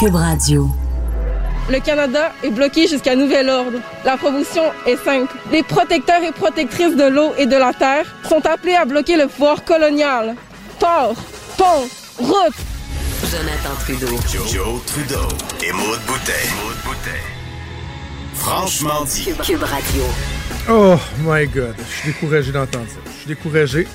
[0.00, 0.68] Cube Radio.
[1.70, 3.78] Le Canada est bloqué jusqu'à nouvel ordre.
[4.04, 5.34] La promotion est simple.
[5.50, 9.26] Les protecteurs et protectrices de l'eau et de la terre sont appelés à bloquer le
[9.26, 10.36] pouvoir colonial.
[10.78, 11.14] Port,
[11.56, 11.88] pont,
[12.18, 12.54] route.
[13.24, 14.16] Jonathan Trudeau.
[14.32, 15.28] Joe, Joe Trudeau
[15.62, 16.48] et Maude Boutet.
[18.34, 19.24] Franchement dit.
[19.24, 20.02] Cube, Cube Radio.
[20.70, 23.00] Oh my God, je suis découragé d'entendre ça.
[23.06, 23.88] Je suis découragé.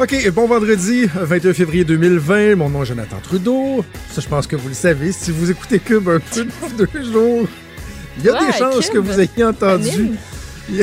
[0.00, 2.56] OK, bon vendredi, 21 février 2020.
[2.56, 3.84] Mon nom est Jonathan Trudeau.
[4.10, 5.12] Ça, je pense que vous le savez.
[5.12, 7.46] Si vous écoutez Cube un peu depuis deux jours,
[8.18, 8.94] il y a Ouais, des chances Cube.
[8.94, 10.10] que vous ayez entendu.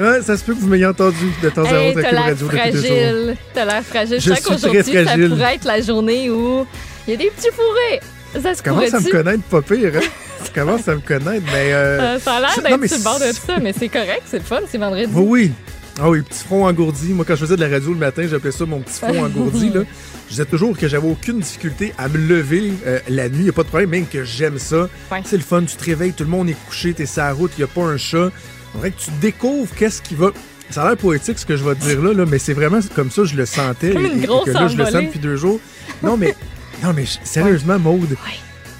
[0.00, 2.22] Ouais, ça se peut que vous m'ayez entendu de temps Hey, autre à Cube l'air
[2.24, 2.86] Radio depuis deux jours.
[2.96, 3.36] fragile.
[3.54, 4.20] T'as l'air fragile.
[4.20, 6.66] Je Je très qu'aujourd'hui, ça pourrait être la journée où
[7.06, 8.00] il y a des petits fourrés.
[8.42, 10.00] Ça se Commence à me connaître pas pire, hein?
[10.44, 11.72] Tu commences à me connaître, mais...
[11.72, 14.38] euh, Euh, ça a l'air d'être sur le bord de ça, mais c'est correct, c'est
[14.38, 15.10] le fun, c'est vendredi.
[15.14, 15.52] Oui, oui.
[16.00, 17.12] Ah oui, petit front engourdi.
[17.12, 19.70] Moi, quand je faisais de la radio le matin, j'appelais ça mon petit front engourdi.
[19.70, 19.82] Là.
[20.26, 23.44] Je disais toujours que j'avais aucune difficulté à me lever euh, la nuit.
[23.44, 24.88] Il a pas de problème, même que j'aime ça.
[25.10, 25.20] Ouais.
[25.24, 25.62] C'est le fun.
[25.62, 27.68] Tu te réveilles, tout le monde est couché, t'es sur la route, il n'y a
[27.68, 28.30] pas un chat.
[28.74, 30.30] On dirait que tu découvres qu'est-ce qui va...
[30.70, 32.80] Ça a l'air poétique ce que je vais te dire là, là mais c'est vraiment
[32.94, 33.90] comme ça que je le sentais.
[33.90, 35.60] Comme une et, que là, je le sens depuis deux jours.
[36.02, 36.34] Non, mais,
[36.82, 38.16] non, mais sérieusement, Maude,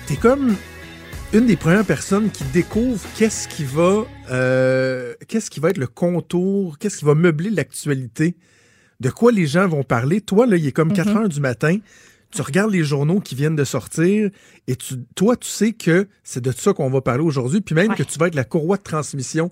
[0.07, 0.57] t'es comme
[1.33, 5.87] une des premières personnes qui découvre qu'est-ce qui va euh, qu'est-ce qui va être le
[5.87, 8.37] contour, qu'est-ce qui va meubler l'actualité,
[9.01, 10.21] de quoi les gens vont parler.
[10.21, 11.17] Toi, là, il est comme 4 Mhm.
[11.17, 11.79] heures du matin,
[12.31, 14.31] tu regardes les journaux qui viennent de sortir
[14.67, 17.91] et tu, toi, tu sais que c'est de ça qu'on va parler aujourd'hui, puis même
[17.91, 17.97] Ouais.
[17.97, 19.51] que tu vas être la courroie de transmission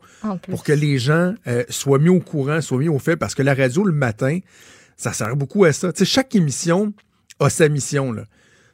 [0.50, 3.42] pour que les gens euh, soient mis au courant, soient mis au fait, parce que
[3.42, 4.38] la radio, le matin,
[4.98, 5.92] ça sert beaucoup à ça.
[5.94, 6.92] Tu sais, chaque émission
[7.38, 8.24] a sa mission, là.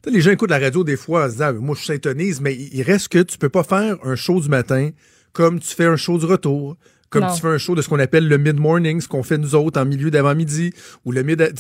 [0.07, 2.55] Les gens écoutent la radio des fois en se disant, Ah, moi, je s'intonise, mais
[2.55, 4.91] il reste que tu peux pas faire un show du matin
[5.33, 6.77] comme tu fais un show du retour,
[7.11, 7.35] comme Non.
[7.35, 9.81] tu fais un show de ce qu'on appelle le mid-morning, ce qu'on fait nous autres
[9.81, 10.73] en milieu d'avant-midi,
[11.05, 11.53] ou le mid...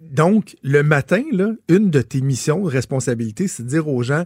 [0.00, 4.24] Donc, le matin, là, une de tes missions, de responsabilité, c'est de dire aux gens,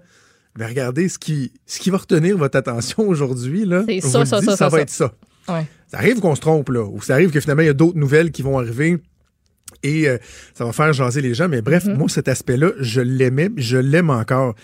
[0.56, 4.56] ben, regardez, ce qui, ce qui va retenir votre attention aujourd'hui, là, ça, ça, ça,
[4.56, 5.12] ça, va être ça.
[5.49, 5.66] Ouais.
[5.89, 7.99] Ça arrive qu'on se trompe, là, ou ça arrive que finalement, il y a d'autres
[7.99, 8.99] nouvelles qui vont arriver
[9.82, 10.19] et euh,
[10.54, 11.48] ça va faire jaser les gens.
[11.48, 11.94] Mais bref, Mm-hmm.
[11.97, 14.54] moi, cet aspect-là, je l'aimais, je l'aime encore.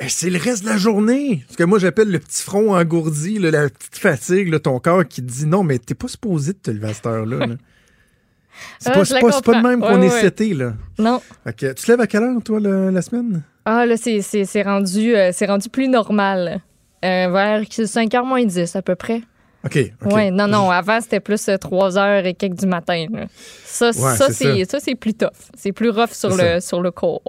[0.00, 1.44] Mais c'est le reste de la journée.
[1.50, 5.06] Ce que moi, j'appelle le petit front engourdi, là, la petite fatigue, là, ton corps
[5.06, 7.46] qui te dit non, mais t'es pas supposé de te lever à cette heure-là.
[7.46, 7.54] là.
[8.78, 10.20] C'est Ah, pas, la pas, pas de même qu'on Ouais, est ouais.
[10.20, 10.74] seté, là.
[10.98, 11.22] Non.
[11.56, 13.42] Que, tu te lèves à quelle heure, toi, le- la semaine?
[13.64, 16.60] Ah, là, c'est, rendu, euh, rendu plus normal.
[17.04, 19.22] Euh, vers 5h moins 10 à peu près.
[19.64, 19.92] OK.
[20.06, 20.70] Ouais, non, non.
[20.70, 23.06] Avant, c'était plus 3 h et quelques du matin.
[23.12, 23.26] là.
[23.64, 25.28] Ça, Ouais, ça, c'est c'est, c'est plus tough.
[25.56, 27.22] C'est plus rough sur C'est le, sur le corps.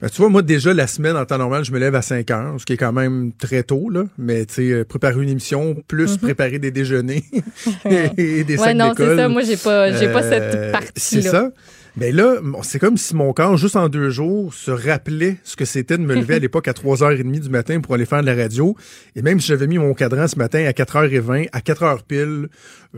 [0.00, 2.30] Ben, tu vois, moi, déjà, la semaine, en temps normal, je me lève à 5
[2.30, 4.04] heures, ce qui est quand même très tôt, là.
[4.18, 7.22] Mais, tu sais, euh, préparer une émission, plus préparer des déjeuners
[8.16, 8.60] et des Mhm.
[8.60, 9.18] Ouais, sacs non, c'est d'école.
[9.18, 9.28] ça.
[9.28, 11.30] Moi, j'ai pas, j'ai pas Euh, cette C'est partie-là.
[11.30, 11.50] ça.
[11.96, 15.54] Mais là, bon, c'est comme si mon corps, juste en deux jours, se rappelait ce
[15.54, 18.26] que c'était de me lever à l'époque à 3h30 du matin pour aller faire de
[18.26, 18.76] la radio.
[19.14, 22.48] Et même si j'avais mis mon cadran ce matin à 4h20, à 4h pile,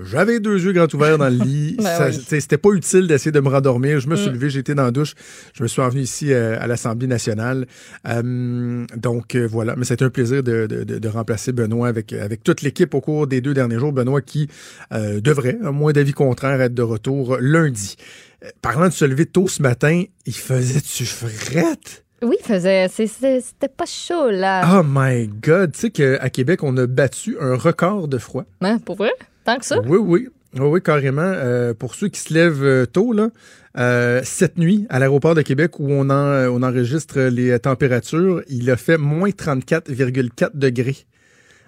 [0.03, 1.77] j'avais deux yeux grands ouverts dans le lit.
[1.79, 2.41] Ben oui.
[2.41, 4.01] C'était pas utile d'essayer de me rendormir.
[4.01, 4.33] Je me suis Mm.
[4.33, 5.13] levé, j'étais dans la douche.
[5.55, 7.67] Je me suis envenu ici euh, à l'Assemblée nationale.
[8.09, 12.15] Euh, donc euh, voilà, mais c'était un plaisir de, de- de- de remplacer Benoît avec,
[12.15, 13.93] avec toute l'équipe au cours des deux derniers jours.
[13.93, 14.49] Benoît qui
[14.95, 17.97] euh, devrait, à moins d'avis contraire, être de retour lundi.
[18.45, 22.05] Euh, Parlant de se lever tôt ce matin, il faisait-tu frette?
[22.23, 24.79] Oui, il faisait, c'était pas chaud, là.
[24.79, 25.73] Oh my God!
[25.73, 28.45] Tu sais qu'à Québec, on a battu un record de froid.
[28.63, 29.13] Hein, pour vrai?
[29.45, 29.79] Tant que ça?
[29.87, 30.29] Oui, oui.
[30.55, 31.21] Oui, oui, carrément.
[31.23, 33.29] Euh, pour ceux qui se lèvent euh, tôt, là,
[33.77, 38.71] euh, cette nuit, à l'aéroport de Québec, où on, en- on enregistre les températures, il
[38.71, 40.97] a fait moins 34,4 degrés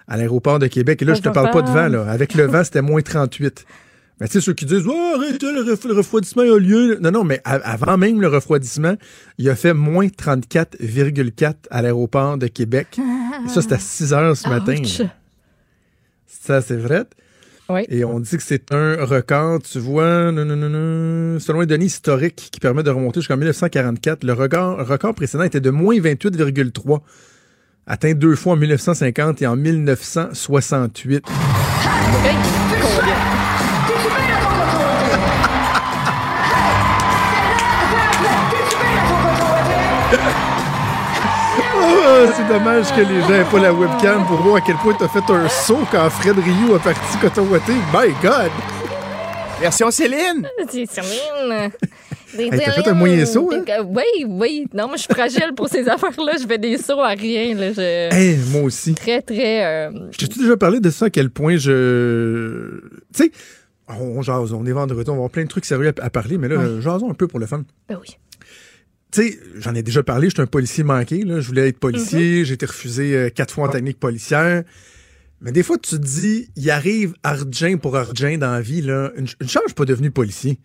[0.07, 1.03] à l'aéroport de Québec.
[1.03, 2.09] Et là, je te parle pas de vent, là.
[2.09, 3.65] Avec le vent, c'était moins 38.
[4.19, 6.97] Mais tu sais, ceux qui disent, oh, arrête, le, ref- le refroidissement a lieu.
[7.01, 8.95] Non, non, mais avant même le refroidissement,
[9.37, 12.99] il a fait moins 34,4 à l'aéroport de Québec.
[13.45, 14.75] Et ça, c'était à 6 heures ce matin.
[14.77, 15.01] Ouch.
[16.27, 17.05] Ça, c'est vrai.
[17.69, 17.85] Oui.
[17.87, 21.67] Et on dit que c'est un record, tu vois, non, non, non, non, selon les
[21.67, 25.95] données historiques qui permettent de remonter jusqu'en 1944, le record, record précédent était de moins
[25.95, 26.99] 28,3,
[27.85, 31.23] atteint deux fois en 1950 et en 1968.
[31.27, 32.78] Ah,
[42.35, 45.07] c'est dommage que les gens n'aient pas la webcam pour voir à quel point t'as
[45.07, 47.73] fait un saut quand Fred Rioux a parti Cotawaté.
[47.93, 48.51] My God!
[49.59, 50.47] Version Céline!
[50.69, 51.71] C'est Céline.
[52.37, 53.63] Hey, t'as fait un moyen saut, hein?
[53.87, 54.67] Oui, oui.
[54.73, 56.33] Non, moi, je suis fragile pour ces affaires-là.
[56.39, 57.55] Je fais des sauts à rien.
[57.55, 57.73] Là.
[57.73, 58.13] Je...
[58.13, 58.93] Hey, moi aussi.
[58.93, 59.65] Très, très.
[59.65, 62.81] euh, Je t'ai déjà parlé de ça, à quel point je.
[63.15, 63.31] Tu sais,
[63.87, 66.37] on jase, on est vendredi, on va avoir plein de trucs sérieux à, à parler,
[66.37, 66.81] mais là, Ouais.
[66.81, 67.63] jasons un peu pour le fun.
[67.89, 68.15] Ben oui.
[69.11, 71.39] Tu sais, j'en ai déjà parlé, j'étais un policier manqué, là.
[71.39, 74.63] Je voulais être policier, j'ai été refusé euh, quatre fois en technique policière.
[75.41, 79.11] Mais des fois, tu te dis, il arrive argent pour argent dans la vie, là.
[79.15, 80.59] Une, une chance, je suis pas devenu policier.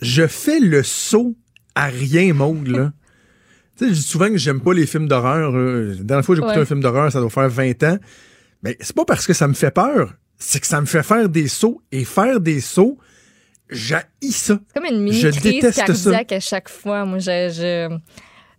[0.00, 1.36] Je fais le saut
[1.74, 2.92] à rien, Maud, là.
[3.76, 5.52] tu sais, je dis souvent que j'aime pas les films d'horreur.
[5.52, 5.80] là.
[5.82, 6.62] La dernière fois que j'ai écouté Ouais.
[6.62, 7.98] un film d'horreur, ça doit faire 20 ans.
[8.64, 11.28] Mais c'est pas parce que ça me fait peur, c'est que ça me fait faire
[11.28, 11.80] des sauts.
[11.92, 12.98] Et faire des sauts,
[13.70, 14.58] j'haïs ça.
[14.68, 15.84] C'est comme une mini Je crise déteste ça.
[15.86, 17.04] cardiaque à chaque fois.
[17.04, 17.48] Moi, je,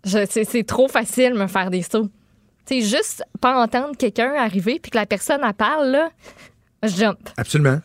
[0.04, 2.10] je, je- c'est, c'est trop facile me faire des sauts.
[2.66, 6.10] Sais, juste pas entendre quelqu'un arriver puis que la personne elle parle, là,
[6.84, 7.18] je jump.
[7.38, 7.80] Absolument.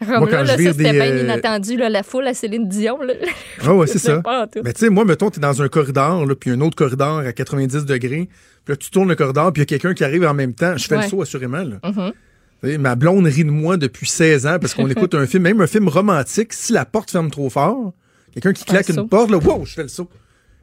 [0.00, 3.02] Comme Moi, là, quand là, c'était bien euh, inattendu, là, la foule à Céline Dion.
[3.02, 3.14] Là.
[3.66, 4.22] Ah ouais, c'est ça.
[4.64, 7.32] Mais tu sais, moi, mettons, t'es dans un corridor, là, puis un autre corridor à
[7.32, 8.28] 90 degrés,
[8.64, 10.54] puis là, tu tournes le corridor, puis il y a quelqu'un qui arrive en même
[10.54, 10.76] temps.
[10.76, 11.02] Je fais Ouais.
[11.02, 11.64] le saut, assurément.
[11.64, 11.76] Là.
[11.82, 12.12] Mhm.
[12.12, 12.27] Tu
[12.62, 15.66] Ma blonde rit de moi depuis 16 ans parce qu'on écoute un film, même un
[15.66, 17.92] film romantique, si la porte ferme trop fort,
[18.32, 19.02] quelqu'un qui claque saut.
[19.02, 20.08] une porte, là, wow, je fais le saut.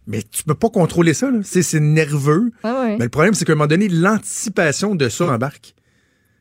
[0.08, 1.40] Mais tu peux pas contrôler ça, là.
[1.44, 2.52] C'est nerveux.
[2.64, 2.98] Ah ouais.
[2.98, 5.74] Mais le problème, c'est qu'à un moment donné, l'anticipation de ça embarque.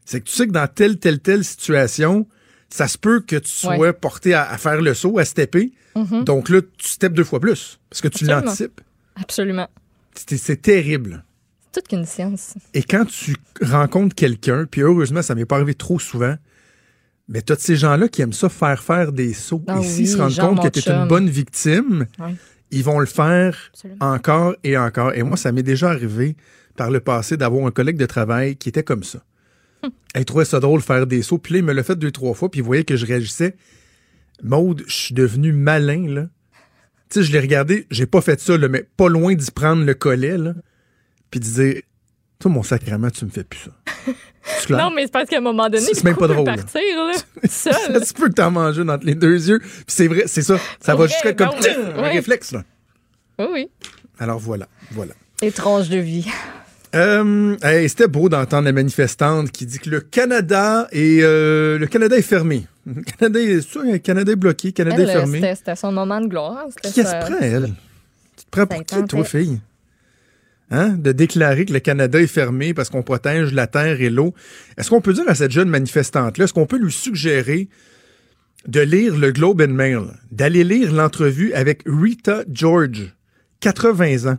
[0.05, 2.27] C'est que tu sais que dans telle, telle, telle situation,
[2.69, 3.93] ça se peut que tu sois Ouais.
[3.95, 5.73] porté à, à faire le saut, à stepper.
[5.97, 6.25] Mhm.
[6.25, 7.79] Donc là, tu steppes deux fois plus.
[7.89, 8.81] Parce que tu l'anticipes.
[9.17, 9.69] Absolument.
[10.15, 11.25] C'est terrible.
[11.75, 12.55] C'est toute qu'une science.
[12.73, 16.37] Et quand tu rencontres quelqu'un, puis heureusement, ça m'est pas arrivé trop souvent,
[17.26, 19.65] mais de ces gens-là qui aiment ça faire faire des sauts.
[19.67, 20.94] Ah Et s'ils oui, se rendent compte que t'es chum.
[21.03, 22.06] une bonne victime,
[22.71, 23.99] ils vont le faire Absolument.
[24.12, 25.15] encore et encore.
[25.15, 26.37] Et moi, ça m'est déjà arrivé
[26.76, 29.25] par le passé d'avoir un collègue de travail qui était comme ça.
[29.82, 29.91] Hum.
[30.15, 31.38] Il trouvait ça drôle de faire des sauts.
[31.38, 32.50] Puis là, il me l'a fait deux, trois fois.
[32.53, 33.56] Puis il voyait que je réagissais.
[34.44, 36.29] Maude, je suis devenu malin, là.
[37.09, 37.88] Tu sais, je l'ai regardé.
[37.91, 40.55] J'ai pas fait ça, là, mais pas loin d'y prendre le collet, là.
[41.35, 41.83] Puis de dire,
[42.39, 44.13] toi, mon sacrement, tu me fais plus ça.
[44.71, 47.13] Non, mais c'est parce qu'à un moment donné, C'est même pas drôle, partir, là,
[47.51, 47.73] seul.
[47.75, 49.59] ça se peut que t'en manges une entre les deux yeux.
[49.59, 50.59] Puis c'est vrai, c'est ça.
[50.81, 52.13] Ça va jusqu'à comme non, mais- un ouais.
[52.13, 52.63] réflexe, là.
[53.41, 53.69] Oui, oui.
[54.21, 55.15] Alors voilà, voilà.
[55.43, 56.29] Étrange de vie.
[56.95, 61.87] Euh, hey, C'était beau d'entendre la manifestante qui dit que le Canada est euh, le
[61.89, 62.65] Canada est fermé.
[62.87, 65.55] Le Canada est, le Canada est bloqué, le Canada Elle, est fermé.
[65.57, 66.67] c'était, son moment de gloire.
[66.81, 67.73] Qui prend, elle?
[68.37, 69.59] Tu te prends pour qui, toi, fille?
[70.70, 70.90] Hein?
[70.90, 74.34] De déclarer que le Canada est fermé parce qu'on protège la terre et l'eau.
[74.78, 77.69] Est-ce qu'on peut dire à cette jeune manifestante-là, est-ce qu'on peut lui suggérer
[78.66, 80.00] de lire le Globe and Mail,
[80.32, 83.14] d'aller lire l'entrevue avec Rita George,
[83.61, 84.38] 80 ans,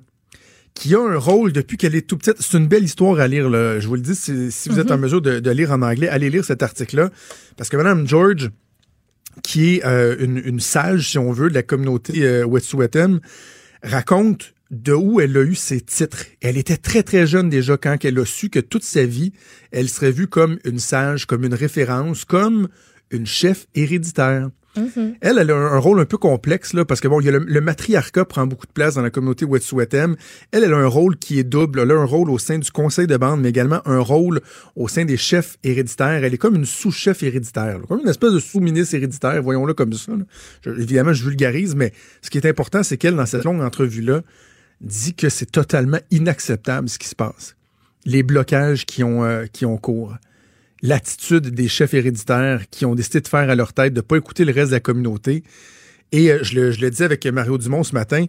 [0.74, 2.38] qui a un rôle depuis qu'elle est tout petite?
[2.40, 3.48] C'est une belle histoire à lire.
[3.48, 3.80] là.
[3.80, 6.08] Je vous le dis, si, si vous êtes en mesure de, de lire en anglais,
[6.08, 7.12] allez lire cet article-là.
[7.56, 8.50] Parce que Madame George,
[9.44, 13.20] qui est euh, une, une sage, si on veut, de la communauté euh, Wet'suwet'en,
[13.84, 16.26] raconte de où elle a eu ses titres.
[16.42, 19.32] Elle était très, très jeune déjà quand elle a su que toute sa vie,
[19.72, 22.68] elle serait vue comme une sage, comme une référence, comme
[23.12, 24.50] une chef héréditaire.
[25.22, 27.30] Elle, elle a un, un rôle un peu complexe, là, parce que bon, il y
[27.30, 30.16] a le, le matriarcat prend beaucoup de place dans la communauté Wet'suwet'en.
[30.52, 31.80] Elle, elle a un rôle qui est double.
[31.80, 34.42] Elle a un rôle au sein du conseil de bande, mais également un rôle
[34.76, 36.26] au sein des chefs héréditaires.
[36.26, 39.94] Elle est comme une sous-chef héréditaire, là, comme une espèce de sous-ministre héréditaire, voyons-le comme
[39.94, 40.12] ça.
[40.12, 40.26] là.
[40.66, 44.24] Je- évidemment, je vulgarise, mais ce qui est important, c'est qu'elle, dans cette longue entrevue-là,
[44.82, 47.56] dit que c'est totalement inacceptable ce qui se passe.
[48.06, 50.16] Les blocages qui ont, euh, qui ont cours
[50.82, 54.18] l'attitude des chefs héréditaires qui ont décidé de faire à leur tête, de ne pas
[54.18, 55.44] écouter le reste de la communauté.
[56.12, 58.26] Et euh, je, le, je le dis avec Mario Dumont ce matin,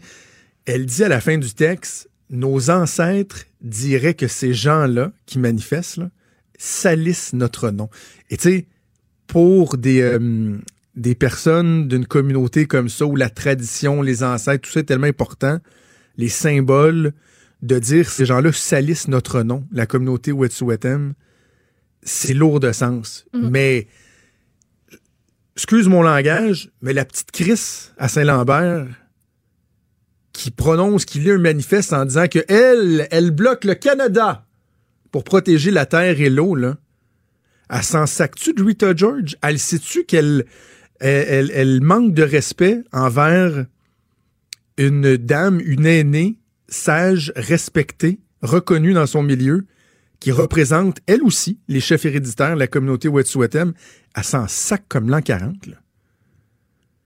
[0.64, 6.00] elle dit à la fin du texte, nos ancêtres diraient que ces gens-là qui manifestent
[6.58, 7.88] salissent notre nom.
[8.30, 8.66] Et tu sais,
[9.26, 10.56] pour des, euh,
[10.96, 15.06] des personnes d'une communauté comme ça, où la tradition, les ancêtres, tout ça est tellement
[15.06, 15.58] important,
[16.16, 17.12] les symboles,
[17.62, 21.12] de dire ces gens-là salissent notre nom, la communauté Wet'suwet'en,
[22.02, 23.26] c'est lourd de sens.
[23.35, 23.88] Mais,
[25.56, 28.87] excuse mon langage, mais la petite Chris à Saint-Lambert
[30.32, 34.44] qui prononce, qui lit un manifeste en disant que elle, elle bloque le Canada
[35.11, 36.76] pour protéger la terre et l'eau, là.
[37.70, 39.37] Elle s'en sac-tu de Rita George?
[39.42, 40.44] Elle sait-tu qu'elle
[41.00, 43.64] elle, elle- elle manque de respect envers
[44.78, 49.66] une dame, une aînée, sage, respectée, reconnue dans son milieu,
[50.21, 53.73] qui représente, elle aussi, les chefs héréditaires de la communauté Wet'suwet'en,
[54.16, 55.66] elle s'en sac comme l'an 40.
[55.66, 55.75] là.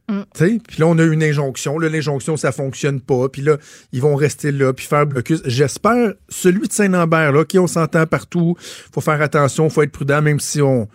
[0.09, 0.23] Mm.
[0.35, 1.79] Tu sais, Puis là, on a une injonction.
[1.79, 3.29] Là, l'injonction, ça fonctionne pas.
[3.29, 3.59] Puis là,
[3.93, 5.41] ils vont rester là, puis faire blocus.
[5.45, 8.57] J'espère, celui de Saint-Lambert, là, qui on s'entend partout,
[8.93, 10.89] faut faire attention, faut être prudent, même si on,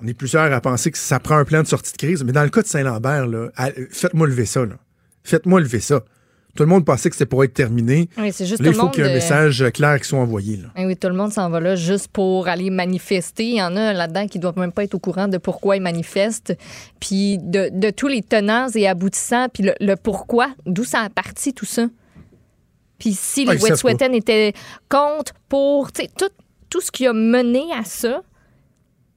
[0.00, 2.24] on est plusieurs à penser que ça prend un plan de sortie de crise.
[2.24, 4.64] Mais dans le cas de Saint-Lambert, là, à- faites-moi lever ça.
[4.64, 4.76] là.
[5.24, 6.02] Faites-moi lever ça.
[6.56, 8.08] Tout le monde pensait que c'était pour être terminé.
[8.18, 10.18] Oui, c'est juste Là, il faut qu'il y ait un euh, message clair qui soit
[10.18, 10.56] envoyé.
[10.56, 10.68] Là.
[10.76, 13.44] Eh oui, tout le monde s'en va là juste pour aller manifester.
[13.44, 15.82] Il y en a là-dedans qui doivent même pas être au courant de pourquoi ils
[15.82, 16.56] manifestent,
[16.98, 21.08] puis de, de tous les tenants et aboutissants, puis le, le pourquoi, d'où ça a
[21.08, 21.86] parti tout ça.
[22.98, 24.52] Puis si Ah, les Wet'suwet'en étaient
[24.88, 26.30] contre, pour, tu sais, tout,
[26.68, 28.22] tout ce qui a mené à ça,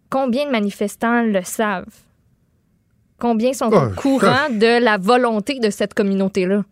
[0.10, 1.86] combien de manifestants le savent?
[3.20, 6.64] Combien sont au courant de la volonté de cette communauté-là,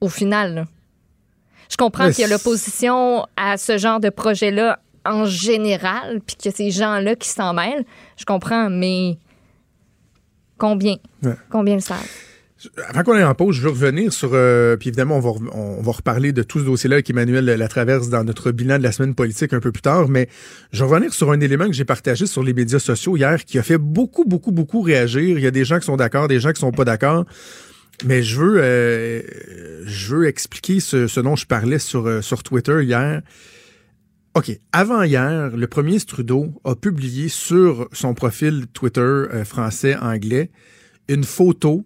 [0.00, 0.54] au final?
[0.54, 0.64] là?
[1.70, 6.50] Je comprends qu'il y a l'opposition à ce genre de projet-là en général, puis a
[6.50, 7.84] ces gens-là qui s'en mêlent.
[8.16, 9.18] Je comprends, mais
[10.56, 10.96] combien?
[11.22, 11.36] Ouais.
[11.50, 12.06] Combien le savent?
[12.88, 14.30] Avant qu'on aille en pause, je veux revenir sur.
[14.32, 18.08] euh, puis évidemment, on va, on va reparler de tout ce dossier-là avec Emmanuel Latraverse
[18.08, 20.08] dans notre bilan de la semaine politique un peu plus tard.
[20.08, 20.28] Mais
[20.72, 23.58] je vais revenir sur un élément que j'ai partagé sur les médias sociaux hier qui
[23.58, 25.38] a fait beaucoup, beaucoup, beaucoup réagir.
[25.38, 27.26] Il y a des gens qui sont d'accord, des gens qui sont pas d'accord.
[28.04, 29.22] Mais je veux, euh,
[29.84, 33.22] je veux expliquer ce, dont je parlais sur, euh, sur Twitter hier.
[34.34, 34.50] OK.
[34.72, 40.50] Avant hier, le premier Trudeau a publié sur son profil Twitter français-anglais
[41.08, 41.84] une photo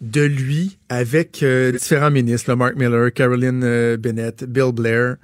[0.00, 5.16] de lui avec euh, différents ministres, là, Mark Miller, Caroline euh, Bennett, Bill Blair,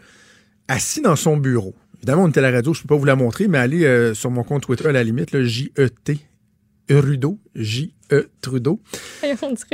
[0.69, 1.75] assis dans son bureau.
[1.99, 3.85] Évidemment, on était à la radio, je ne peux pas vous la montrer, mais allez
[3.85, 6.19] euh, sur mon compte Twitter à la limite, J-E-T.
[6.89, 8.81] Rudo, J-E Trudeau,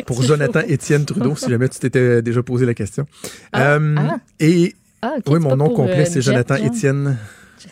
[0.07, 0.61] pour Jonathan.
[0.67, 3.07] Étienne Trudeau, si jamais tu t'étais déjà posé la question.
[3.53, 4.17] Ah, ah.
[4.41, 6.67] Et Ah, ok, oui, mon nom complet, c'est Jonathan genre.
[6.67, 7.19] Étienne.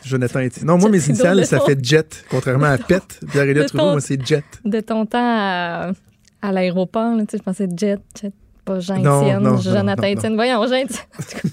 [0.05, 0.67] Jonathan Étienne.
[0.67, 4.01] Non, moi, mes initiales, le ça fait Jet, contrairement à Pet, Pierre-Éliott Le Trudeau, moi,
[4.03, 4.45] c'est Jet.
[4.65, 5.93] De ton temps à,
[6.43, 8.33] à l'aéroport, là, tu sais, je pensais Jet, Jet,
[8.65, 10.35] pas Jean-Étienne, non, non, Jonathan non.
[10.37, 11.07] Voyons, Jean-Étienne.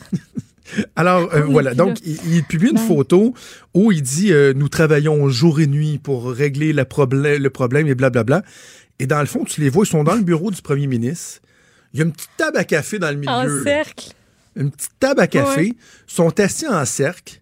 [0.95, 1.73] Alors, euh, voilà.
[1.73, 3.33] Donc, il, il publie une photo
[3.73, 7.87] où il dit euh, Nous travaillons jour et nuit pour régler la problème, le problème
[7.87, 8.43] et blablabla.
[8.99, 11.41] Et dans le fond, tu les vois, ils sont dans le bureau du premier ministre.
[11.93, 13.31] Il y a une petite table à café dans le milieu.
[13.31, 13.63] En là.
[13.63, 14.11] cercle.
[14.55, 15.61] Une petite table à café.
[15.61, 15.67] Ouais.
[15.67, 17.41] Ils sont assis en cercle.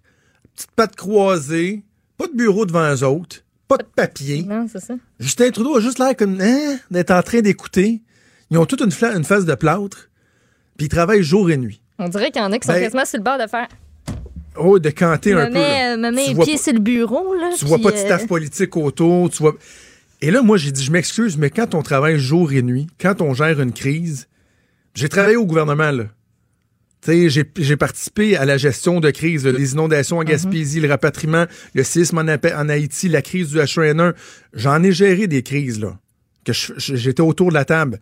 [0.56, 1.84] Petite patte croisée.
[2.18, 3.38] Pas de bureau devant eux autres.
[3.68, 4.44] Pas de papier.
[4.44, 4.94] Non, c'est ça.
[5.20, 8.02] Justin Trudeau a juste l'air comme hein, d'être en train d'écouter.
[8.52, 10.10] Ils ont toute une, face de plâtre.
[10.78, 11.82] Puis ils travaillent jour et nuit.
[11.98, 13.68] On dirait qu'il y en a qui sont Ben, quasiment sur le bord de faire.
[14.58, 15.54] Oh, de canter un peu.
[15.54, 15.98] là.
[15.98, 17.50] me mets les pieds pas- sur le bureau, là.
[17.58, 19.56] Tu vois pas de euh, staff politique autour, tu vois.
[20.22, 23.22] Et là, moi, j'ai dit, je m'excuse, mais quand on travaille jour et nuit, quand
[23.22, 24.28] on gère une crise,
[24.94, 26.06] j'ai travaillé au gouvernement, là.
[27.08, 30.28] J'ai, participé à la gestion de crise, les inondations en Mhm.
[30.30, 34.14] Gaspésie, le rapatriement, le séisme en, Haïti, la crise du H1N1.
[34.54, 35.98] J'en ai géré des crises, là.
[36.46, 38.00] Que j'étais autour de la table.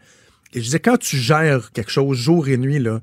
[0.54, 3.02] Et je disais, quand tu gères quelque chose jour et nuit, là,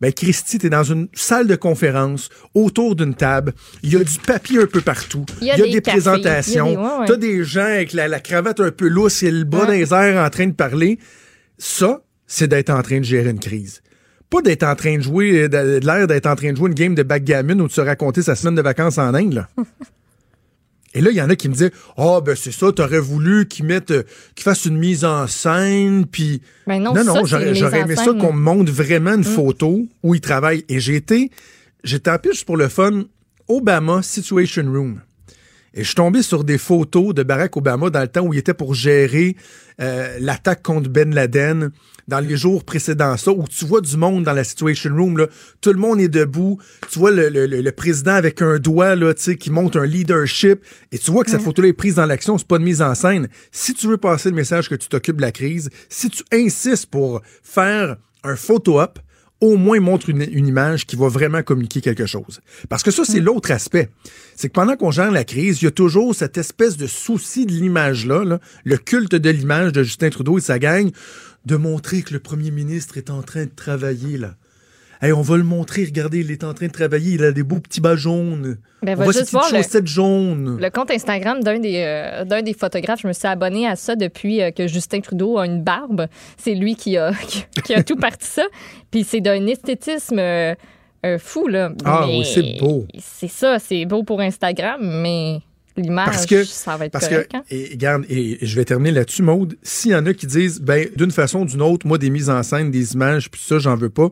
[0.00, 3.52] ben, Christy, t'es dans une salle de conférence, autour d'une table.
[3.82, 5.26] Il y a du papier un peu partout.
[5.40, 6.66] Il y a des cafés, présentations.
[6.66, 7.06] a des- ouais, ouais.
[7.06, 9.92] T'as des gens avec la, la cravate un peu lousse et le bras dans les
[9.92, 10.98] airs en train de parler.
[11.58, 13.82] Ça, c'est d'être en train de gérer une crise.
[14.30, 16.74] Pas d'être en train de jouer, de, de l'air d'être en train de jouer une
[16.74, 19.48] game de backgammon ou de se raconter sa semaine de vacances en Inde, là.
[20.92, 23.46] Et là, il y en a qui me disaient Ah, ben c'est ça, t'aurais voulu
[23.46, 24.02] qu'ils mettent, euh,
[24.34, 26.42] qu'ils fassent une mise en scène, puis.
[26.66, 30.20] Ben non, non, non, j'aurais aimé ça qu'on me montre vraiment une photo où ils
[30.20, 30.64] travaillent.
[30.68, 31.30] Et j'ai été,
[31.84, 33.04] j'étais en plus juste pour le fun,
[33.48, 35.00] Obama Situation Room.
[35.72, 38.38] Et je suis tombé sur des photos de Barack Obama dans le temps où il
[38.38, 39.36] était pour gérer
[39.80, 41.70] euh, l'attaque contre Ben Laden
[42.10, 43.16] dans les jours précédents.
[43.16, 45.26] Ça, où tu vois du monde dans la Situation Room, là,
[45.62, 46.58] tout le monde est debout,
[46.90, 50.60] tu vois le, le- président avec un doigt là, qui montre un leadership,
[50.92, 52.94] et tu vois que cette photo-là est prise dans l'action, c'est pas une mise en
[52.94, 53.28] scène.
[53.52, 56.86] Si tu veux passer le message que tu t'occupes de la crise, si tu insistes
[56.86, 58.98] pour faire un photo-op,
[59.40, 62.40] au moins montre une, une image qui va vraiment communiquer quelque chose.
[62.68, 63.88] Parce que ça, c'est l'autre aspect.
[64.36, 67.46] C'est que pendant qu'on gère la crise, il y a toujours cette espèce de souci
[67.46, 70.90] de l'image-là, là, le culte de l'image de Justin Trudeau et sa gang,
[71.46, 74.34] de montrer que le premier ministre est en train de travailler, là.
[75.02, 77.42] Hey, on va le montrer, regardez, il est en train de travailler, il a des
[77.42, 78.58] beaux petits bas jaunes.
[78.82, 80.58] Ben, on va juste voir le- jaunes.
[80.60, 83.96] Le compte Instagram d'un des, euh, d'un des photographes, je me suis abonnée à ça
[83.96, 86.06] depuis euh, que Justin Trudeau a une barbe.
[86.36, 88.44] C'est lui qui a, qui, qui a tout parti ça.
[88.90, 90.54] Puis c'est d'un esthétisme euh,
[91.18, 91.72] fou, là.
[91.86, 92.86] Ah Mais oui, c'est beau.
[92.98, 95.40] C'est ça, c'est beau pour Instagram, mais
[95.76, 97.30] l'image, Parce que- ça va être Parce correct.
[97.32, 97.42] que, hein?
[97.50, 99.56] et, regarde, et, et je vais terminer là-dessus, Maude.
[99.62, 102.28] S'il y en a qui disent, ben, d'une façon ou d'une autre, moi, des mises
[102.30, 104.08] en scène, des images, puis ça, j'en veux pas,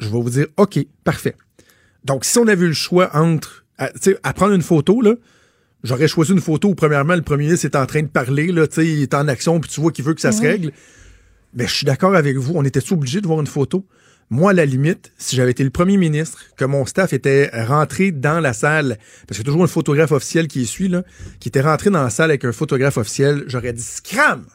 [0.00, 1.34] je vais vous dire, OK, parfait.
[2.04, 5.14] Donc, si on avait eu le choix entre, tu sais, à prendre une photo, là,
[5.82, 8.66] J'aurais choisi une photo où, premièrement, le premier ministre est en train de parler, là,
[8.66, 10.72] tu sais, il est en action, puis tu vois qu'il veut que ça se règle.
[11.54, 12.52] Mais je suis d'accord avec vous.
[12.54, 13.86] On était obligé de voir une photo?
[14.32, 18.12] Moi, à la limite, si j'avais été le premier ministre, que mon staff était rentré
[18.12, 18.96] dans la salle,
[19.26, 21.02] parce qu'il y a toujours un photographe officiel qui suit, là,
[21.40, 24.46] qui était rentré dans la salle avec un photographe officiel, j'aurais dit scram!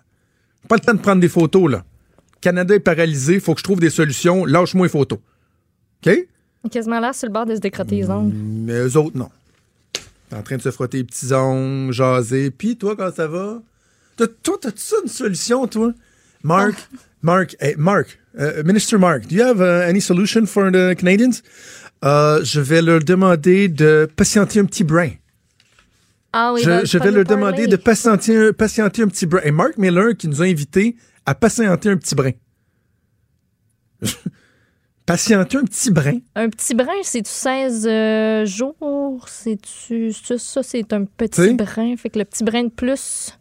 [0.69, 1.83] Pas le temps de prendre des photos, là.
[2.39, 5.19] Canada est paralysé, faut que je trouve des solutions, lâche-moi les photos.
[6.05, 6.27] OK?
[6.71, 8.33] Quasiment là, sur le bord de se décrotter les ongles.
[8.33, 9.29] Mais eux autres, non.
[10.29, 12.49] T'es en train de se frotter les petits ongles, jaser.
[12.49, 13.61] Puis toi, quand ça va?
[14.15, 14.27] Toi,
[14.61, 15.93] t'as-tu ça une solution, toi?
[16.45, 16.75] Mark,
[17.23, 21.41] Mark, hey, Mark, uh, Minister Mark, do you have uh, any solution for the Canadians?
[22.03, 25.09] Euh, je vais leur demander de patienter un petit brin.
[26.33, 27.41] Ah oui, je, je vais leur parler.
[27.41, 29.41] demander de patienter, patienter un petit brin.
[29.43, 32.33] Et Mark Miller qui nous a invités à patienter un petit brin.
[35.07, 36.19] patienter un petit brin?
[36.35, 39.25] Un petit brin, c'est-tu 16 euh, jours?
[39.27, 40.13] C'est-tu.
[40.13, 41.53] Ça, ça, c'est un petit T'sais?
[41.55, 41.95] brin.
[41.97, 43.35] Fait que le petit brin de plus,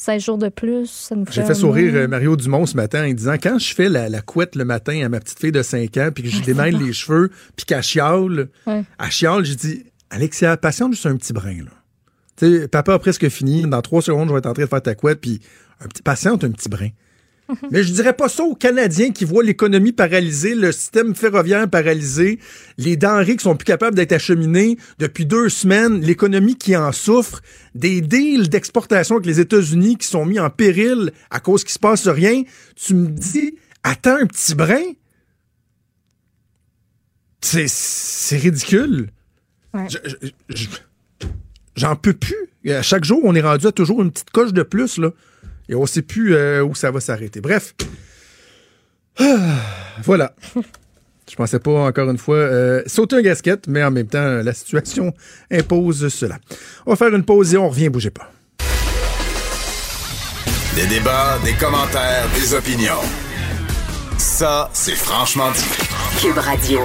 [0.00, 1.32] 16 jours de plus, ça nous fait.
[1.32, 4.20] J'ai fait sourire euh, Mario Dumont ce matin en disant quand je fais la, la
[4.20, 6.92] couette le matin à ma petite fille de 5 ans, puis que je démêle les
[6.92, 8.84] cheveux, puis qu'elle chiale, Ouais.
[9.02, 11.64] elle chiale, j'ai dit Alexia, patiente juste un petit brin.
[11.64, 11.70] Là.
[12.36, 13.62] Tu sais, papa a presque fini.
[13.62, 15.40] Dans trois secondes, je vais être en train de faire ta couette, puis
[15.80, 16.90] un petit, patiente un petit brin.
[17.70, 22.38] Mais je dirais pas ça aux Canadiens qui voient l'économie paralysée, le système ferroviaire paralysé,
[22.76, 27.40] les denrées qui sont plus capables d'être acheminées depuis deux semaines, l'économie qui en souffre,
[27.74, 31.78] des deals d'exportation avec les États-Unis qui sont mis en péril à cause qu'il se
[31.78, 32.42] passe rien.
[32.76, 34.82] Tu me dis, attends un petit brin?
[37.40, 39.10] C'est, ridicule.
[39.72, 39.86] Ouais.
[39.88, 40.68] Je- je- je-
[41.76, 42.34] J'en peux plus.
[42.68, 45.10] À chaque jour, on est rendu à toujours une petite coche de plus, là.
[45.68, 47.40] Et on sait plus euh, où ça va s'arrêter.
[47.40, 47.74] Bref.
[49.18, 49.24] Ah,
[50.02, 50.34] voilà.
[51.30, 54.52] Je pensais pas, encore une fois, euh, sauter un gasket, mais en même temps, la
[54.54, 55.12] situation
[55.50, 56.38] impose cela.
[56.86, 58.30] On va faire une pause et on revient, bougez pas.
[60.74, 63.02] Des débats, des commentaires, des opinions.
[64.16, 65.64] Ça, c'est franchement dit.
[66.20, 66.80] Cube Radio.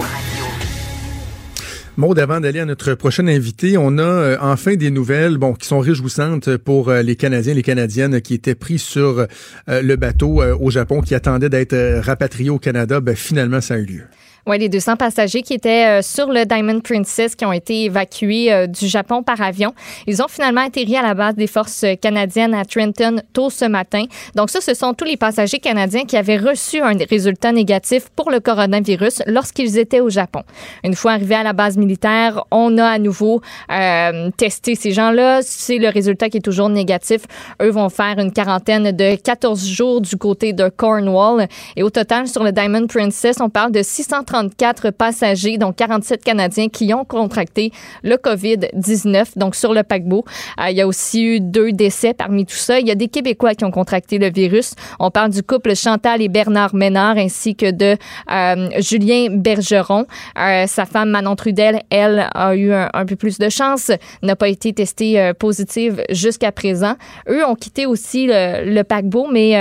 [1.95, 5.67] Maud, avant d'aller à notre prochain invité, on a euh, enfin des nouvelles bon, qui
[5.67, 9.27] sont réjouissantes pour euh, les Canadiens, les Canadiennes qui étaient pris sur
[9.69, 12.99] euh, le bateau au Japon, qui attendaient d'être rapatriés au Canada.
[12.99, 14.03] Ben, finalement, ça a eu lieu.
[14.45, 18.51] Oui, les 200 passagers qui étaient euh, sur le Diamond Princess qui ont été évacués
[18.51, 19.73] euh, du Japon par avion.
[20.05, 24.03] Ils ont finalement atterri à la base des forces canadiennes à Trenton tôt ce matin.
[24.35, 28.31] Donc ça, ce sont tous les passagers canadiens qui avaient reçu un résultat négatif pour
[28.31, 30.41] le coronavirus lorsqu'ils étaient au Japon.
[30.83, 33.39] Une fois arrivés à la base militaire, on a à nouveau
[33.71, 35.39] euh, testé ces gens-là.
[35.41, 37.21] C'est le résultat qui est toujours négatif.
[37.61, 41.47] Eux vont faire une quarantaine de 14 jours du côté de Cornwall.
[41.77, 43.81] Et au total, sur le Diamond Princess, on parle de
[44.33, 47.71] 634 passagers, dont 47 Canadiens qui ont contracté
[48.03, 50.25] le COVID-19, donc sur le paquebot.
[50.59, 52.79] Euh, il y a aussi eu deux décès parmi tout ça.
[52.79, 54.73] Il y a des Québécois qui ont contracté le virus.
[54.99, 57.95] On parle du couple Chantal et Bernard Ménard ainsi que de
[58.31, 60.05] euh, Julien Bergeron.
[60.39, 63.91] Euh, sa femme Manon Trudel, elle, a eu un, un peu plus de chance,
[64.23, 66.95] n'a pas été testée positive jusqu'à présent.
[67.29, 69.53] Eux ont quitté aussi le, le paquebot, mais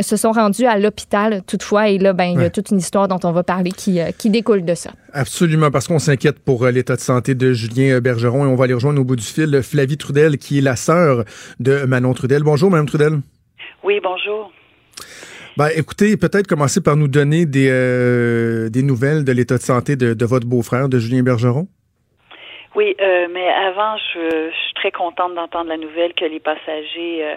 [0.00, 1.88] se sont rendus à l'hôpital toutefois.
[1.88, 4.30] Et là, ben, il y a toute une histoire dont on va parler qui, qui
[4.30, 4.90] découle de ça.
[5.12, 8.54] Absolument, parce qu'on s'inquiète pour euh, l'état de santé de Julien euh, Bergeron et on
[8.56, 11.24] va aller rejoindre au bout du fil Flavie Trudel, qui est la sœur
[11.60, 12.42] de Manon Trudel.
[12.42, 13.20] Bonjour, Madame Trudel.
[13.82, 14.52] Oui, bonjour.
[15.56, 19.94] Ben, écoutez, peut-être commencer par nous donner des, euh, des nouvelles de l'état de santé
[19.94, 21.68] de, de votre beau-frère, de Julien Bergeron.
[22.74, 24.18] Oui, euh, mais avant, je,
[24.50, 27.34] je suis très contente d'entendre la nouvelle que les passagers euh,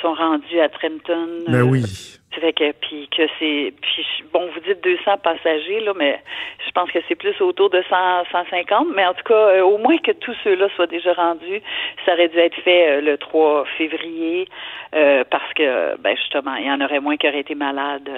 [0.00, 1.26] sont rendus à Trenton.
[1.48, 2.17] Ben Euh, oui.
[2.40, 6.20] Fait que puis que c'est puis bon vous dites 200 passagers là mais
[6.66, 9.78] je pense que c'est plus autour de 100 150 mais en tout cas euh, au
[9.78, 11.60] moins que tous ceux-là soient déjà rendus
[12.04, 14.48] ça aurait dû être fait euh, le 3 février
[14.94, 18.08] euh, parce que ben justement il y en aurait moins qui auraient été malades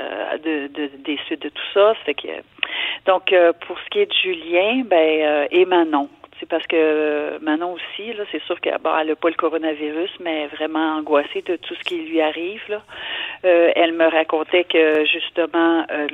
[0.45, 1.95] de, de des suites de tout ça.
[2.05, 2.29] Fait que
[3.07, 3.35] donc
[3.67, 6.09] pour ce qui est de Julien ben et Manon
[6.41, 10.47] c'est parce que Manon aussi, là, c'est sûr qu'elle elle n'a pas le coronavirus, mais
[10.49, 12.63] vraiment angoissée de tout ce qui lui arrive.
[12.69, 12.83] Là.
[13.45, 16.07] Euh, elle me racontait que justement, euh,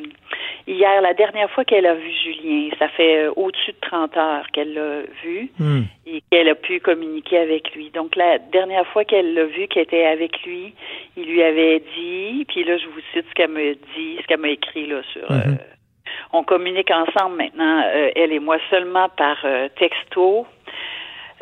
[0.66, 4.46] hier, la dernière fois qu'elle a vu Julien, ça fait euh, au-dessus de 30 heures
[4.52, 5.82] qu'elle l'a vu Hmm.
[6.06, 7.90] et qu'elle a pu communiquer avec lui.
[7.90, 10.74] Donc la dernière fois qu'elle l'a vu, qu'elle était avec lui,
[11.16, 13.60] il lui avait dit, puis là je vous cite ce qu'elle m'a
[13.96, 15.30] dit, ce qu'elle m'a écrit là sur.
[15.30, 15.54] euh,
[16.32, 20.46] on communique ensemble maintenant, euh, elle et moi, seulement par euh, texto.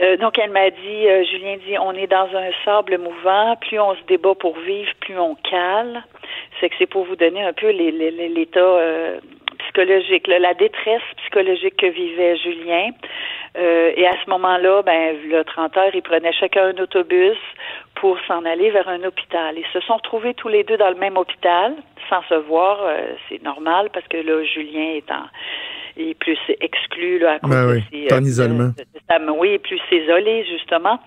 [0.00, 3.57] Euh, donc, elle m'a dit, euh, Julien dit, on est dans un sable mouvant.
[3.57, 6.03] Plus on se débat pour vivre, plus on cale.
[6.59, 9.20] C'est que c'est pour vous donner un peu l'état euh,
[9.64, 12.90] psychologique, là, la détresse psychologique que vivait Julien.
[13.57, 17.37] Euh, et à ce moment-là, ben, le 30 heures, ils prenaient chacun un autobus
[17.96, 19.55] pour s'en aller vers un hôpital.
[19.57, 21.74] Ils se sont retrouvés tous les deux dans le même hôpital,
[22.11, 22.81] sans se voir.
[22.85, 25.24] Euh, c'est normal parce que là, Julien est en
[25.96, 28.64] est plus exclu là, à cause Ben de oui, ses, en euh, isolement.
[28.77, 30.98] de- de sa- oui, plus isolé, justement.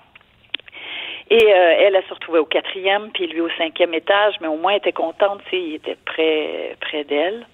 [1.30, 4.56] Et euh, elle, elle se retrouvait au quatrième, puis lui au cinquième étage, mais au
[4.56, 7.46] moins elle était contente, tu sais, il était près, près d'elle.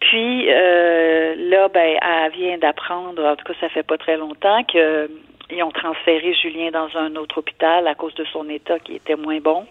[0.00, 4.62] Puis euh, là, ben, elle vient d'apprendre, en tout cas, ça fait pas très longtemps,
[4.64, 5.08] que
[5.50, 9.16] ils ont transféré Julien dans un autre hôpital à cause de son état qui était
[9.16, 9.66] moins bon.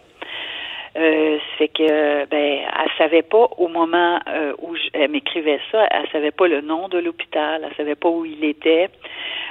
[0.96, 5.88] Euh, c'est que ben elle savait pas au moment euh, où je- elle m'écrivait ça,
[5.90, 8.90] elle savait pas le nom de l'hôpital, elle savait pas où il était,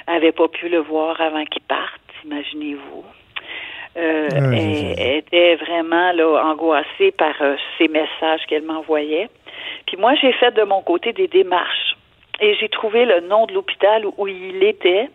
[0.06, 3.04] elle avait pas pu le voir avant qu'il parte, imaginez-vous.
[3.96, 9.28] Euh, elle, elle était vraiment là angoissée par euh, ces messages qu'elle m'envoyait.
[9.86, 11.96] Puis moi, j'ai fait de mon côté des démarches
[12.40, 15.08] et j'ai trouvé le nom de l'hôpital où, il était.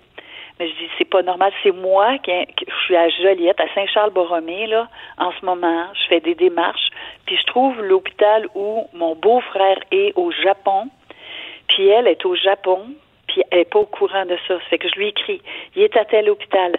[0.59, 4.65] Mais je dis, c'est pas normal, c'est moi qui, je suis à Joliette, à Saint-Charles-Borromée,
[4.67, 5.85] là, en ce moment.
[5.93, 6.89] Je fais des démarches.
[7.25, 10.87] Puis je trouve l'hôpital où mon beau-frère est au Japon.
[11.67, 12.87] Puis elle est au Japon.
[13.27, 14.55] Puis elle n'est pas au courant de ça.
[14.55, 15.41] Ça fait que je lui écris,
[15.75, 16.77] il est à tel hôpital.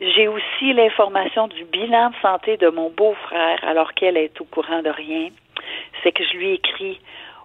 [0.00, 4.82] J'ai aussi l'information du bilan de santé de mon beau-frère, alors qu'elle est au courant
[4.82, 5.28] de rien.
[6.02, 7.00] C'est que je lui écris,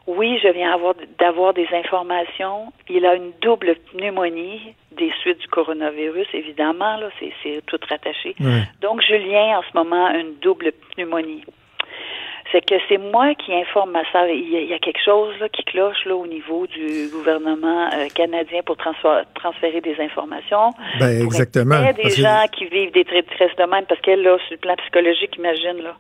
[0.07, 2.71] oui, je viens avoir- d'avoir des informations.
[2.89, 8.35] Il a une double pneumonie des suites du coronavirus, évidemment, là, c'est, c'est tout rattaché.
[8.81, 11.43] Donc, Julien, en ce moment, a une double pneumonie.
[12.51, 14.27] C'est que c'est moi qui informe ma sœur.
[14.27, 17.07] Il y a, il y a quelque chose là, qui cloche là, au niveau du
[17.13, 20.71] gouvernement euh, canadien pour transférer, transférer des informations.
[20.99, 21.75] Ben, exactement.
[21.83, 24.53] aider des Parce que- gens qui vivent des détresse de même, parce qu'elle, là, sur
[24.53, 25.95] le plan psychologique, imagine, là,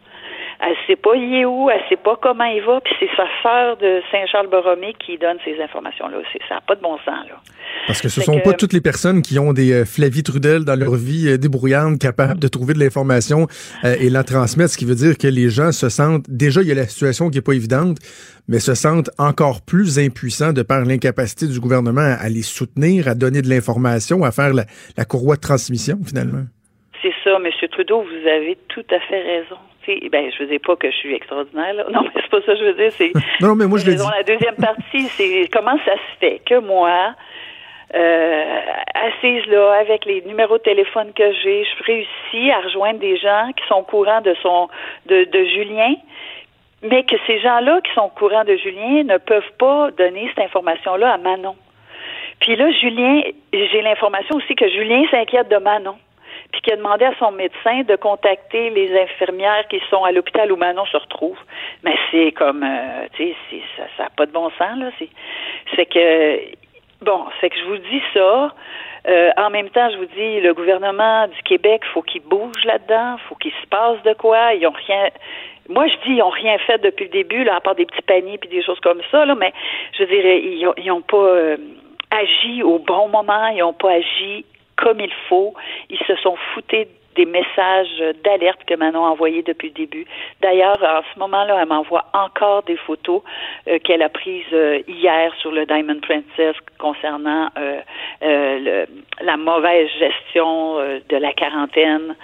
[0.61, 3.25] elle sait pas il est où, elle sait pas comment il va, puis c'est sa
[3.41, 6.17] sœur de Saint-Charles-Borromée qui donne ces informations-là.
[6.33, 7.35] C'est, ça n'a pas de bon sens, là.
[7.87, 10.21] Parce que ce Fait sont que- pas toutes les personnes qui ont des euh, Flavie
[10.23, 13.47] Trudel dans leur vie euh, débrouillante, capables de trouver de l'information
[13.83, 16.67] euh, et la transmettre, ce qui veut dire que les gens se sentent, déjà il
[16.67, 17.97] y a la situation qui est pas évidente,
[18.47, 23.07] mais se sentent encore plus impuissants de par l'incapacité du gouvernement à, à les soutenir,
[23.07, 24.65] à donner de l'information, à faire la,
[24.97, 26.43] la courroie de transmission finalement.
[27.01, 27.47] C'est ça, M.
[27.71, 29.55] Trudeau, vous avez tout à fait raison.
[29.87, 31.85] Ben, je veux dire pas que je suis extraordinaire, là.
[31.91, 32.91] Non, mais c'est pas ça que je veux dire.
[32.91, 33.11] C'est
[33.41, 34.01] Non, mais moi je le dis.
[34.01, 34.09] raison.
[34.15, 37.15] La deuxième partie, c'est comment ça se fait que moi,
[37.95, 38.59] euh,
[38.93, 43.49] assise là, avec les numéros de téléphone que j'ai, je réussis à rejoindre des gens
[43.57, 44.69] qui sont au courant de son
[45.07, 45.95] de, de Julien,
[46.83, 50.45] mais que ces gens-là qui sont au courant de Julien ne peuvent pas donner cette
[50.45, 51.55] information-là à Manon.
[52.39, 55.95] Puis là, Julien, j'ai l'information aussi que Julien s'inquiète de Manon
[56.51, 60.51] puis qui a demandé à son médecin de contacter les infirmières qui sont à l'hôpital
[60.51, 61.37] où Manon se retrouve.
[61.83, 63.61] Mais c'est comme, euh, tu sais,
[63.97, 64.89] ça n'a pas de bon sens, là.
[65.75, 66.39] C'est, que,
[67.01, 68.53] bon, c'est que je vous dis ça.
[69.07, 73.17] Euh, en même temps, je vous dis, le gouvernement du Québec, faut qu'il bouge là-dedans,
[73.29, 74.53] faut qu'il se passe de quoi.
[74.55, 75.09] Ils ont rien.
[75.69, 78.01] Moi, je dis, ils ont rien fait depuis le début, là, à part des petits
[78.01, 79.35] paniers puis des choses comme ça, là.
[79.35, 79.53] Mais
[79.97, 81.57] je dire, ils ont, ils pas euh,
[82.09, 84.45] agi au bon moment, ils ont pas agi
[84.81, 85.53] comme il faut.
[85.89, 86.87] Ils se sont foutés
[87.19, 90.05] des messages d'alerte que Manon a envoyés depuis le début.
[90.41, 93.21] D'ailleurs, en ce moment-là, elle m'envoie encore des photos
[93.67, 97.79] euh, qu'elle a prises euh, hier sur le Diamond Princess concernant euh,
[98.21, 98.85] le-
[99.29, 100.77] la mauvaise gestion
[101.13, 102.15] de la quarantaine,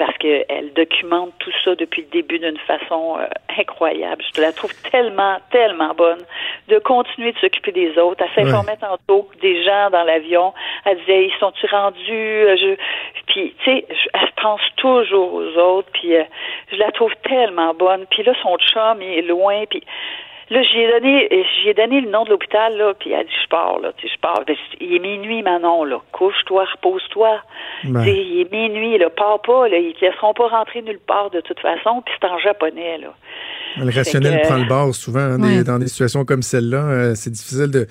[0.00, 3.16] parce qu'elle documente tout ça depuis le début d'une façon
[3.58, 4.22] incroyable.
[4.36, 6.22] Je la trouve tellement, tellement bonne
[6.68, 8.22] de continuer de s'occuper des autres.
[8.24, 10.52] Elle s'informait tantôt des gens dans l'avion.
[10.84, 11.98] Elle disait, ils sont-tu rendus?
[12.62, 12.76] Je...
[13.28, 13.86] Puis, tu sais,
[14.40, 15.88] pense toujours aux autres.
[15.92, 16.22] Puis, euh,
[16.72, 18.06] je la trouve tellement bonne.
[18.10, 19.64] Puis là, son chum, il est loin.
[19.68, 19.82] Puis
[20.50, 22.92] là, j'y ai donné, j'y ai donné le nom de l'hôpital, là.
[22.98, 23.92] Puis elle a dit, je pars, là.
[23.96, 24.42] Tu sais, je pars.
[24.46, 25.98] Ben, il est minuit, Manon, là.
[26.12, 27.40] Couche-toi, repose-toi.
[27.84, 28.02] Ben.
[28.04, 29.10] Il est minuit, là.
[29.10, 29.78] Pars pas, là.
[29.78, 32.02] Ils te laisseront pas rentrer nulle part, de toute façon.
[32.04, 33.14] Puis c'est en japonais, là.
[33.76, 36.76] Le rationnel que- prend le bord souvent hein, des- dans des situations comme celle-là.
[36.78, 37.86] Euh, c'est difficile de,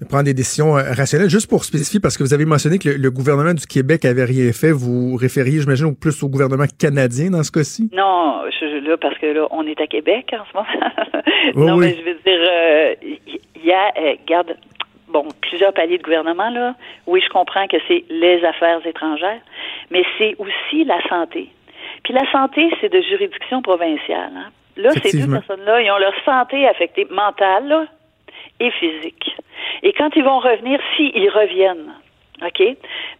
[0.00, 1.30] de prendre des décisions euh, rationnelles.
[1.30, 4.24] Juste pour spécifier, parce que vous avez mentionné que le, le gouvernement du Québec avait
[4.24, 7.88] rien fait, vous référiez, j'imagine, plus au gouvernement canadien dans ce cas-ci?
[7.94, 10.92] Non, je, là, parce que là, on est à Québec en ce moment.
[11.54, 11.86] Non, oui.
[11.86, 14.56] mais je veux dire, euh, il y, a, euh, garde,
[15.08, 16.74] bon, plusieurs paliers de gouvernement, là.
[17.06, 19.40] Oui, je comprends que c'est les affaires étrangères,
[19.90, 21.48] mais c'est aussi la santé.
[22.04, 24.32] Puis la santé, c'est de juridiction provinciale.
[24.36, 24.50] hein.
[24.76, 27.86] Là, ces deux personnes-là, ils ont leur santé affectée mentale là,
[28.60, 29.34] et physique.
[29.82, 31.92] Et quand ils vont revenir, s'ils reviennent,
[32.44, 32.62] OK,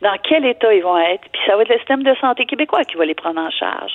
[0.02, 1.22] dans quel état ils vont être?
[1.32, 3.92] Puis ça va être le système de santé québécois qui va les prendre en charge.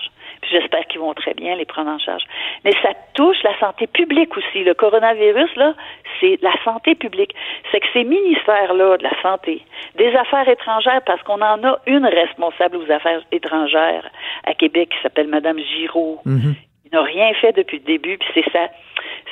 [0.50, 2.24] J'espère qu'ils vont très bien les prendre en charge.
[2.66, 4.64] Mais ça touche la santé publique aussi.
[4.64, 5.76] Le coronavirus, là,
[6.20, 7.36] c'est la santé publique.
[7.72, 9.62] C'est que ces ministères-là de la santé,
[9.96, 14.10] des affaires étrangères, parce qu'on en a une responsable aux affaires étrangères
[14.46, 16.56] à Québec qui s'appelle Madame Giraud, Mhm.
[16.56, 18.70] il n'a rien fait depuis le début, puis c'est sa,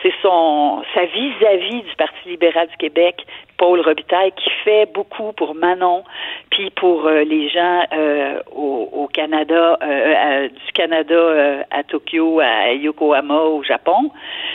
[0.02, 3.26] c'est son, sa vis-à-vis du Parti libéral du Québec,
[3.60, 6.04] Paul Robitaille, qui fait beaucoup pour Manon,
[6.50, 12.40] puis pour euh, les gens euh, au, au Canada, euh, à- du Canada à Tokyo,
[12.40, 14.12] à Yokohama, au Japon.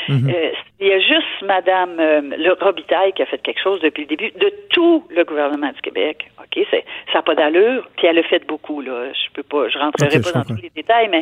[0.08, 0.32] Mhm.
[0.80, 4.30] Il y a juste Madame le Robitaille qui a fait quelque chose depuis le début
[4.32, 6.26] de tout le gouvernement du Québec.
[6.40, 6.78] Ok, ça
[7.14, 7.86] n'a pas d'allure.
[7.96, 9.12] Puis elle a fait beaucoup là.
[9.12, 11.20] Je peux pas, je rentrerai pas dans tous les détails, mais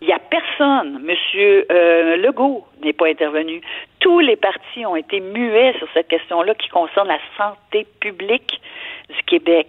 [0.00, 1.00] il y a personne.
[1.02, 1.66] Monsieur
[2.16, 3.60] Legault n'est pas intervenu.
[4.02, 8.60] Tous les partis ont été muets sur cette question-là qui concerne la santé publique
[9.08, 9.68] du Québec.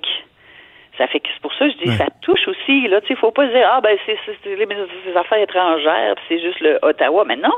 [0.98, 2.88] Ça fait que c'est pour ça que je dis ça touche aussi.
[2.88, 6.40] Là, tu sais, faut pas dire ah ben c'est c'est- les, les affaires étrangères, c'est
[6.40, 7.24] juste le Ottawa.
[7.26, 7.54] Mais non,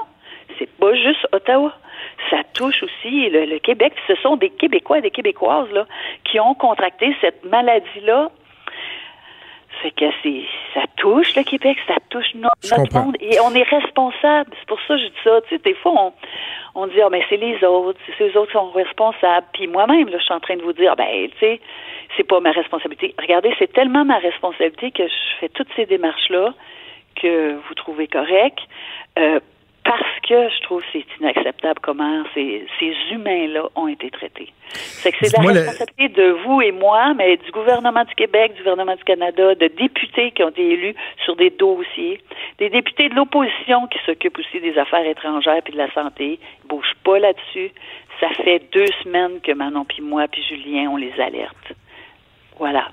[0.57, 1.73] c'est pas juste Ottawa.
[2.29, 3.93] Ça touche aussi le, le Québec.
[4.07, 5.85] Ce sont des Québécois et des Québécoises là
[6.23, 8.29] qui ont contracté cette maladie-là.
[9.81, 13.05] C'est que c'est ça touche le Québec, ça touche no- notre comprends.
[13.05, 14.51] monde et on est responsable.
[14.59, 15.41] C'est pour ça que je dis ça.
[15.41, 16.13] Tu sais, des fois on,
[16.75, 19.47] on dit ah mais c'est les autres, c'est eux autres qui sont responsables.
[19.53, 21.59] Puis moi-même là, je suis en train de vous dire ah, ben tu sais,
[22.17, 23.13] c'est pas ma responsabilité.
[23.19, 26.53] Regardez, c'est tellement ma responsabilité que je fais toutes ces démarches là
[27.21, 28.59] que vous trouvez correct.
[29.17, 29.39] Euh,
[29.85, 34.51] parce que je trouve que c'est inacceptable comment ces, ces humains-là ont été traités.
[34.73, 38.13] C'est que c'est la Dites-moi le- responsabilité de vous et moi, mais du gouvernement du
[38.15, 42.19] Québec, du gouvernement du Canada, de députés qui ont été élus sur des dossiers,
[42.57, 46.39] des députés de l'opposition qui s'occupent aussi des affaires étrangères puis de la santé.
[46.63, 47.71] Ils bougent pas là-dessus.
[48.19, 51.73] Ça fait deux semaines que Manon puis moi puis Julien, on les alerte.
[52.57, 52.87] Voilà.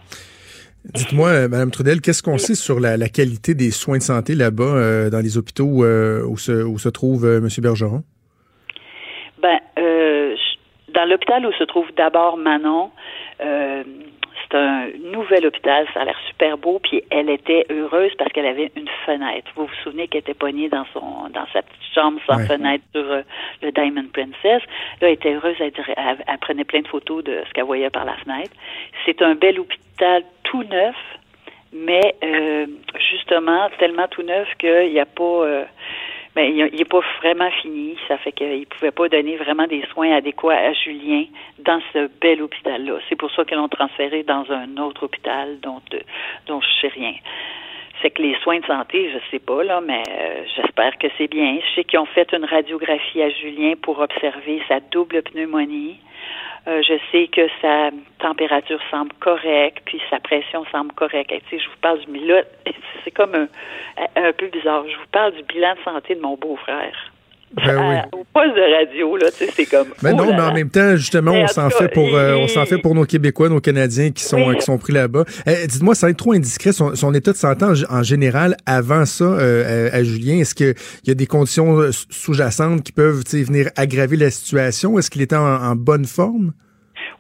[0.84, 4.64] Dites-moi, euh, Madame Trudel, qu'est-ce qu'on sait sur la, qualité des soins de santé là-bas,
[4.64, 7.48] euh, dans les hôpitaux euh, où, se, trouve M.
[7.58, 8.02] Bergeron?
[9.40, 9.58] Ben,
[10.92, 12.90] dans l'hôpital où se trouve d'abord Manon,
[14.52, 18.46] c'est un nouvel hôpital, ça a l'air super beau, puis elle était heureuse parce qu'elle
[18.46, 19.50] avait une fenêtre.
[19.56, 22.46] Vous vous souvenez qu'elle était pognée dans son dans sa petite chambre sans Ouais.
[22.46, 23.22] fenêtre sur euh,
[23.62, 24.62] le Diamond Princess.
[25.00, 28.04] Là, elle était heureuse, elle- elle prenait plein de photos de ce qu'elle voyait par
[28.04, 28.52] la fenêtre.
[29.06, 30.96] C'est un bel hôpital tout neuf,
[31.72, 32.66] mais euh,
[33.10, 35.64] justement tellement tout neuf qu'il n'y a pas euh,
[36.34, 37.96] ben, il n'est pas vraiment fini.
[38.08, 41.24] Ça fait qu'il ne pouvait pas donner vraiment des soins adéquats à Julien
[41.58, 42.98] dans ce bel hôpital-là.
[43.08, 46.00] C'est pour ça qu'ils l'ont transféré dans un autre hôpital dont, euh,
[46.46, 47.14] dont je sais rien.
[48.02, 51.28] C'est que les soins de santé, je sais pas, là, mais euh, j'espère que c'est
[51.28, 51.58] bien.
[51.60, 56.00] Je sais qu'ils ont fait une radiographie à Julien pour observer sa double pneumonie.
[56.66, 61.32] Euh, je sais que sa température semble correcte, puis sa pression semble correcte.
[61.32, 62.42] Et, je vous parle du là,
[63.04, 63.48] c'est comme un,
[64.16, 64.84] un peu bizarre.
[64.88, 67.12] Je vous parle du bilan de santé de mon beau-frère.
[67.56, 67.96] Ben oui.
[68.20, 69.88] Au poste de radio, là, tu sais, c'est comme.
[70.02, 70.52] Ben oh non, là mais en là.
[70.54, 73.04] même temps, justement, Mais on en s'en fait pour euh, on s'en fait pour nos
[73.04, 74.56] Québécois, nos Canadiens qui sont Oui.
[74.56, 75.24] qui sont pris là-bas.
[75.46, 79.04] Eh, Dites-moi, ça va être trop indiscret son, son état de santé en, général avant
[79.04, 80.38] ça euh, à, à Julien.
[80.38, 80.74] Est-ce qu'il
[81.06, 84.98] y a des conditions euh, sous-jacentes qui peuvent tu sais, venir aggraver la situation?
[84.98, 86.52] Est-ce qu'il était en, en bonne forme?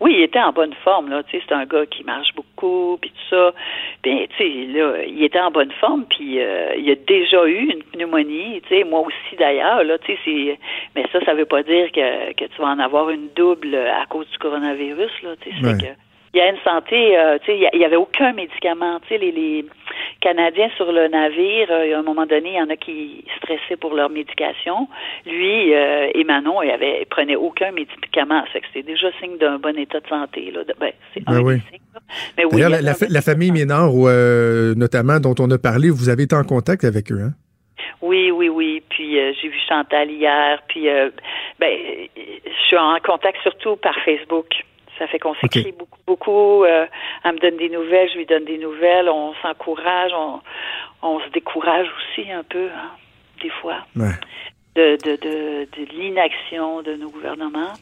[0.02, 1.22] Oui, il était en bonne forme, là.
[1.22, 3.54] Tu sais, c'est un gars qui marche beaucoup, puis tout ça.
[4.02, 7.70] Bien, tu sais, là, il était en bonne forme, puis euh, il a déjà eu
[7.72, 10.58] une pneumonie, tu sais, moi aussi d'ailleurs, là, tu sais, c'est...
[10.96, 14.04] Mais ça, ça veut pas dire que, que tu vas en avoir une double à
[14.06, 15.78] cause du coronavirus, là, tu sais, c'est Ouais.
[15.78, 16.11] que...
[16.34, 18.32] Il y a une santé, euh, tu sais, il y a- il y avait aucun
[18.32, 19.00] médicament.
[19.00, 19.66] Tu sais, les, les
[20.22, 23.76] Canadiens sur le navire, euh, à un moment donné, il y en a qui stressaient
[23.76, 24.88] pour leur médication.
[25.26, 28.42] Lui euh, et Manon, il avait, prenait aucun médicament.
[28.46, 30.50] Ça fait que c'est déjà signe d'un bon état de santé.
[30.52, 30.64] Là.
[30.64, 31.54] De- ben, c'est un Ben oui.
[31.70, 32.00] signes, là.
[32.38, 33.50] Mais oui, la, la famille.
[33.52, 37.32] Ménard, euh, notamment, dont on a parlé, vous avez été en contact avec eux, hein?
[38.00, 38.82] Oui, oui, oui.
[38.88, 40.62] Puis euh, j'ai vu Chantal hier.
[40.68, 41.10] Puis euh,
[41.60, 41.70] ben,
[42.16, 44.46] je suis en contact surtout par Facebook.
[45.02, 46.64] Ça fait qu'on s'écrit beaucoup, beaucoup.
[46.64, 46.86] Euh,
[47.24, 49.08] elle me donne des nouvelles, je lui donne des nouvelles.
[49.08, 50.40] On s'encourage, on,
[51.02, 52.90] on se décourage aussi un peu, hein,
[53.42, 54.14] des fois, Ouais.
[54.76, 57.72] de, de, de, de l'inaction de nos gouvernements.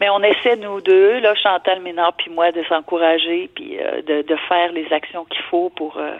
[0.00, 4.20] Mais on essaie, nous deux, là, Chantal Ménard puis moi, de s'encourager, puis euh, de,
[4.20, 6.16] de faire les actions qu'il faut pour euh,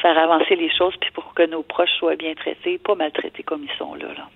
[0.00, 3.64] faire avancer les choses, puis pour que nos proches soient bien traités, pas maltraités comme
[3.64, 4.06] ils sont là.
[4.16, 4.28] là.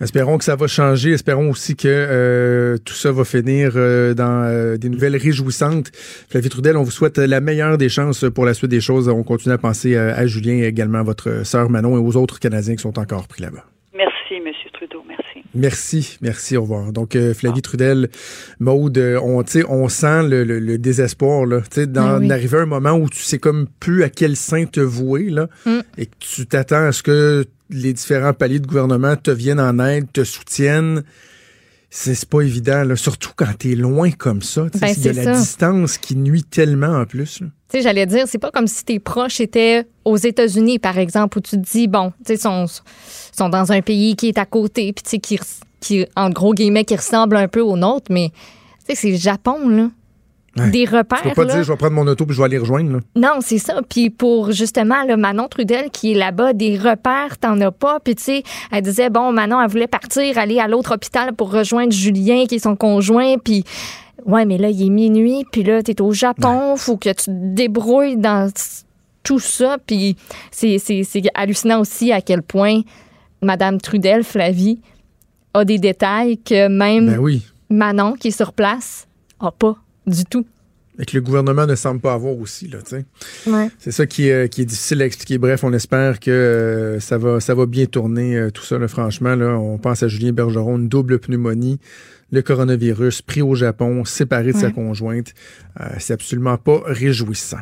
[0.00, 1.12] Espérons que ça va changer.
[1.12, 5.90] Espérons aussi que euh, tout ça va finir euh, dans euh, des nouvelles réjouissantes.
[6.28, 9.08] Flavie Trudel, on vous souhaite la meilleure des chances pour la suite des choses.
[9.08, 12.16] On continue à penser à, à Julien et également à votre sœur Manon et aux
[12.16, 13.64] autres Canadiens qui sont encore pris là-bas.
[13.96, 14.52] Merci, M.
[14.72, 15.24] Trudeau, merci.
[15.54, 16.92] Merci, merci, au revoir.
[16.92, 18.08] Donc, euh, Flavie Trudel,
[18.58, 21.60] Maude, euh, on, on sent le, le- le désespoir, là.
[21.60, 22.28] Tu sais, d'en Ah oui.
[22.32, 25.78] à un moment où tu sais comme plus à quel sein te vouer, là, Mm.
[25.98, 29.78] et que tu t'attends à ce que les différents paliers de gouvernement te viennent en
[29.78, 31.02] aide, te soutiennent.
[31.90, 34.66] c'est pas évident, là, surtout quand t'es loin comme ça.
[34.80, 35.32] Ben, c'est la ça.
[35.32, 37.38] distance qui nuit tellement en plus.
[37.38, 41.38] Tu sais, j'allais dire, c'est pas comme si tes proches étaient aux États-Unis, par exemple,
[41.38, 42.66] où tu te dis, bon, tu sais, sont,
[43.32, 45.38] sont dans un pays qui est à côté, puis tu sais, qui,
[45.80, 48.30] qui, en gros guillemets, qui ressemble un peu au nôtre, mais
[48.86, 49.90] tu sais, c'est le Japon, là.
[50.56, 50.70] Ouais.
[50.70, 51.54] Des repères, Tu peux pas là.
[51.54, 52.92] dire je vais prendre mon auto puis je vais aller rejoindre.
[52.92, 52.98] là.
[53.16, 53.80] Non, c'est ça.
[53.88, 57.98] Puis pour justement là, Manon Trudel qui est là-bas, des repères, t'en as pas.
[57.98, 61.50] Puis tu sais, elle disait bon, Manon, elle voulait partir, aller à l'autre hôpital pour
[61.52, 63.36] rejoindre Julien qui est son conjoint.
[63.38, 63.64] Puis
[64.26, 65.44] ouais, mais là il est minuit.
[65.50, 68.48] Puis là t'es au Japon, faut que tu te débrouilles dans
[69.24, 69.78] tout ça.
[69.84, 70.16] Puis
[70.52, 72.82] c'est c'est c'est hallucinant aussi à quel point
[73.42, 74.80] Madame Trudel, Flavie,
[75.52, 77.42] a des détails que même Ben oui.
[77.70, 79.08] Manon qui est sur place
[79.40, 80.46] a pas du tout.
[80.98, 83.04] Et que le gouvernement ne semble pas avoir aussi, là, tu sais.
[83.50, 83.68] Ouais.
[83.78, 85.38] C'est ça qui est, qui est difficile à expliquer.
[85.38, 88.86] Bref, on espère que euh, ça, va, ça va bien tourner, euh, tout ça, là,
[88.86, 89.34] franchement.
[89.34, 91.80] Là, on pense à Julien Bergeron, une double pneumonie,
[92.30, 95.34] le coronavirus, pris au Japon, séparé de sa conjointe.
[95.80, 97.60] Euh, c'est absolument pas réjouissant.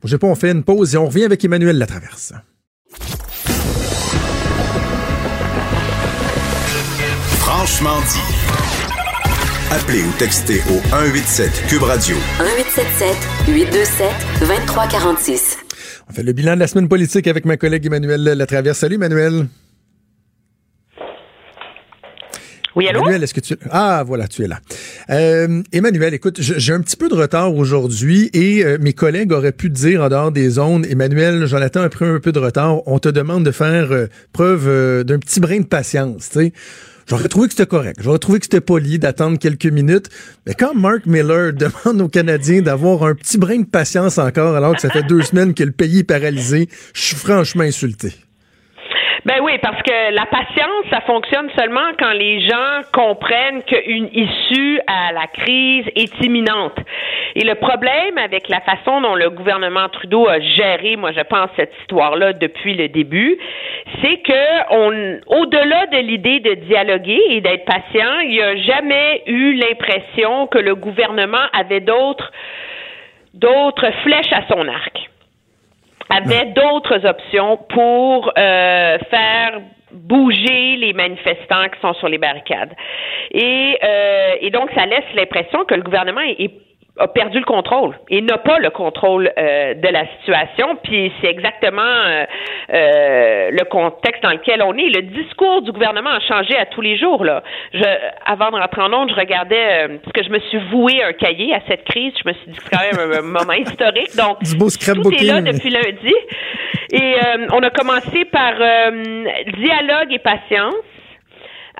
[0.00, 2.32] Bon, j'ai pas, on fait une pause et on revient avec Emmanuel Latraverse.
[7.40, 8.39] Franchement dit.
[9.72, 15.58] Appelez ou textez au 187 Cube Radio 1877 827 2346.
[16.08, 18.78] On fait le bilan de la semaine politique avec ma collègue Emmanuel Latraverse.
[18.78, 19.46] Salut, Emmanuel.
[22.74, 23.00] Oui, allô?
[23.02, 23.54] Emmanuel, est-ce que tu...
[23.70, 24.58] Ah, voilà, tu es là.
[25.10, 29.52] Euh, Emmanuel, écoute, j'ai un petit peu de retard aujourd'hui et euh, mes collègues auraient
[29.52, 32.86] pu te dire en dehors des zones, Emmanuel, Jonathan a pris un peu de retard,
[32.86, 36.52] on te demande de faire euh, preuve euh, d'un petit brin de patience, tu sais.
[37.10, 37.98] J'aurais trouvé que c'était correct.
[38.00, 40.08] J'aurais trouvé que c'était poli d'attendre quelques minutes.
[40.46, 41.52] Mais quand Mark Miller
[41.84, 45.22] demande aux Canadiens d'avoir un petit brin de patience encore, alors que ça fait deux
[45.22, 48.14] semaines que le pays est paralysé, je suis franchement insulté.
[49.26, 54.80] Ben oui, parce que la patience, ça fonctionne seulement quand les gens comprennent qu'une issue
[54.86, 56.78] à la crise est imminente.
[57.34, 61.50] Et le problème avec la façon dont le gouvernement Trudeau a géré, moi je pense,
[61.56, 63.36] cette histoire-là depuis le début,
[64.02, 69.22] c'est que on, au-delà de l'idée de dialoguer et d'être patient, il n'y a jamais
[69.26, 72.32] eu l'impression que le gouvernement avait d'autres
[73.34, 75.10] d'autres flèches à son arc
[76.10, 79.60] avait d'autres options pour euh, faire
[79.92, 82.72] bouger les manifestants qui sont sur les barricades.
[83.32, 86.60] Et, euh, et donc, ça laisse l'impression que le gouvernement est, est-
[86.98, 90.76] a perdu le contrôle et n'a pas le contrôle euh, de la situation.
[90.82, 92.24] Puis c'est exactement euh,
[92.72, 94.88] euh, le contexte dans lequel on est.
[94.88, 97.24] Le discours du gouvernement a changé à tous les jours.
[97.24, 97.42] Là.
[97.72, 97.84] Je,
[98.26, 101.12] avant de rentrer en onde, je regardais euh, parce que je me suis voué un
[101.12, 102.12] cahier à cette crise.
[102.22, 104.14] Je me suis dit que c'est quand même un, moment historique.
[104.16, 106.14] Donc Du beau tout est là depuis lundi.
[106.92, 109.24] Et euh, on a commencé par euh,
[109.56, 110.74] dialogue et patience.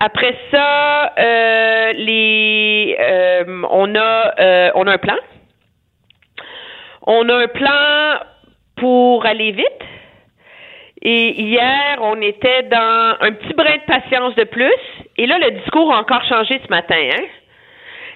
[0.03, 5.17] Après ça, euh, les, euh, on a, euh, on a un plan.
[7.07, 8.21] On a un plan
[8.77, 9.67] pour aller vite.
[11.03, 14.73] Et hier, on était dans un petit brin de patience de plus.
[15.17, 16.97] Et là, le discours a encore changé ce matin.
[17.15, 17.25] Hein?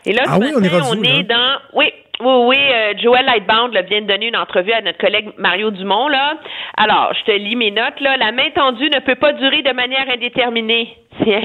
[0.07, 1.59] Et là, Ah ce oui, on est matin, rendu on est dans...
[1.73, 2.57] Oui, oui, oui.
[2.59, 6.09] euh, Joël Lightbound là, vient de donner une entrevue à notre collègue Mario Dumont.
[6.09, 6.35] Là.
[6.77, 8.01] Alors, je te lis mes notes.
[8.01, 8.17] Là.
[8.19, 10.97] La main tendue ne peut pas durer de manière indéterminée.
[11.23, 11.43] Tiens.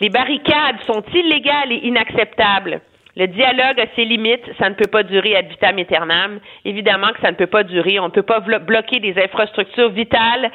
[0.00, 2.80] Les barricades sont illégales et inacceptables.
[3.16, 6.38] Le dialogue a ses limites, ça ne peut pas durer ad vitam aeternam.
[6.64, 7.98] Évidemment que ça ne peut pas durer.
[7.98, 10.52] On ne peut pas bloquer des infrastructures vitales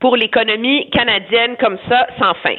[0.00, 2.56] pour l'économie canadienne comme ça sans fin.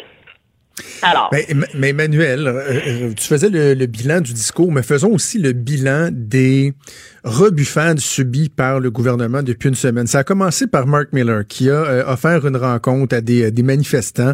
[1.01, 5.11] Alors, Mais, Em- mais Emmanuel, euh, euh, tu faisais le bilan du discours, mais faisons
[5.13, 6.73] aussi le bilan des
[7.23, 10.07] rebuffades subies par le gouvernement depuis une semaine.
[10.07, 13.63] Ça a commencé par Mark Miller, qui a euh, offert une rencontre à des, des
[13.63, 14.33] manifestants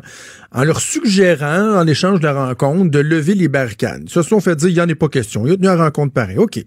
[0.52, 4.04] en leur suggérant, en échange de la rencontre, de lever les barricades.
[4.06, 5.46] Ils se sont fait dire, il n'y en est pas question.
[5.46, 6.38] Il a tenu la rencontre pareil.
[6.38, 6.64] OK.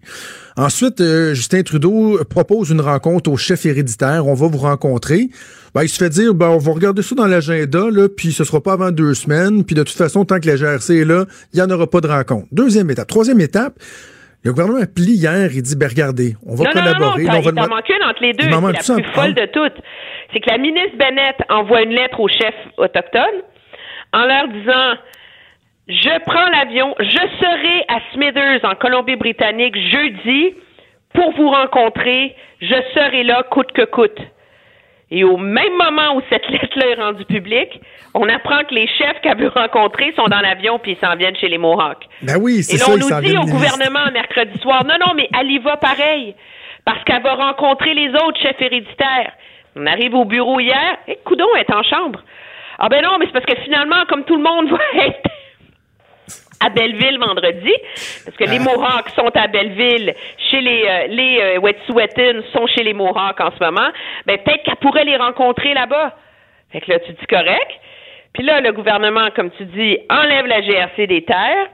[0.56, 4.26] Ensuite, euh, Justin Trudeau propose une rencontre au chef héréditaire.
[4.26, 5.30] On va vous rencontrer.
[5.74, 8.60] Ben, il se fait dire, ben, on va regarder ça dans l'agenda, puis ce sera
[8.60, 9.64] pas avant deux semaines.
[9.64, 12.00] Puis de toute façon, tant que la GRC est là, il n'y en aura pas
[12.00, 12.46] de rencontre.
[12.52, 13.08] Deuxième étape.
[13.08, 13.78] Troisième étape,
[14.44, 17.24] le gouvernement plie hier, il dit, ben regardez, on va non, non, non, collaborer.
[17.24, 18.44] non, là, on il t'en manque une entre les deux.
[18.44, 19.82] C'est la plus folle de toutes.
[20.32, 23.42] C'est que la ministre Bennett envoie une lettre aux chefs autochtones
[24.12, 24.94] en leur disant
[25.88, 30.54] Je prends l'avion, je serai à Smithers en Colombie-Britannique jeudi
[31.14, 32.36] pour vous rencontrer.
[32.60, 34.18] Je serai là coûte que coûte.
[35.10, 37.80] Et au même moment où cette lettre-là est rendue publique,
[38.14, 41.36] on apprend que les chefs qu'elle veut rencontrer sont dans l'avion puis ils s'en viennent
[41.36, 42.06] chez les Mohawks.
[42.22, 44.84] Ben oui, c'est Et là, ça, on il s'en nous dit au gouvernement mercredi soir,
[44.84, 46.34] non, non, mais elle y va pareil,
[46.84, 49.32] parce qu'elle va rencontrer les autres chefs héréditaires.
[49.76, 52.20] On arrive au bureau hier, et Coudon est en chambre.
[52.78, 55.30] Ah ben non, mais c'est parce que finalement, comme tout le monde va être
[56.60, 57.72] à Belleville vendredi,
[58.24, 60.14] parce que les Mohawks sont à Belleville,
[60.50, 63.88] chez les euh, les euh, Wet'suwet'en sont chez les Mohawks en ce moment,
[64.26, 66.14] ben peut-être qu'elle pourrait les rencontrer là-bas.
[66.72, 67.70] Fait que là, tu dis correct.
[68.34, 71.68] Puis là, le gouvernement, comme tu dis, enlève la GRC des terres,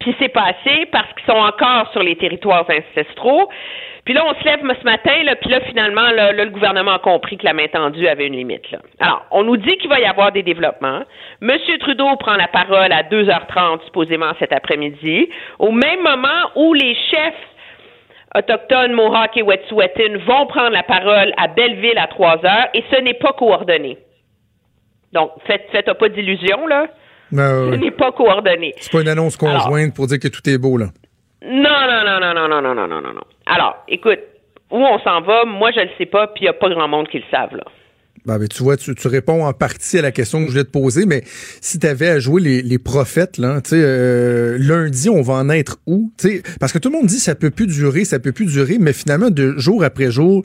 [0.00, 3.48] puis c'est passé parce qu'ils sont encore sur les territoires ancestraux.
[4.04, 6.98] Puis là, on se lève ce matin, là, puis là, finalement, là, le gouvernement a
[6.98, 8.70] compris que la main tendue avait une limite.
[8.70, 8.80] Là.
[9.00, 11.04] Alors, on nous dit qu'il va y avoir des développements.
[11.40, 16.94] Monsieur Trudeau prend la parole à 2h30, supposément cet après-midi, au même moment où les
[17.10, 17.34] chefs
[18.36, 23.00] autochtones, Mohawk et Wet'suwet'en vont prendre la parole à Belleville à 3 h et ce
[23.00, 23.96] n'est pas coordonné.
[25.12, 26.88] Donc, faites, faites pas d'illusions, là.
[27.30, 28.74] Ben, Ce n'est pas coordonné.
[28.78, 30.86] C'est pas une annonce conjointe pour dire que tout est beau, là.
[31.44, 33.24] Non, non, non, non, non, non, non, non, non, non.
[33.46, 34.20] Alors, écoute,
[34.70, 36.88] où on s'en va, moi, je le sais pas, puis il n'y a pas grand
[36.88, 37.64] monde qui le savent, là.
[38.26, 40.64] Ben, ben, tu vois, tu, tu réponds en partie à la question que je voulais
[40.64, 41.24] te poser, mais
[41.60, 45.34] si tu avais à jouer les, les prophètes, là, tu sais, euh, lundi, on va
[45.34, 46.10] en être où?
[46.16, 48.46] Tu sais, parce que tout le monde dit ça peut plus durer, ça peut plus
[48.46, 50.42] durer, mais finalement, de jour après jour,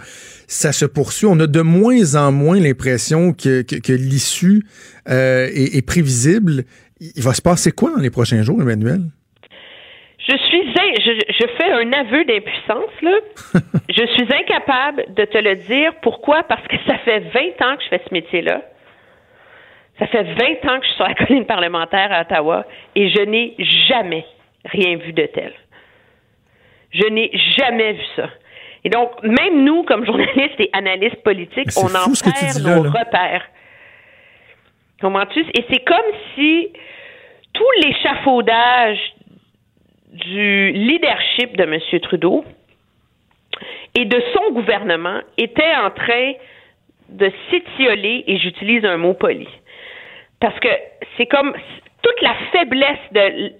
[0.47, 1.27] ça se poursuit.
[1.27, 4.65] On a de moins en moins l'impression que, que, que l'issue
[5.07, 6.65] euh, est, est prévisible.
[6.99, 9.03] Il va se passer quoi dans les prochains jours, Emmanuel?
[10.29, 13.17] Je suis, je, je fais un aveu d'impuissance, là.
[13.89, 15.93] je suis incapable de te le dire.
[16.03, 16.43] Pourquoi?
[16.43, 18.61] Parce que ça fait 20 ans que je fais ce métier-là.
[19.97, 22.65] Ça fait 20 ans que je suis sur la colline parlementaire à Ottawa
[22.95, 23.55] et je n'ai
[23.87, 24.23] jamais
[24.65, 25.53] rien vu de tel.
[26.91, 28.29] Je n'ai jamais vu ça.
[28.83, 32.83] Et donc, même nous, comme journalistes et analystes politiques, on en tu perd là, nos
[32.83, 32.89] là.
[32.91, 33.45] repères.
[35.01, 35.39] Comprends-tu?
[35.39, 35.97] Et c'est comme
[36.35, 36.69] si
[37.53, 38.99] tout l'échafaudage
[40.09, 41.99] du leadership de M.
[42.01, 42.43] Trudeau
[43.95, 46.33] et de son gouvernement était en train
[47.09, 49.47] de s'étioler, et j'utilise un mot poli.
[50.39, 50.69] Parce que
[51.17, 51.53] c'est comme
[52.01, 53.53] toute la faiblesse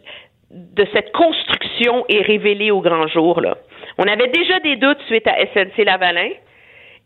[0.52, 3.42] de, cette construction est révélée au grand jour.
[3.42, 3.58] Là.
[3.98, 6.30] On avait déjà des doutes suite à SNC Lavalin.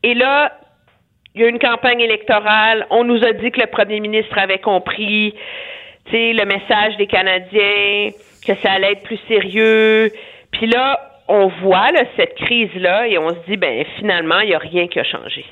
[0.04, 0.54] Et là,
[1.34, 2.86] il y a une campagne électorale.
[2.90, 5.34] On nous a dit que le premier ministre avait compris
[6.06, 8.12] tu sais, le message des Canadiens,
[8.46, 10.12] que ça allait être plus sérieux.
[10.52, 14.56] Puis là, on voit là, cette crise-là et on se dit, ben finalement, il n'y
[14.56, 15.46] a rien qui a changé.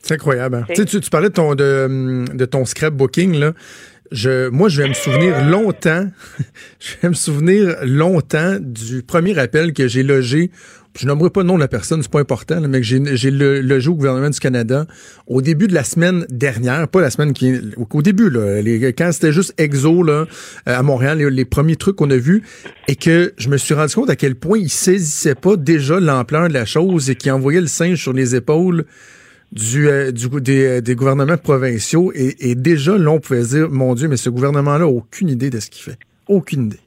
[0.00, 0.66] C'est incroyable.
[0.68, 0.74] hein?
[0.74, 3.52] Tu, parlais de ton, de, hum, de ton scrapbooking, là.
[4.10, 6.04] Je, moi, je vais me souvenir longtemps,
[6.80, 10.50] je vais me souvenir longtemps du premier appel que j'ai logé.
[10.98, 13.30] Je nommerai pas le nom de la personne, c'est pas important, là, mais que j'ai,
[13.30, 14.86] le- logé au gouvernement du Canada.
[15.26, 18.60] Au début de la semaine dernière, pas la semaine qui, au, début là,
[18.96, 20.26] quand c'était juste exo là euh,
[20.66, 22.42] à Montréal, les, premiers trucs qu'on a vus,
[22.88, 26.48] et que je me suis rendu compte à quel point il saisissait pas déjà l'ampleur
[26.48, 28.84] de la chose et qu'il envoyait le singe sur les épaules
[29.50, 32.12] du, euh, du des, euh, des gouvernements provinciaux.
[32.14, 35.48] Et, et déjà là on pouvait dire mon Dieu mais ce gouvernement-là a aucune idée
[35.50, 35.98] de ce qu'il fait.
[36.28, 36.80] Aucune idée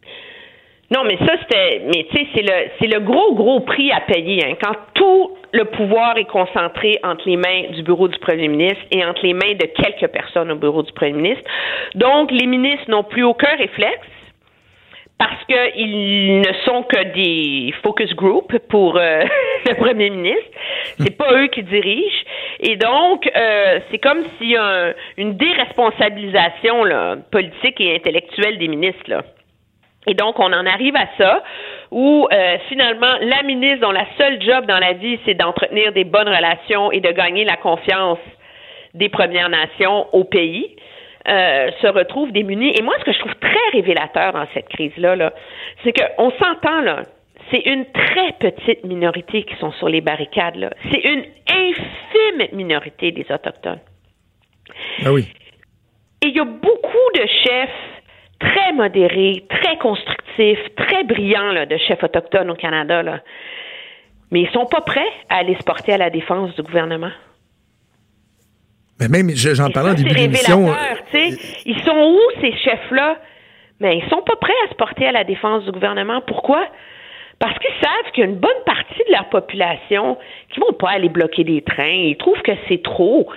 [0.92, 1.82] Non, mais ça, c'était.
[1.86, 4.46] Mais tu sais, c'est le, c'est le gros, gros prix à payer.
[4.46, 8.84] Hein, quand tout le pouvoir est concentré entre les mains du bureau du premier ministre
[8.92, 11.44] et entre les mains de quelques personnes au bureau du premier ministre.
[11.96, 14.06] Donc, les ministres n'ont plus aucun réflexe
[15.18, 19.24] parce qu'ils ne sont que des focus group pour euh,
[19.66, 20.52] le premier ministre.
[21.00, 22.26] C'est pas eux qui dirigent.
[22.60, 26.84] Et donc, euh, c'est comme s'il y a un- une déresponsabilisation
[27.32, 29.04] politique et intellectuelle des ministres.
[29.10, 29.24] Là.
[30.08, 31.43] Et donc, on en arrive à ça,
[31.91, 36.03] où euh, finalement, la ministre dont la seule job dans la vie, c'est d'entretenir des
[36.03, 38.20] bonnes relations et de gagner la confiance
[38.93, 40.76] des Premières Nations au pays,
[41.28, 42.78] euh, se retrouve démunie.
[42.78, 45.34] Et moi, ce que je trouve très révélateur dans cette crise-là, là,
[45.84, 47.01] c'est qu'on s'entend, là,
[47.51, 50.56] c'est une très petite minorité qui sont sur les barricades.
[50.56, 50.70] là.
[50.91, 53.82] C'est une infime minorité des Autochtones.
[55.03, 55.28] ah oui
[56.22, 57.95] Et il y a beaucoup de chefs
[58.50, 63.02] très modérés, très constructifs, très brillants là, de chefs autochtones au Canada.
[63.04, 63.22] Là.
[64.32, 67.12] Mais ils sont pas prêts à aller se porter à la défense du gouvernement.
[69.00, 70.68] mais même je- j'en parlais en début d'émission
[71.12, 71.30] sais.
[71.66, 73.18] Ils sont où, ces chefs-là?
[73.82, 76.22] Mais ils sont pas prêts à se porter à la défense du gouvernement.
[76.22, 76.66] Pourquoi?
[77.39, 80.18] Parce qu'ils savent qu'il y a une bonne partie de leur population
[80.50, 81.89] qui vont pas aller bloquer des trains.
[82.12, 83.30] Ils trouvent que c'est trop.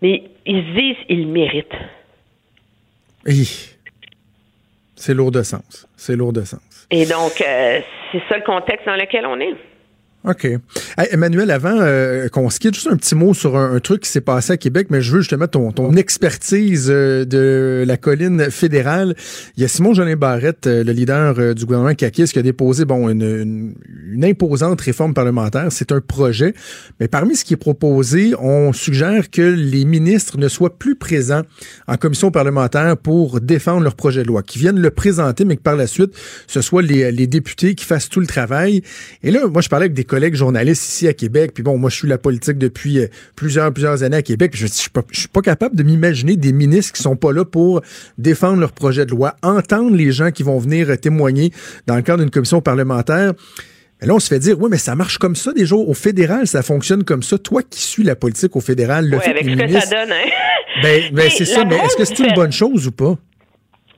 [0.00, 1.76] Mais ils se disent ils le méritent.
[3.26, 3.75] Hi.
[4.96, 7.80] C'est lourd de sens c'est lourd de sens Et donc, euh,
[8.12, 9.54] c'est ça le contexte dans lequel on est.
[10.26, 10.48] OK.
[11.12, 14.20] Emmanuel, avant euh, qu'on se quitte, juste un petit mot sur un, truc qui s'est
[14.20, 19.14] passé à Québec, mais je veux justement ton, ton expertise euh, de la colline fédérale.
[19.56, 22.42] Il y a Simon Jolin Barrette, euh, le leader euh, du gouvernement Kakis, qui a
[22.42, 23.74] déposé bon une, une,
[24.12, 25.68] une imposante réforme parlementaire.
[25.70, 26.54] C'est un projet,
[26.98, 31.42] mais parmi ce qui est proposé, on suggère que les ministres ne soient plus présents
[31.86, 35.62] en commission parlementaire pour défendre leur projet de loi, qu'ils viennent le présenter, mais que
[35.62, 36.12] par la suite,
[36.48, 38.82] ce soit les, les députés qui fassent tout le travail.
[39.22, 40.04] Et là, moi, je parlais avec des
[40.34, 44.02] journalistes ici à Québec, puis bon, moi, je suis la politique depuis euh, plusieurs, plusieurs
[44.02, 46.52] années à Québec, puis je, je suis pas, je suis pas capable de m'imaginer des
[46.52, 47.82] ministres qui sont pas là pour
[48.18, 51.52] défendre leur projet de loi, entendre les gens qui vont venir euh, témoigner
[51.86, 53.32] dans le cadre d'une commission parlementaire.
[54.00, 55.88] Mais là, on se fait dire, oui, mais ça marche comme ça des jours.
[55.88, 57.38] Au fédéral, ça fonctionne comme ça.
[57.38, 60.04] Toi qui suis la politique au fédéral, le Oui, fait avec que ce que ça
[60.04, 60.30] donne, hein?
[60.82, 63.16] Ben, ben c'est ça, mais est-ce que c'est une bonne chose ou pas?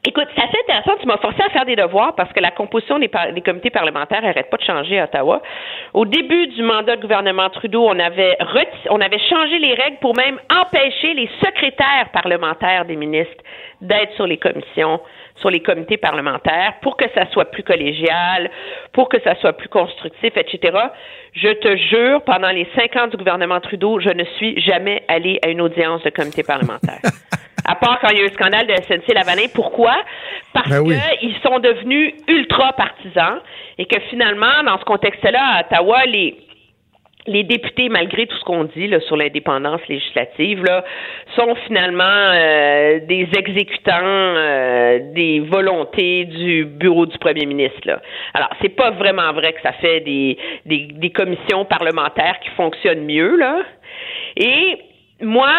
[0.09, 0.93] Écoute, c'est assez intéressant.
[0.99, 3.11] Tu m'as forcé à faire des devoirs parce que la composition des,
[3.45, 5.43] comités parlementaires n'arrête pas de changer à Ottawa.
[5.93, 8.39] Au début du mandat du gouvernement Trudeau, on avait,
[8.89, 13.45] on avait changé les règles pour même empêcher les secrétaires parlementaires des ministres
[13.83, 14.99] d'être sur les commissions,
[15.41, 18.51] sur les comités parlementaires, pour que ça soit plus collégial,
[18.93, 20.77] pour que ça soit plus constructif, etc.
[21.33, 25.39] Je te jure, pendant les cinq ans du gouvernement Trudeau, je ne suis jamais allée
[25.43, 27.01] à une audience de comité parlementaire.
[27.65, 29.47] À part quand il y a eu le scandale de SNC Lavalin.
[29.53, 29.95] Pourquoi?
[30.55, 30.97] Parce Ben oui.
[31.21, 33.41] qu'ils sont devenus ultra partisans
[33.77, 36.35] et que finalement, dans ce contexte-là, à Ottawa, les,
[37.29, 40.65] les députés, malgré tout ce qu'on dit sur l'indépendance législative,
[41.37, 47.81] sont finalement euh, des exécutants euh, des volontés du bureau du premier ministre.
[47.85, 48.01] Là.
[48.35, 53.37] Alors, c'est pas vraiment vrai que ça fait des, des, commissions parlementaires qui fonctionnent mieux.
[53.37, 53.63] Là.
[54.37, 54.79] Et
[55.21, 55.51] moi,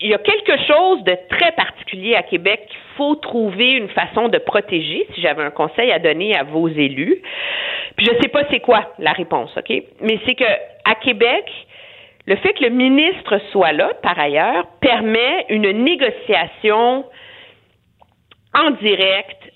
[0.00, 4.28] il y a quelque chose de très particulier à Québec qu'il faut trouver une façon
[4.28, 7.22] de protéger, si j'avais un conseil à donner à vos élus.
[7.96, 9.70] Puis je sais pas c'est quoi la réponse, OK?
[10.00, 10.44] Mais c'est que
[10.84, 11.44] à Québec,
[12.26, 17.04] le fait que le ministre soit là, par ailleurs, permet une négociation
[18.54, 19.52] en direct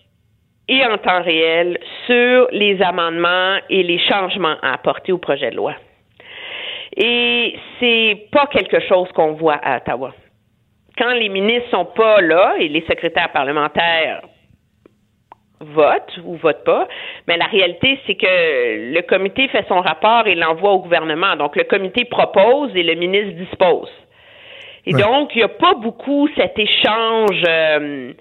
[0.68, 5.56] et en temps réel sur les amendements et les changements à apporter au projet de
[5.56, 5.74] loi.
[6.96, 10.12] Et c'est pas quelque chose qu'on voit à Ottawa.
[10.98, 14.22] Quand les ministres sont pas là et les secrétaires parlementaires
[15.60, 16.86] votent ou votent pas,
[17.26, 21.36] mais la réalité c'est que le comité fait son rapport et l'envoie au gouvernement.
[21.36, 23.90] Donc le comité propose et le ministre dispose.
[24.86, 25.02] Et Ouais.
[25.02, 28.12] donc il n'y a pas beaucoup cet échange euh,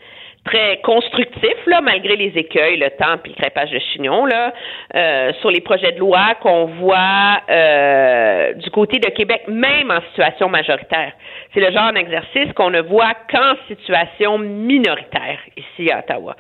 [0.46, 4.54] très constructif là, malgré les écueils, le temps puis le crépage de chignon là,
[4.96, 10.02] euh, sur les projets de loi qu'on voit euh, du côté de Québec, même en
[10.10, 11.14] situation majoritaire.
[11.54, 16.36] C'est le genre d'exercice qu'on ne voit qu'en situation minoritaire ici à Ottawa.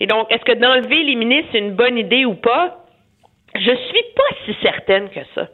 [0.00, 2.78] Et donc, est-ce que d'enlever les ministres c'est une bonne idée ou pas?
[3.54, 5.46] Je suis pas si certaine que ça.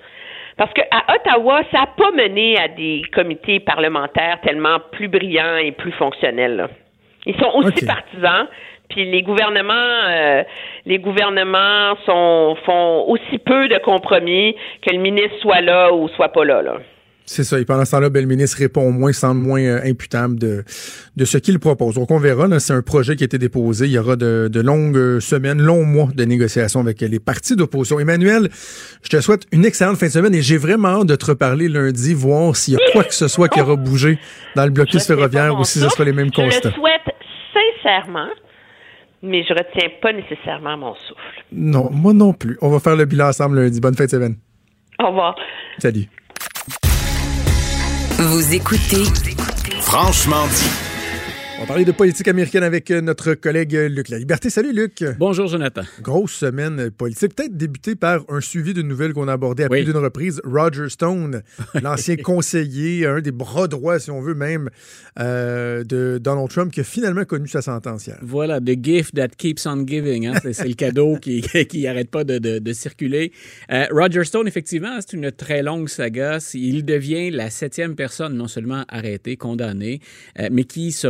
[0.57, 5.73] Parce qu'à Ottawa, ça n'a pas mené à des comités parlementaires tellement plus brillants et
[5.73, 6.57] plus fonctionnels.
[6.57, 6.69] là.
[7.27, 8.47] Ils sont aussi partisans,
[8.89, 9.73] puis les gouvernements,
[10.09, 10.43] euh,
[10.87, 14.55] les gouvernements sont, font aussi peu de compromis
[14.87, 16.63] que le ministre soit là ou soit pas là.
[16.63, 16.79] là.
[17.27, 17.61] C'est ça.
[17.61, 20.65] Et pendant ce temps-là, ben, le ministre répond au moins, semble moins euh, imputable de,
[21.17, 21.95] de ce qu'il propose.
[21.95, 22.59] Donc, on verra.
[22.59, 23.85] C'est un projet qui a été déposé.
[23.87, 27.55] Il y aura de, de longues euh, semaines, longs mois de négociations avec les partis
[27.55, 28.01] d'opposition.
[28.01, 28.49] Emmanuel,
[29.05, 31.69] je te souhaite une excellente fin de semaine et j'ai vraiment hâte de te reparler
[31.69, 34.19] lundi, voir s'il y a quoi que ce soit qui aura bougé
[34.57, 36.71] dans le blocus ferroviaire ou si ce sera les mêmes Je constats.
[36.71, 37.10] le souhaite
[39.23, 41.45] mais je retiens pas nécessairement mon souffle.
[41.53, 42.59] Non, moi non plus.
[42.63, 43.81] On va faire le bilan ensemble lundi.
[43.81, 44.37] Bonne fin de semaine.
[44.99, 45.35] Au revoir.
[45.79, 46.07] Salut.
[48.19, 49.05] Vous écoutez
[49.81, 50.90] Franchement dit.
[51.61, 54.49] On va parler de politique américaine avec euh, notre collègue euh, Luc La Liberté.
[54.49, 55.05] Salut Luc.
[55.19, 55.83] Bonjour, Jonathan.
[56.01, 57.35] Grosse semaine politique.
[57.35, 59.83] Peut-être débuter par un suivi d'une nouvelle qu'on a abordée à Oui.
[59.83, 60.41] plus d'une reprise.
[60.43, 61.43] Roger Stone,
[61.83, 64.71] l'ancien conseiller, un des bras droits, si on veut même,
[65.19, 68.17] euh, de Donald Trump, qui a finalement connu sa sentence hier.
[68.23, 70.29] Voilà, the gift that keeps on giving.
[70.29, 70.41] hein.
[70.53, 73.33] C'est, le cadeau qui qui arrête pas de, de- de circuler.
[73.71, 76.39] Euh, Roger Stone, effectivement, c'est une très longue saga.
[76.55, 80.01] Il devient la septième personne non seulement arrêtée, condamnée,
[80.39, 81.07] euh, mais qui se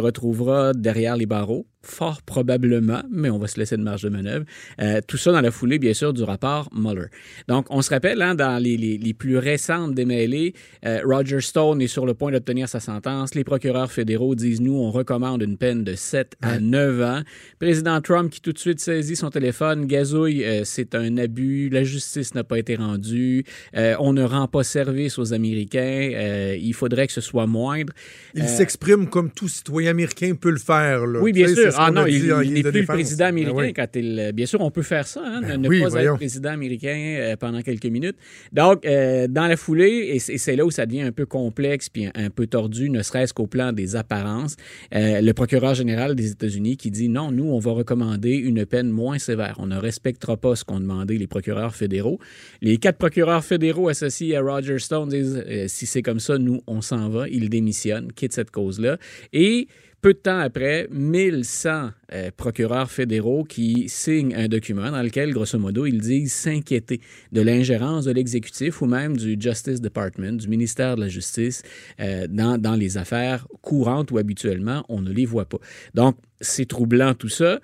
[0.74, 1.66] derrière les barreaux.
[1.82, 4.44] Fort probablement, mais on va se laisser de marge de manœuvre.
[4.82, 7.06] Euh, tout ça dans la foulée, bien sûr, du rapport Mueller.
[7.48, 10.52] Donc, on se rappelle, hein, dans les, les- les plus récentes démêlés,
[10.84, 13.34] euh, Roger Stone est sur le point d'obtenir sa sentence.
[13.34, 17.22] Les procureurs fédéraux disent, nous, on recommande une peine de 7 à 9 ans.
[17.58, 21.82] Président Trump qui tout de suite saisit son téléphone, gazouille, euh, c'est un abus, la
[21.84, 27.12] justice n'a pas été rendue, on ne rend pas service aux Américains, il faudrait que
[27.14, 27.92] ce soit moindre.
[28.34, 31.06] Il s'exprime comme tout citoyen américain peut le faire.
[31.06, 31.20] Là.
[31.20, 31.80] Oui, bien sais, sûr.
[31.80, 33.72] Ah non, il, n'est de plus le président américain Ah oui.
[33.72, 34.32] quand il.
[34.34, 36.12] Bien sûr, on peut faire ça, hein, Ben ne oui, pas voyons.
[36.14, 38.16] être président américain euh, pendant quelques minutes.
[38.52, 42.06] Donc, euh, dans la foulée, et c'est là où ça devient un peu complexe puis
[42.06, 44.56] un, un peu tordu, ne serait-ce qu'au plan des apparences,
[44.94, 48.88] euh, le procureur général des États-Unis qui dit non, nous, on va recommander une peine
[48.90, 49.56] moins sévère.
[49.58, 52.18] On ne respectera pas ce qu'ont demandé les procureurs fédéraux.
[52.62, 56.60] Les quatre procureurs fédéraux associés à Roger Stone disent euh, si c'est comme ça, nous,
[56.66, 57.28] on s'en va.
[57.28, 58.98] Ils démissionnent, quittent cette cause-là.
[59.32, 59.68] Et
[60.00, 65.58] peu de temps après, 1100 euh, procureurs fédéraux qui signent un document dans lequel, grosso
[65.58, 67.00] modo, ils disent s'inquiéter
[67.32, 71.62] de l'ingérence de l'exécutif ou même du Justice Department, du ministère de la Justice,
[72.00, 75.58] euh, dans, dans les affaires courantes où habituellement on ne les voit pas.
[75.94, 77.60] Donc, c'est troublant tout ça.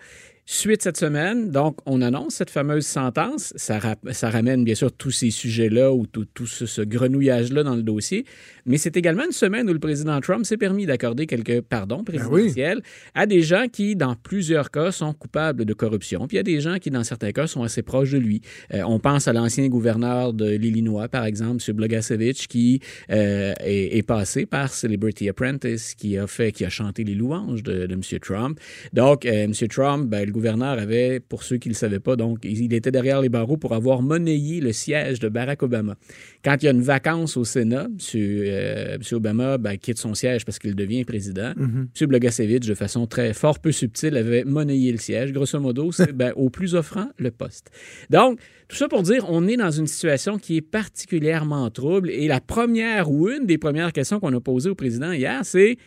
[0.48, 3.52] Suite cette semaine, donc, on annonce cette fameuse sentence.
[3.56, 7.64] Ça, ra- ça ramène bien sûr tous ces sujets-là ou tout, tout ce, ce grenouillage-là
[7.64, 8.24] dans le dossier.
[8.64, 12.80] Mais c'est également une semaine où le président Trump s'est permis d'accorder quelques pardons présidentiels
[13.16, 16.28] à des gens qui, dans plusieurs cas, sont coupables de corruption.
[16.28, 18.40] Puis il y a des gens qui, dans certains cas, sont assez proches de lui.
[18.72, 21.74] Euh, on pense à l'ancien gouverneur de l'Illinois, par exemple, M.
[21.74, 22.78] Blogasevich, qui
[23.10, 27.64] euh, est, est passé par Celebrity Apprentice, qui a fait, qui a chanté les louanges
[27.64, 28.00] de, de M.
[28.22, 28.60] Trump.
[28.92, 29.52] Donc, euh, M.
[29.68, 32.90] Trump, ben, le gouverneur avait, pour ceux qui ne le savaient pas, donc il était
[32.90, 35.96] derrière les barreaux pour avoir monnayé le siège de Barack Obama.
[36.44, 37.96] Quand il y a une vacance au Sénat, M.
[38.14, 39.00] euh, M.
[39.12, 41.52] Obama ben, quitte son siège parce qu'il devient président.
[41.56, 41.88] Mhm.
[41.98, 42.06] M.
[42.08, 45.32] Blogasevich, de façon très fort peu subtile, avait monnayé le siège.
[45.32, 47.70] Grosso modo, c'est ben, au plus offrant le poste.
[48.10, 52.10] Donc, tout ça pour dire, on est dans une situation qui est particulièrement trouble.
[52.10, 55.78] Et la première ou une des premières questions qu'on a posées au président hier, c'est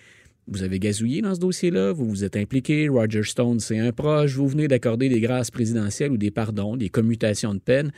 [0.52, 4.36] vous avez gazouillé dans ce dossier-là, vous vous êtes impliqué, Roger Stone, c'est un proche,
[4.36, 7.91] vous venez d'accorder des grâces présidentielles ou des pardons, des commutations de peine.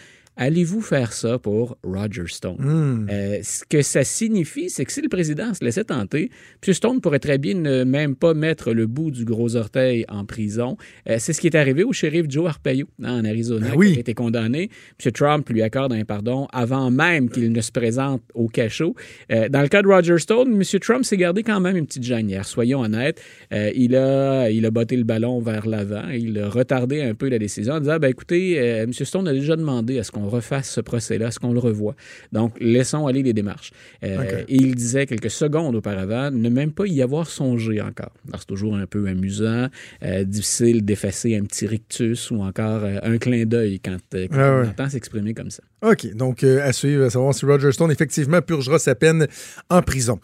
[0.44, 2.56] Allez-vous faire ça pour Roger Stone?
[2.58, 3.08] Hmm.
[3.12, 6.32] Euh, ce que ça signifie, c'est que si le président se laissait tenter,
[6.68, 6.74] M.
[6.74, 10.78] Stone pourrait très bien ne même pas mettre le bout du gros orteil en prison.
[11.08, 13.92] Euh, c'est ce qui est arrivé au shérif Joe Arpaio hein, en Arizona, Ben oui.
[13.92, 14.72] qui a été condamné.
[15.06, 15.12] M.
[15.12, 18.96] Trump lui accorde un pardon avant même qu'il ne se présente au cachot.
[19.32, 20.80] Euh, dans le cas de Roger Stone, M.
[20.80, 23.22] Trump s'est gardé quand même une petite gênière, soyons honnêtes.
[23.52, 26.10] Il, a, il a botté le ballon vers l'avant.
[26.10, 28.92] Il a retardé un peu la décision en disant, ben, écoutez, M.
[28.92, 31.96] Stone a déjà demandé à ce qu'on refasse ce procès-là, à ce qu'on le revoie.
[32.32, 33.72] Donc, laissons aller les démarches.
[34.04, 34.44] Euh.
[34.48, 38.12] Et il disait quelques secondes auparavant ne même pas y avoir songé encore.
[38.28, 39.68] Alors, c'est toujours un peu amusant,
[40.04, 44.64] euh, difficile d'effacer un petit rictus ou encore euh, un clin d'œil quand, quand Ah
[44.64, 45.64] on entend s'exprimer comme ça.
[45.84, 49.28] OK, donc à suivre, à savoir si Roger Stone effectivement purgera sa peine
[49.70, 50.20] en prison.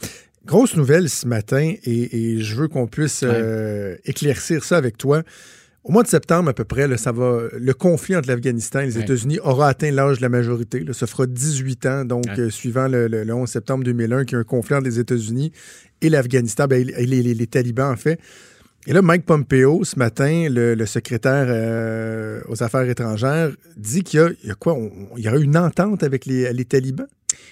[0.45, 3.25] Grosse nouvelle ce matin et, et je veux qu'on puisse
[4.05, 5.23] éclaircir ça avec toi.
[5.87, 8.87] Au mois de septembre, à peu près, là, ça va, le conflit entre l'Afghanistan et
[8.87, 9.03] les Ouais.
[9.03, 10.81] États-Unis aura atteint l'âge de la majorité.
[10.81, 12.39] Là, ça fera 18 ans, donc Ouais.
[12.41, 14.99] euh, suivant le, le- le 11 septembre 2001, qu'il y a un conflit entre les
[14.99, 15.53] États-Unis
[16.01, 18.19] et l'Afghanistan, ben, et les, les- les talibans, en fait.
[18.85, 24.19] Et là, Mike Pompeo, ce matin, le, le secrétaire euh, aux Affaires étrangères, dit qu'il
[24.19, 24.73] y a, il y a quoi?
[24.73, 27.07] on- il y aura une entente avec les, les talibans?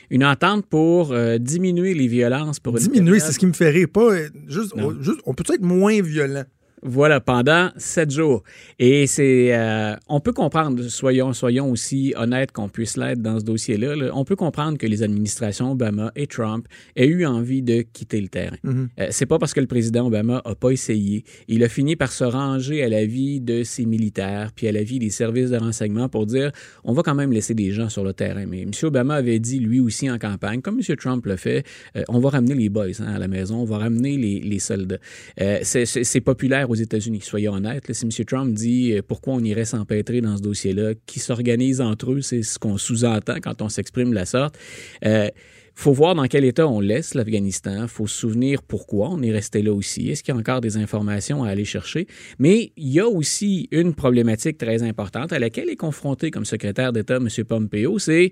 [0.10, 3.88] Une entente pour euh, diminuer les violences pour Diminuer, c'est ce qui me fait rire.
[3.92, 6.44] Pas, euh, juste, on, juste- on peut être moins violent?
[6.88, 8.44] Voilà, pendant sept jours.
[8.78, 13.44] Et c'est, euh, on peut comprendre, soyons, soyons aussi honnêtes qu'on puisse l'être dans ce
[13.44, 13.96] dossier-là.
[13.96, 14.12] là.
[14.14, 18.28] on peut comprendre que les administrations Obama et Trump aient eu envie de quitter le
[18.28, 18.58] terrain.
[18.64, 18.90] Mhm.
[19.00, 21.24] Euh, c'est pas parce que le président Obama a pas essayé.
[21.48, 25.10] Il a fini par se ranger à l'avis de ses militaires, puis à l'avis des
[25.10, 26.52] services de renseignement pour dire,
[26.84, 28.46] on va quand même laisser des gens sur le terrain.
[28.46, 28.70] Mais M.
[28.84, 30.96] Obama avait dit lui aussi en campagne, comme M.
[30.98, 31.64] Trump l'a fait,
[31.98, 34.60] euh, on va ramener les boys hein, à la maison, on va ramener les, les
[34.60, 35.00] soldats.
[35.36, 37.92] C'est- c'est c'est populaire aux États-Unis, soyons honnêtes.
[37.92, 38.26] si M.
[38.26, 42.44] Trump dit euh, pourquoi on irait s'empêtrer dans ce dossier-là, qui s'organisent entre eux, c'est
[42.44, 44.58] ce qu'on sous-entend quand on s'exprime de la sorte.
[45.06, 45.30] Euh,
[45.74, 47.88] faut voir dans quel état on laisse l'Afghanistan.
[47.88, 50.10] faut se souvenir pourquoi on est resté là aussi.
[50.10, 52.08] Est-ce qu'il y a encore des informations à aller chercher?
[52.40, 56.94] Mais il y a aussi une problématique très importante à laquelle est confronté comme secrétaire
[56.94, 57.28] d'État M.
[57.46, 58.32] Pompeo, c'est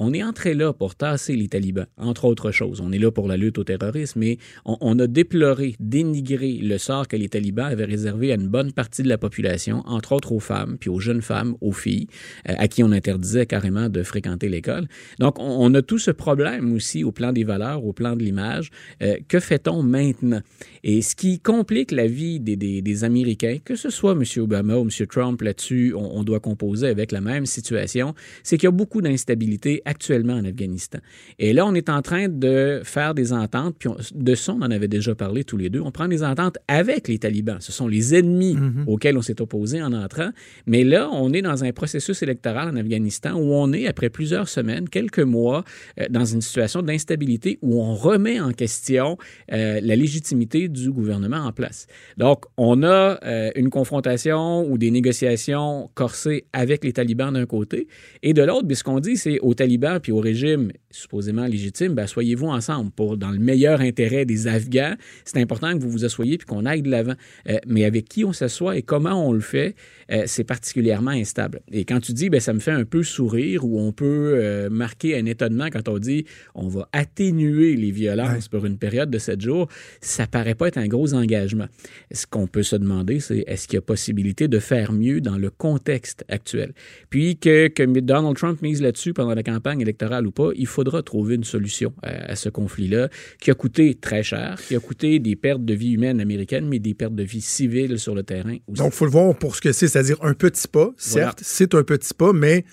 [0.00, 2.80] on est entré là pour tasser les talibans, entre autres choses.
[2.80, 7.06] On est là pour la lutte au terrorisme, mais on, a déploré, dénigré le sort
[7.06, 10.40] que les talibans avaient réservé à une bonne partie de la population, entre autres aux
[10.40, 12.06] femmes, puis aux jeunes femmes, aux filles,
[12.48, 14.88] euh, à qui on interdisait carrément de fréquenter l'école.
[15.18, 18.70] Donc, on, a tout ce problème aussi au plan des valeurs, au plan de l'image.
[19.02, 20.40] Euh, que fait-on maintenant?
[20.82, 24.24] Et ce qui complique la vie des, Américains, que ce soit M.
[24.38, 25.06] Obama ou M.
[25.06, 29.82] Trump là-dessus, on doit composer avec la même situation, c'est qu'il y a beaucoup d'instabilité
[29.90, 30.98] actuellement en Afghanistan.
[31.38, 34.70] Et là, on est en train de faire des ententes, puis de ça, on en
[34.70, 35.80] avait déjà parlé tous les deux.
[35.80, 37.60] On prend des ententes avec les talibans.
[37.60, 38.84] Ce sont les ennemis Mhm.
[38.86, 40.30] auxquels on s'est opposé en entrant.
[40.66, 44.48] Mais là, on est dans un processus électoral en Afghanistan où on est, après plusieurs
[44.48, 45.64] semaines, quelques mois,
[45.98, 49.16] euh, dans une situation d'instabilité où on remet en question
[49.52, 51.86] euh, la légitimité du gouvernement en place.
[52.16, 57.88] Donc, on a euh, une confrontation ou des négociations corsées avec les talibans d'un côté,
[58.22, 59.70] et de l'autre, ce qu'on dit, c'est aux talibans
[60.02, 64.94] puis au régime supposément légitime, ben, soyez-vous ensemble pour, dans le meilleur intérêt des Afghans.
[65.24, 67.14] C'est important que vous vous assoyiez puis qu'on aille de l'avant.
[67.48, 69.74] Euh, mais avec qui on s'assoit et comment on le fait,
[70.10, 71.60] euh, c'est particulièrement instable.
[71.70, 74.70] Et quand tu dis, ben, ça me fait un peu sourire ou on peut euh,
[74.70, 79.18] marquer un étonnement quand on dit on va atténuer les violences pour une période de
[79.18, 79.68] sept jours,
[80.00, 81.66] ça paraît pas être un gros engagement.
[82.12, 85.38] Ce qu'on peut se demander, c'est est-ce qu'il y a possibilité de faire mieux dans
[85.38, 86.72] le contexte actuel?
[87.08, 91.02] Puis que, que Donald Trump mise là-dessus pendant la campagne électorale ou pas, il faudra
[91.02, 93.08] trouver une solution à, à ce conflit-là
[93.40, 96.78] qui a coûté très cher, qui a coûté des pertes de vie humaines américaines, mais
[96.78, 98.80] des pertes de vie civiles sur le terrain aussi.
[98.80, 101.34] Donc, il faut le voir pour ce que c'est, c'est-à-dire un petit pas, certes, Voilà.
[101.42, 102.64] c'est un petit pas, mais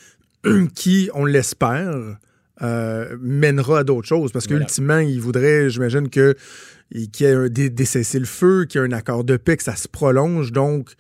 [0.76, 2.18] qui, on l'espère,
[2.62, 4.32] euh, mènera à d'autres choses.
[4.32, 4.66] Parce Voilà.
[4.66, 6.36] qu'ultimement, il voudrait, j'imagine, que
[7.12, 9.64] qu'il y ait un dé- des cessez-le-feu, qu'il y ait un accord de paix, que
[9.64, 10.52] ça se prolonge.
[10.54, 10.92] Donc,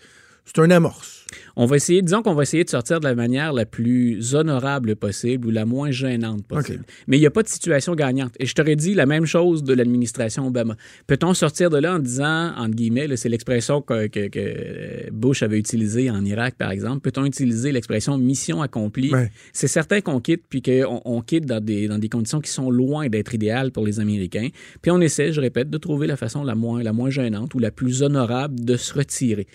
[0.45, 1.16] c'est un amorce.
[1.59, 4.95] On va essayer, disons qu'on va essayer de sortir de la manière la plus honorable
[4.95, 6.83] possible ou la moins gênante possible.
[7.07, 8.33] Mais il n'y a pas de situation gagnante.
[8.39, 10.75] Et je t'aurais dit la même chose de l'administration Obama.
[11.07, 15.57] Peut-on sortir de là en disant, entre guillemets, c'est l'expression que, que- que Bush avait
[15.57, 19.11] utilisée en Irak, par exemple, peut-on utiliser l'expression mission accomplie?
[19.11, 19.31] Ouais.
[19.51, 22.69] C'est certain qu'on quitte, puis qu'on on quitte dans des, dans des conditions qui sont
[22.69, 24.49] loin d'être idéales pour les Américains.
[24.83, 27.59] Puis on essaie, je répète, de trouver la façon la moins, la moins gênante ou
[27.59, 29.47] la plus honorable de se retirer.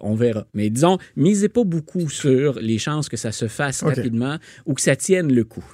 [0.00, 0.46] On verra.
[0.54, 0.98] Mais disons,
[1.40, 4.36] misez pas beaucoup sur les chances que ça se fasse rapidement
[4.66, 5.64] ou que ça tienne le coup.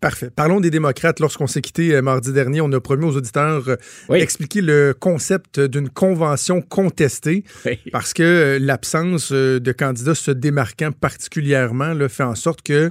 [0.00, 0.30] Parfait.
[0.34, 1.20] Parlons des démocrates.
[1.20, 3.76] Lorsqu'on s'est quitté euh, mardi dernier, on a promis aux auditeurs euh,
[4.08, 4.18] Oui.
[4.20, 7.78] d'expliquer le concept d'une convention contestée Oui.
[7.92, 12.90] parce que euh, l'absence de candidats se démarquant particulièrement là, fait en sorte que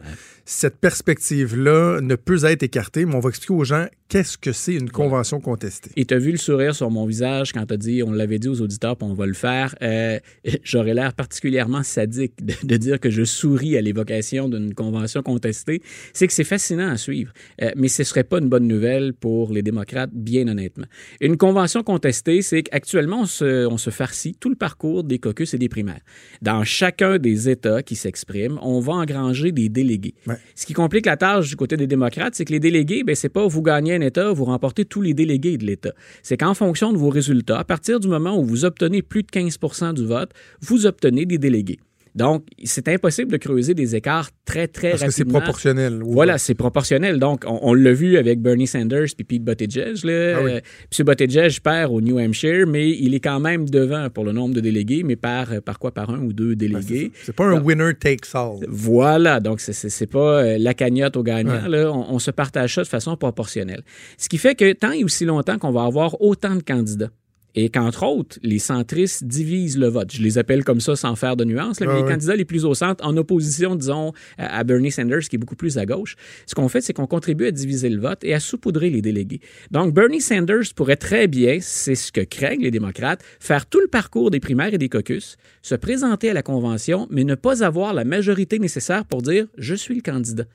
[0.49, 4.73] cette perspective-là ne peut être écartée, mais on va expliquer aux gens qu'est-ce que c'est
[4.73, 5.91] une convention contestée.
[5.95, 8.39] Et tu as vu le sourire sur mon visage quand tu as dit, on l'avait
[8.39, 9.75] dit aux auditeurs, puis on va le faire.
[9.83, 10.19] Euh,
[10.63, 15.83] J'aurais l'air particulièrement sadique de, de dire que je souris à l'évocation d'une convention contestée.
[16.13, 17.31] C'est que c'est fascinant à suivre,
[17.61, 20.87] Euh, mais ce serait pas une bonne nouvelle pour les démocrates, bien honnêtement.
[21.21, 25.53] Une convention contestée, c'est qu'actuellement, on se, on se farcit tout le parcours des caucus
[25.53, 26.01] et des primaires.
[26.41, 30.15] Dans chacun des États qui s'expriment, on va engranger des délégués.
[30.25, 30.38] Ouais.
[30.55, 33.29] Ce qui complique la tâche du côté des démocrates, c'est que les délégués, ben, c'est
[33.29, 35.93] pas vous gagnez un État, vous remportez tous les délégués de l'État.
[36.23, 39.27] C'est qu'en fonction de vos résultats, à partir du moment où vous obtenez plus de
[39.27, 40.31] 15% du vote,
[40.61, 41.79] vous obtenez des délégués.
[42.15, 45.39] Donc, c'est impossible de creuser des écarts très, très Parce que c'est rapidement.
[45.39, 45.99] proportionnel.
[46.03, 47.19] Voilà, c'est proportionnel.
[47.19, 50.03] Donc, on, on l'a vu avec Bernie Sanders puis Pete Buttigieg.
[50.03, 50.35] Là.
[50.37, 50.51] Ah oui.
[50.53, 50.59] Euh,
[50.99, 51.05] M.
[51.05, 54.59] Buttigieg perd au New Hampshire, mais il est quand même devant pour le nombre de
[54.59, 55.91] délégués, mais par, par quoi?
[55.93, 57.11] Par un ou deux Ben, délégués.
[57.23, 58.57] C'est pas un Donc, winner takes all.
[58.67, 61.61] voilà, donc c'est- pas euh, la cagnotte au gagnant.
[61.63, 61.69] Ouais.
[61.69, 63.81] Là, on, on se partage ça de façon proportionnelle.
[64.17, 67.09] Ce qui fait que tant et aussi longtemps qu'on va avoir autant de candidats
[67.55, 70.11] et qu'entre autres, les centristes divisent le vote.
[70.11, 72.45] Je les appelle comme ça sans faire de nuances, là, mais Ouais, les candidats les
[72.45, 75.85] plus au centre, en opposition, disons, à à Bernie Sanders, qui est beaucoup plus à
[75.85, 79.01] gauche, ce qu'on fait, c'est qu'on contribue à diviser le vote et à saupoudrer les
[79.01, 79.39] délégués.
[79.71, 83.87] Donc, Bernie Sanders pourrait très bien, c'est ce que craignent les démocrates, faire tout le
[83.87, 87.93] parcours des primaires et des caucus, se présenter à la convention, mais ne pas avoir
[87.93, 90.45] la majorité nécessaire pour dire je suis le candidat.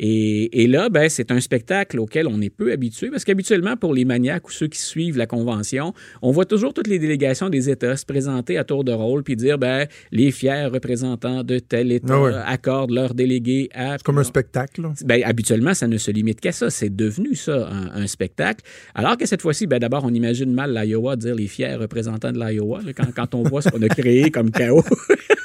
[0.00, 3.92] Et, et là, ben, c'est un spectacle auquel on est peu habitué parce qu'habituellement, pour
[3.94, 5.92] les maniaques ou ceux qui suivent la convention,
[6.22, 9.36] on voit toujours toutes les délégations des États se présenter à tour de rôle puis
[9.36, 12.32] dire ben, les fiers représentants de tel État Ah ouais.
[12.46, 13.92] accordent leurs délégués à.
[13.98, 14.82] C'est comme un spectacle.
[14.82, 14.92] là.
[15.04, 16.70] Ben, habituellement, ça ne se limite qu'à ça.
[16.70, 18.64] C'est devenu ça, un, un spectacle.
[18.94, 22.38] Alors que cette fois-ci, ben, d'abord, on imagine mal l'Iowa dire les fiers représentants de
[22.38, 24.84] l'Iowa quand, quand on voit ce qu'on a créé comme chaos.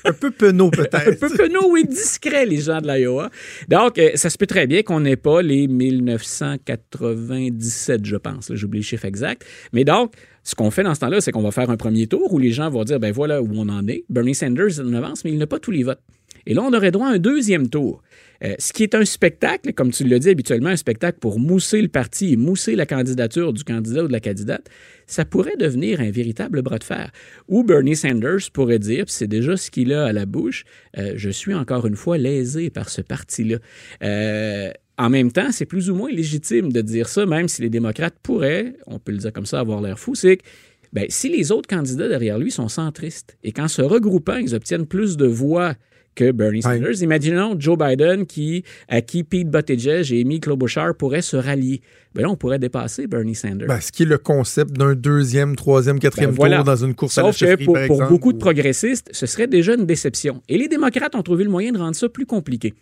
[0.06, 1.18] Un peu penaud, un peut-être.
[1.18, 3.30] peu penaud, oui, discret, les gens de l'Iowa.
[3.70, 8.50] Donc, euh, ça se très bien qu'on n'ait pas les 1997, je pense.
[8.50, 9.46] là, J'oublie le chiffre exact.
[9.72, 10.14] Mais donc,
[10.44, 12.52] ce qu'on fait dans ce temps-là, c'est qu'on va faire un premier tour où les
[12.52, 14.04] gens vont dire, ben voilà où on en est.
[14.10, 16.02] Bernie Sanders en avance, mais il n'a pas tous les votes.
[16.46, 18.02] Et là, on aurait droit à un deuxième tour.
[18.44, 21.82] Euh, ce qui est un spectacle, comme tu l'as dit habituellement, un spectacle pour mousser
[21.82, 24.70] le parti et mousser la candidature du candidat ou de la candidate,
[25.08, 27.12] ça pourrait devenir un véritable bras de fer.
[27.48, 30.66] Où Bernie Sanders pourrait dire, c'est déjà ce qu'il a à la bouche,
[30.98, 33.58] euh, je suis encore une fois lésé par ce parti-là.
[34.04, 37.70] Euh, en même temps, c'est plus ou moins légitime de dire ça, même si les
[37.70, 40.44] démocrates pourraient, on peut le dire comme ça, avoir l'air fou, c'est que
[40.92, 44.86] ben, si les autres candidats derrière lui sont centristes et qu'en se regroupant, ils obtiennent
[44.86, 45.74] plus de voix
[46.16, 47.02] que Bernie Sanders.
[47.02, 51.82] Imaginons Joe Biden qui, à qui Pete Buttigieg et Amy Klobuchar pourraient se rallier.
[52.14, 53.68] Ben là, on pourrait dépasser Bernie Sanders.
[53.68, 56.58] Ben, ce qui est le concept d'un deuxième, troisième, quatrième Ben voilà.
[56.58, 59.10] tour dans une course à la que chefferie, pour, par pour exemple, beaucoup de progressistes,
[59.12, 60.42] ce serait déjà une déception.
[60.48, 62.74] Et les démocrates ont trouvé le moyen de rendre ça plus compliqué.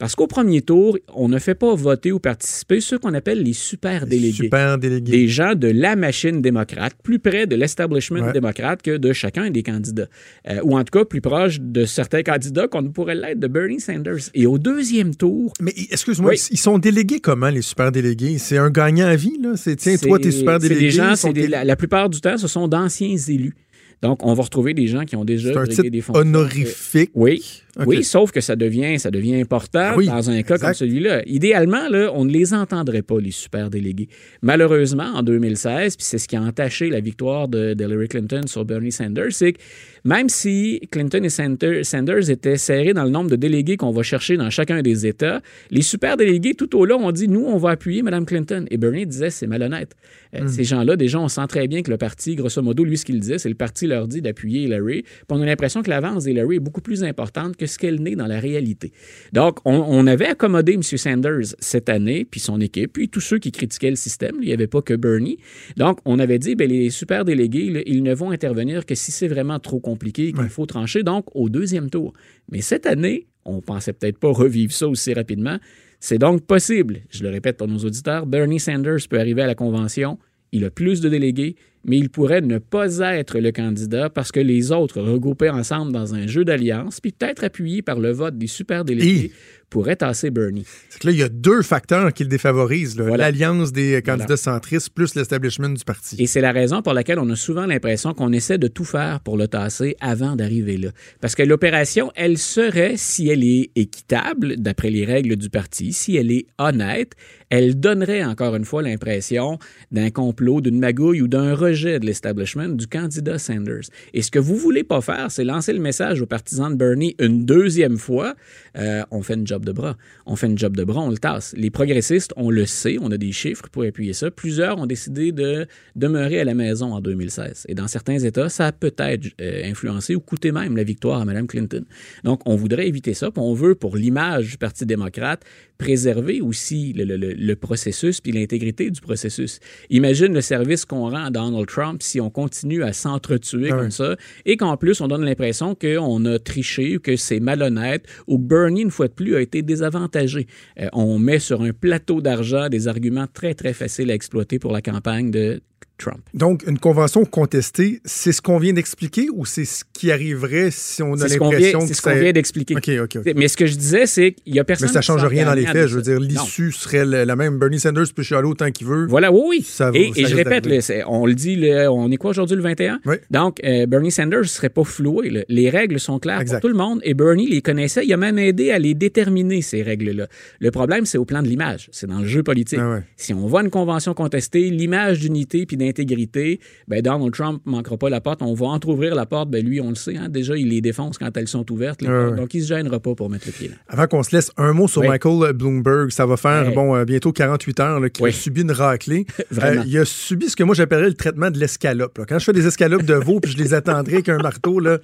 [0.00, 3.52] Parce qu'au premier tour, on ne fait pas voter ou participer ceux qu'on appelle les
[3.52, 4.44] super délégués.
[4.44, 5.12] Super délégués.
[5.12, 8.32] Des gens de la machine démocrate, plus près de l'establishment Ouais.
[8.32, 10.08] démocrate que de chacun des candidats.
[10.48, 13.78] Euh, ou en tout cas, plus proche de certains candidats qu'on pourrait l'être de Bernie
[13.78, 14.30] Sanders.
[14.34, 16.40] Et au deuxième tour, Mais excuse-moi, Oui.
[16.50, 18.38] ils sont délégués comment, les super délégués?
[18.38, 19.52] C'est un gagnant à vie, là?
[19.56, 20.86] C'est, tiens, toi, t'es super c'est délégué.
[20.86, 23.54] des gens, sont c'est des- la, la plupart du temps, ce sont d'anciens élus.
[24.02, 26.22] Donc, on va retrouver des gens qui ont déjà C'est un titre des fonctions.
[26.22, 27.10] honorifique.
[27.14, 30.60] Oui, Oui, sauf que ça devient, ça devient important Oui, dans un cas exact.
[30.66, 31.22] comme celui-là.
[31.26, 34.08] Idéalement, là, on ne les entendrait pas, les super délégués.
[34.42, 38.64] Malheureusement, en 2016, puis c'est ce qui a entaché la victoire de, d'Hillary Clinton sur
[38.64, 39.58] Bernie Sanders, c'est que
[40.04, 44.02] même si Clinton et Sander- Sanders étaient serrés dans le nombre de délégués qu'on va
[44.02, 47.58] chercher dans chacun des États, les super délégués tout au long ont dit nous, on
[47.58, 48.64] va appuyer Mme Clinton.
[48.70, 49.94] Et Bernie disait c'est malhonnête.
[50.34, 53.04] Euh, Ces gens-là, déjà, on sent très bien que le parti, grosso modo, lui, ce
[53.04, 55.02] qu'il disait, c'est le parti leur dit d'appuyer Hillary.
[55.02, 58.16] Puis on a l'impression que l'avance d'Hillary est beaucoup plus importante que ce qu'elle n'est
[58.16, 58.90] dans la réalité.
[59.34, 60.82] Donc, on, on avait accommodé M.
[60.82, 64.36] Sanders cette année, puis son équipe, puis tous ceux qui critiquaient le système.
[64.40, 65.38] Il n'y avait pas que Bernie.
[65.76, 69.12] Donc, on avait dit, ben, les super délégués, là, ils ne vont intervenir que si
[69.12, 72.14] c'est vraiment trop compliqué, qu'il faut trancher, donc au deuxième tour.
[72.50, 75.58] Mais cette année, on pensait peut-être pas revivre ça aussi rapidement.
[75.98, 79.54] C'est donc possible, je le répète pour nos auditeurs, Bernie Sanders peut arriver à la
[79.54, 80.18] convention,
[80.50, 84.40] il a plus de délégués, mais il pourrait ne pas être le candidat parce que
[84.40, 88.46] les autres, regroupés ensemble dans un jeu d'alliance, puis peut-être appuyés par le vote des
[88.46, 89.32] super délégués,
[89.70, 90.64] pourraient tasser Bernie.
[90.88, 92.96] C'est que là, il y a deux facteurs qui le défavorisent.
[92.96, 93.30] Voilà.
[93.30, 94.36] L'alliance des candidats Voilà.
[94.36, 96.16] centristes plus l'establishment du parti.
[96.18, 99.20] Et c'est la raison pour laquelle on a souvent l'impression qu'on essaie de tout faire
[99.20, 100.88] pour le tasser avant d'arriver là.
[101.20, 106.16] Parce que l'opération, elle serait, si elle est équitable, d'après les règles du parti, si
[106.16, 107.12] elle est honnête,
[107.48, 109.58] elle donnerait encore une fois l'impression
[109.92, 113.88] d'un complot, d'une magouille ou d'un de l'establishment du candidat Sanders.
[114.12, 117.14] Et ce que vous voulez pas faire, c'est lancer le message aux partisans de Bernie
[117.20, 118.34] une deuxième fois.
[118.76, 119.96] Euh, on fait une job de bras.
[120.26, 121.54] On fait une job de bras, on le tasse.
[121.56, 124.30] Les progressistes, on le sait, on a des chiffres pour appuyer ça.
[124.30, 127.66] Plusieurs ont décidé de demeurer à la maison en 2016.
[127.68, 131.24] Et dans certains États, ça a peut-être euh, influencé ou coûté même la victoire à
[131.24, 131.84] Mme Clinton.
[132.24, 133.30] Donc, on voudrait éviter ça.
[133.30, 135.44] Puis on veut, pour l'image du Parti démocrate,
[135.78, 139.60] préserver aussi le processus puis l'intégrité du processus.
[139.88, 143.90] Imagine le service qu'on rend à Donald Trump si on continue à s'entretuer Ah comme
[143.90, 148.38] ça et qu'en plus on donne l'impression qu'on a triché ou que c'est malhonnête ou
[148.38, 150.46] que Bernie, une fois de plus, a été désavantagé.
[150.80, 154.72] Euh, on met sur un plateau d'argent des arguments très, très faciles à exploiter pour
[154.72, 155.60] la campagne de
[156.00, 156.18] Trump.
[156.34, 161.02] Donc, une convention contestée, c'est ce qu'on vient d'expliquer ou c'est ce qui arriverait si
[161.02, 162.74] on a l'impression que c'est ce qu'on vient d'expliquer.
[162.76, 163.32] OK, OK, OK.
[163.36, 165.54] Mais ce que je disais, c'est qu'il y a personne Mais ça change rien dans
[165.54, 165.88] les faits.
[165.88, 167.58] Je veux dire, l'issue serait la même.
[167.58, 169.06] Bernie Sanders peut chialer autant qu'il veut.
[169.06, 169.62] Voilà, oui, oui.
[169.62, 170.78] Ça et ça et je répète, là,
[171.08, 173.00] on le dit, là, on est quoi aujourd'hui le 21?
[173.04, 173.16] Oui.
[173.30, 175.30] Donc, euh, Bernie Sanders ne serait pas floué.
[175.30, 175.40] là.
[175.48, 176.60] Les règles sont claires Exact.
[176.60, 178.04] pour tout le monde et Bernie les connaissait.
[178.04, 180.26] Il a même aidé à les déterminer, ces règles-là.
[180.60, 181.88] Le problème, c'est au plan de l'image.
[181.92, 182.78] C'est dans le jeu politique.
[182.80, 183.02] Ah ouais.
[183.16, 188.10] Si on voit une convention contestée, l'image d'unité puis d'intégrité, ben Donald Trump manquera pas
[188.10, 188.42] la porte.
[188.42, 189.50] On va entrouvrir la porte.
[189.50, 190.16] Ben lui, on le sait.
[190.16, 192.02] hein, déjà, il les défonce quand elles sont ouvertes.
[192.02, 193.74] Donc, il se gênera pas pour mettre le pied là.
[193.88, 195.08] Avant qu'on se laisse, un mot sur Oui.
[195.08, 196.10] Michael Bloomberg.
[196.10, 198.30] Ça va faire bon euh, bientôt 48 heures qu'il Oui.
[198.30, 199.26] a subi une raclée.
[199.62, 202.20] Euh, il a subi ce que moi j'appellerais le traitement de l'escalope.
[202.28, 204.98] Quand je fais des escalopes de veau puis je les attendrai avec un marteau, là,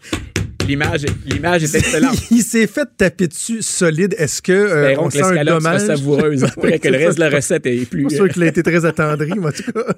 [0.67, 2.19] L'image, l'image est excellente.
[2.31, 4.15] il s'est fait taper dessus solide.
[4.19, 5.81] Est-ce que euh, Espérons on sent un dommage?
[5.83, 8.03] savoureuse après Oui, que le c'est reste de la recette est plus...
[8.05, 9.81] Je suis sûr qu'il a été très attendri, mais en tout cas.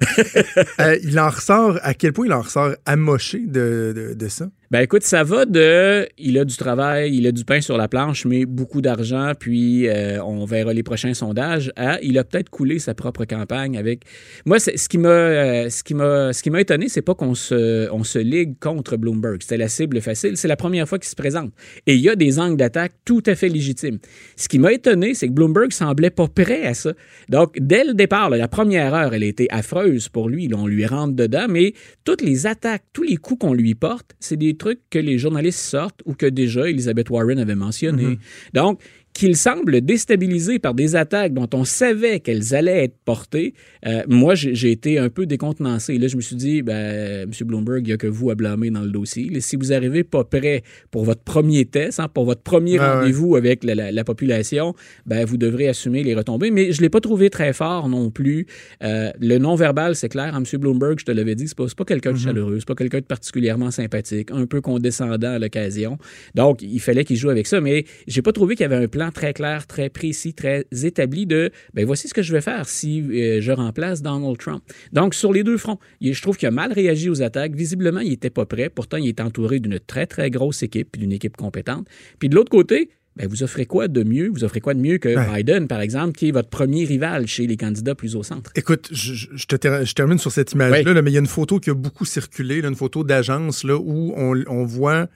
[0.79, 4.47] Euh, il en ressort, à quel point il en ressort amoché de, de, de ça?
[4.71, 7.87] Ben écoute, ça va de il a du travail, il a du pain sur la
[7.87, 11.71] planche, mais beaucoup d'argent, puis euh, on verra les prochains sondages.
[11.75, 14.03] À il a peut-être coulé sa propre campagne avec.
[14.45, 17.33] Moi, ce qui m'a euh, ce qui m'a ce qui m'a étonné, c'est pas qu'on
[17.33, 19.41] se on se ligue contre Bloomberg.
[19.41, 20.37] C'était la cible facile.
[20.37, 21.51] C'est la première fois qu'il se présente.
[21.87, 23.97] Et il y a des angles d'attaque tout à fait légitimes.
[24.35, 26.93] Ce qui m'a étonné, c'est que Bloomberg semblait pas prêt à ça.
[27.27, 30.47] Donc, dès le départ, la première heure, elle a été affreuse pour lui.
[30.47, 34.11] Là, on lui rentre dedans, mais toutes les attaques, tous les coups qu'on lui porte,
[34.19, 38.19] c'est des trucs que les journalistes sortent ou que déjà Elizabeth Warren avait mentionné.
[38.53, 38.79] Donc,
[39.13, 43.53] qu'il semble déstabilisé par des attaques dont on savait qu'elles allaient être portées,
[43.85, 45.97] euh, moi, j'ai été un peu décontenancé.
[45.97, 47.31] Là, je me suis dit, ben, M.
[47.41, 49.29] Bloomberg, il n'y a que vous à blâmer dans le dossier.
[49.29, 52.81] Là, si vous n'arrivez pas prêt pour votre premier test, hein, pour votre premier Ah
[52.81, 52.99] ouais.
[53.01, 54.73] rendez-vous avec la, la- la population,
[55.05, 56.51] ben, vous devrez assumer les retombées.
[56.51, 58.45] Mais je ne l'ai pas trouvé très fort non plus.
[58.83, 60.33] Euh, le non-verbal, c'est clair.
[60.35, 60.59] Hein, M.
[60.61, 62.23] Bloomberg, je te l'avais dit, pas, c'est pas quelqu'un de Mhm.
[62.23, 65.97] chaleureux, c'est pas quelqu'un de particulièrement sympathique, un peu condescendant à l'occasion.
[66.35, 67.59] Donc, il fallait qu'il joue avec ça.
[67.59, 71.25] Mais j'ai pas trouvé qu'il y avait un plan très clair, très précis, très établi
[71.25, 74.61] de, ben, voici ce que je vais faire si euh, je remplace Donald Trump.
[74.93, 77.55] Donc, sur les deux fronts, il- je trouve qu'il a mal réagi aux attaques.
[77.55, 78.69] Visiblement, il n'était pas prêt.
[78.69, 81.87] Pourtant, il est entouré d'une très, très grosse équipe, puis d'une équipe compétente.
[82.19, 84.29] Puis de l'autre côté, ben, vous offrez quoi de mieux?
[84.29, 85.43] Vous offrez quoi de mieux que Ouais.
[85.43, 88.51] Biden, par exemple, qui est votre premier rival chez les candidats plus au centre?
[88.55, 91.17] Écoute, je, je- je te ter- je termine sur cette image-là, là, mais il y
[91.17, 95.07] a une photo qui a beaucoup circulé, là, une photo d'agence où on, on voit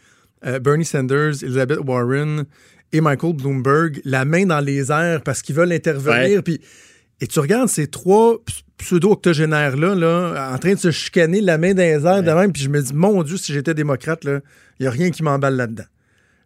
[0.45, 2.43] euh, Bernie Sanders, Elizabeth Warren
[2.93, 6.37] et Michael Bloomberg la main dans les airs parce qu'ils veulent intervenir.
[6.37, 6.41] Ouais.
[6.41, 6.61] Puis,
[7.19, 11.73] et tu regardes ces trois ps- pseudo-octogénaires-là là, en train de se chicaner la main
[11.73, 14.41] dans les airs de même, puis je me dis, mon Dieu, si j'étais démocrate, il
[14.81, 15.83] n'y a rien qui m'emballe là-dedans.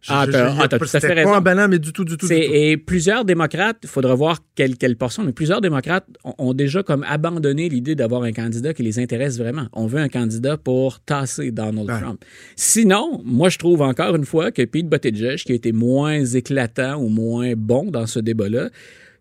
[0.06, 2.52] Ah, ah, c'était pas emballant, mais du tout, du tout, du C'est- tout.
[2.54, 6.82] Et plusieurs démocrates, il faudra voir quelle, quelle portion, mais plusieurs démocrates ont, ont déjà
[6.84, 9.66] comme abandonné l'idée d'avoir un candidat qui les intéresse vraiment.
[9.72, 12.00] On veut un candidat pour tasser Donald Ouais.
[12.00, 12.24] Trump.
[12.54, 16.96] Sinon, moi, je trouve encore une fois que Pete Buttigieg, qui a été moins éclatant
[17.02, 18.68] ou moins bon dans ce débat-là,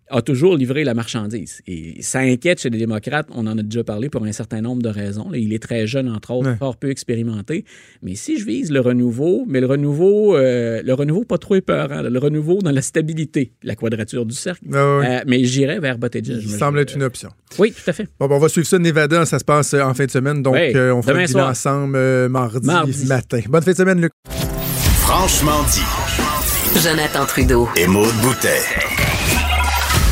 [0.10, 1.62] a toujours livré la marchandise.
[1.68, 4.82] Et ça inquiète chez les démocrates, on en a déjà parlé pour un certain nombre
[4.82, 5.30] de raisons.
[5.34, 6.55] Il est très jeune, entre autres, Ouais.
[6.58, 7.66] fort peu expérimenté.
[8.01, 12.01] Mais si je vise le renouveau, mais le renouveau, euh, le renouveau pas trop épeurant,
[12.01, 14.64] là, le renouveau dans la stabilité, la quadrature du cercle.
[14.74, 14.78] Ah.
[14.78, 16.39] Euh, mais j'irais vers Buttigieg.
[16.41, 17.30] Il semble être une option.
[17.60, 18.08] Oui, tout à fait.
[18.20, 19.26] Bon, ben, on va suivre ça, Nevada.
[19.26, 20.41] Ça se passe euh, en fin de semaine.
[20.41, 21.49] Donc, euh, on fera le bilan soir.
[21.49, 23.05] ensemble euh, mardi, Mardi.
[23.08, 23.39] matin.
[23.49, 24.12] Bonne fin de semaine, Luc.
[24.99, 26.80] Franchement dit.
[26.82, 27.68] Jonathan Trudeau.
[27.78, 28.97] Et Maude Boutet.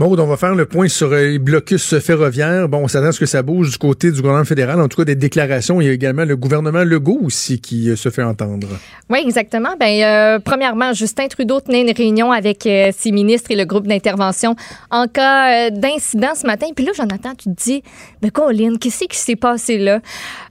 [0.00, 2.70] Maud, on va faire le point sur euh, les blocus ferroviaires.
[2.70, 4.80] Bon, on s'attend à ce que ça bouge du côté du gouvernement fédéral.
[4.80, 5.78] En tout cas, des déclarations.
[5.82, 8.66] Il y a également le gouvernement Legault aussi qui euh, se fait entendre.
[9.10, 9.74] Oui, exactement.
[9.78, 13.86] Ben, euh, premièrement, Justin Trudeau tenait une réunion avec euh, ses ministres et le groupe
[13.86, 14.56] d'intervention
[14.90, 16.68] en cas euh, d'incident ce matin.
[16.74, 17.82] Puis là, Jonathan, tu te dis,
[18.22, 20.00] ben, Colin, qu'est-ce qui s'est passé là?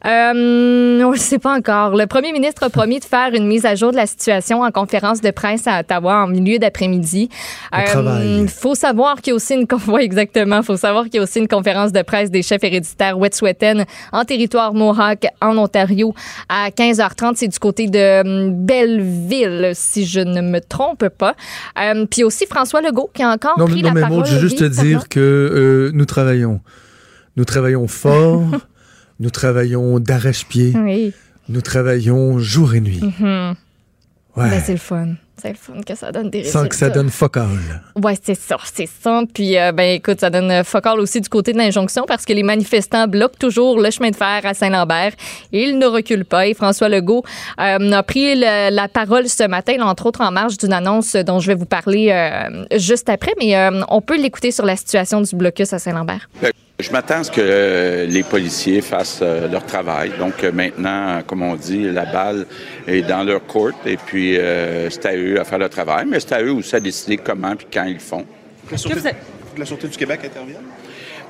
[0.05, 1.95] On ne le sait pas encore.
[1.95, 4.69] Le premier ministre a promis de faire une mise à jour de la situation en
[4.69, 7.29] conférence de presse à Ottawa en milieu d'après-midi.
[7.73, 10.61] Il faut savoir qu'il aussi une ouais, exactement.
[10.63, 14.25] faut savoir qu'il y a aussi une conférence de presse des chefs héréditaires Wet'suwet'en en
[14.25, 16.13] territoire Mohawk en Ontario
[16.49, 17.33] à 15h30.
[17.35, 21.35] C'est du côté de hum, Belleville, si je ne me trompe pas.
[21.81, 24.25] Euh, Puis aussi François Legault qui a encore Non, pris non la mais parole.
[24.25, 26.59] Je veux juste te dire que euh, nous travaillons.
[27.37, 28.43] Nous travaillons fort.
[29.19, 30.73] nous travaillons d'arrache-pied.
[30.75, 31.13] Oui.
[31.47, 33.01] Nous travaillons jour et nuit.
[33.01, 33.55] Mhm.
[34.35, 34.49] Ouais.
[34.49, 35.07] Ben, c'est le fun.
[35.41, 36.59] C'est le fun que ça donne des résultats.
[36.59, 37.47] Sans que ça donne fuck all.
[37.95, 39.21] Ouais, c'est ça, c'est ça.
[39.33, 42.33] Puis, euh, ben, écoute, ça donne euh, focal aussi du côté de l'injonction parce que
[42.33, 45.13] les manifestants bloquent toujours le chemin de fer à Saint-Lambert
[45.53, 46.47] et ils ne reculent pas.
[46.47, 47.23] Et François Legault
[47.59, 51.39] euh, a pris le- la parole ce matin, entre autres en marge d'une annonce dont
[51.39, 55.21] je vais vous parler euh, juste après, mais euh, on peut l'écouter sur la situation
[55.21, 56.29] du blocus à Saint-Lambert.
[56.41, 60.13] Ben, Je m'attends à ce que euh, les policiers fassent euh, leur travail.
[60.17, 62.45] Donc euh, maintenant, comme on dit, la balle
[62.87, 66.21] est dans leur court et puis euh, c'est à eux à faire le travail, mais
[66.21, 68.25] c'est à eux aussi à décider comment et quand ils le font.
[68.71, 69.09] La Sûreté,
[69.57, 70.61] la Sûreté du Québec intervient?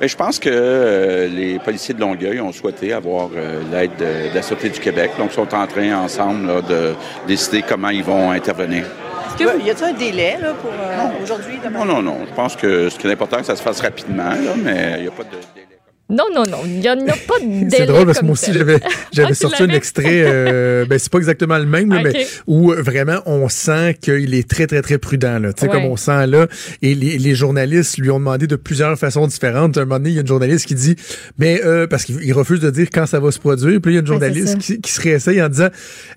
[0.01, 4.35] Je pense que euh, les policiers de Longueuil ont souhaité avoir euh, l'aide de, de
[4.35, 5.11] la Sûreté du Québec.
[5.17, 6.93] Donc, ils sont en train ensemble là, de
[7.27, 8.85] décider comment ils vont intervenir.
[9.27, 11.79] Est-ce que y a-t-il un délai là, pour euh, aujourd'hui, demain?
[11.79, 12.17] Non, non, non.
[12.29, 14.95] Je pense que ce qui est important, c'est que ça se fasse rapidement, là, mais
[14.97, 15.68] il n'y a pas de délai.
[16.09, 17.69] Non, non, non, il n'y en a pas de.
[17.69, 18.79] C'est drôle parce que moi aussi, j'avais,
[19.13, 22.81] j'avais Ah, sorti un extrait, euh, ben, c'est pas exactement le même, mais où euh,
[22.81, 25.53] vraiment on sent qu'il est très, très, très prudent, là.
[25.53, 25.73] Tu sais, Ouais.
[25.73, 26.47] comme on sent là.
[26.81, 29.77] Et les, les journalistes lui ont demandé de plusieurs façons différentes.
[29.77, 30.95] À un moment donné, il y a une journaliste qui dit,
[31.37, 33.79] mais, euh, parce qu'il il refuse de dire quand ça va se produire.
[33.79, 35.69] Puis il y a une journaliste qui, qui se réessaye en disant,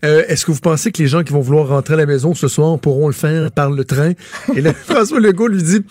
[0.07, 2.35] euh, est-ce que vous pensez que les gens qui vont vouloir rentrer à la maison
[2.35, 4.13] ce soir pourront le faire par le train?
[4.57, 5.83] Et là, François Legault lui dit,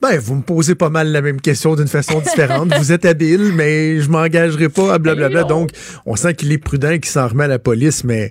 [0.00, 2.72] ben, vous me posez pas mal la même question d'une façon différente.
[2.78, 5.42] vous êtes habile, mais je m'engagerai pas à blablabla.
[5.42, 5.48] non.
[5.48, 5.70] Donc,
[6.06, 8.30] on sent qu'il est prudent et qu'il s'en remet à la police, mais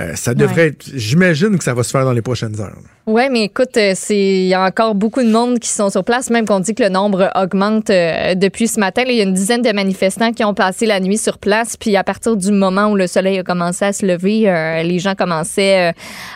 [0.00, 0.86] euh, ça devrait être.
[0.94, 2.78] J'imagine que ça va se faire dans les prochaines heures.
[3.06, 6.04] Oui, mais écoute, euh, c'est il y a encore beaucoup de monde qui sont sur
[6.04, 9.02] place, même qu'on dit que le nombre augmente euh, depuis ce matin.
[9.04, 11.76] Là, il y a une dizaine de manifestants qui ont passé la nuit sur place,
[11.76, 14.98] puis à partir du moment où le soleil a commencé à se lever, euh, les
[14.98, 15.92] gens commençaient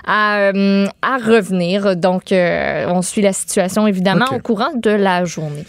[0.06, 1.96] à, à revenir.
[1.96, 5.66] Donc, on suit la situation évidemment au courant de la journée.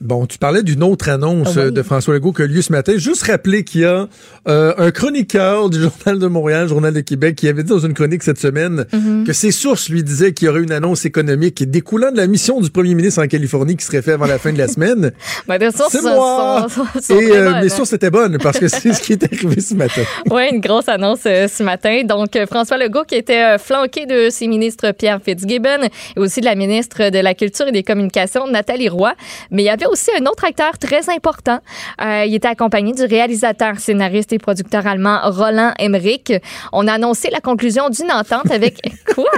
[0.00, 1.62] Bon, tu parlais d'une autre annonce Ah oui.
[1.66, 2.94] euh, de François Legault qui a eu lieu ce matin.
[2.96, 4.08] Juste rappeler qu'il y a
[4.48, 7.92] euh, un chroniqueur du Journal de Montréal, Journal de Québec, qui avait dit dans une
[7.92, 9.24] chronique cette semaine Mhm.
[9.26, 12.60] que ses sources lui disaient qu'il y aurait une annonce économique découlant de la mission
[12.62, 15.12] du premier ministre en Californie qui serait faite avant la fin de la semaine.
[15.46, 16.66] Ben, des sources C'est sont- moi!
[16.70, 19.60] sont- sont Et euh, mes sources étaient bonnes parce que c'est ce qui est arrivé
[19.60, 20.02] ce matin.
[20.30, 22.04] Oui, une grosse annonce euh, ce matin.
[22.04, 25.82] Donc, François Legault qui était flanqué de ses ministres Pierre Fitzgibbon
[26.16, 29.12] et aussi de la ministre de la Culture et des Communications, Nathalie Roy.
[29.50, 31.60] Mais il y avait aussi un autre acteur très important.
[32.00, 36.32] Euh, il était accompagné du réalisateur, scénariste et producteur allemand Roland Emmerich.
[36.72, 38.80] On a annoncé la conclusion d'une entente avec...
[39.14, 39.30] Quoi?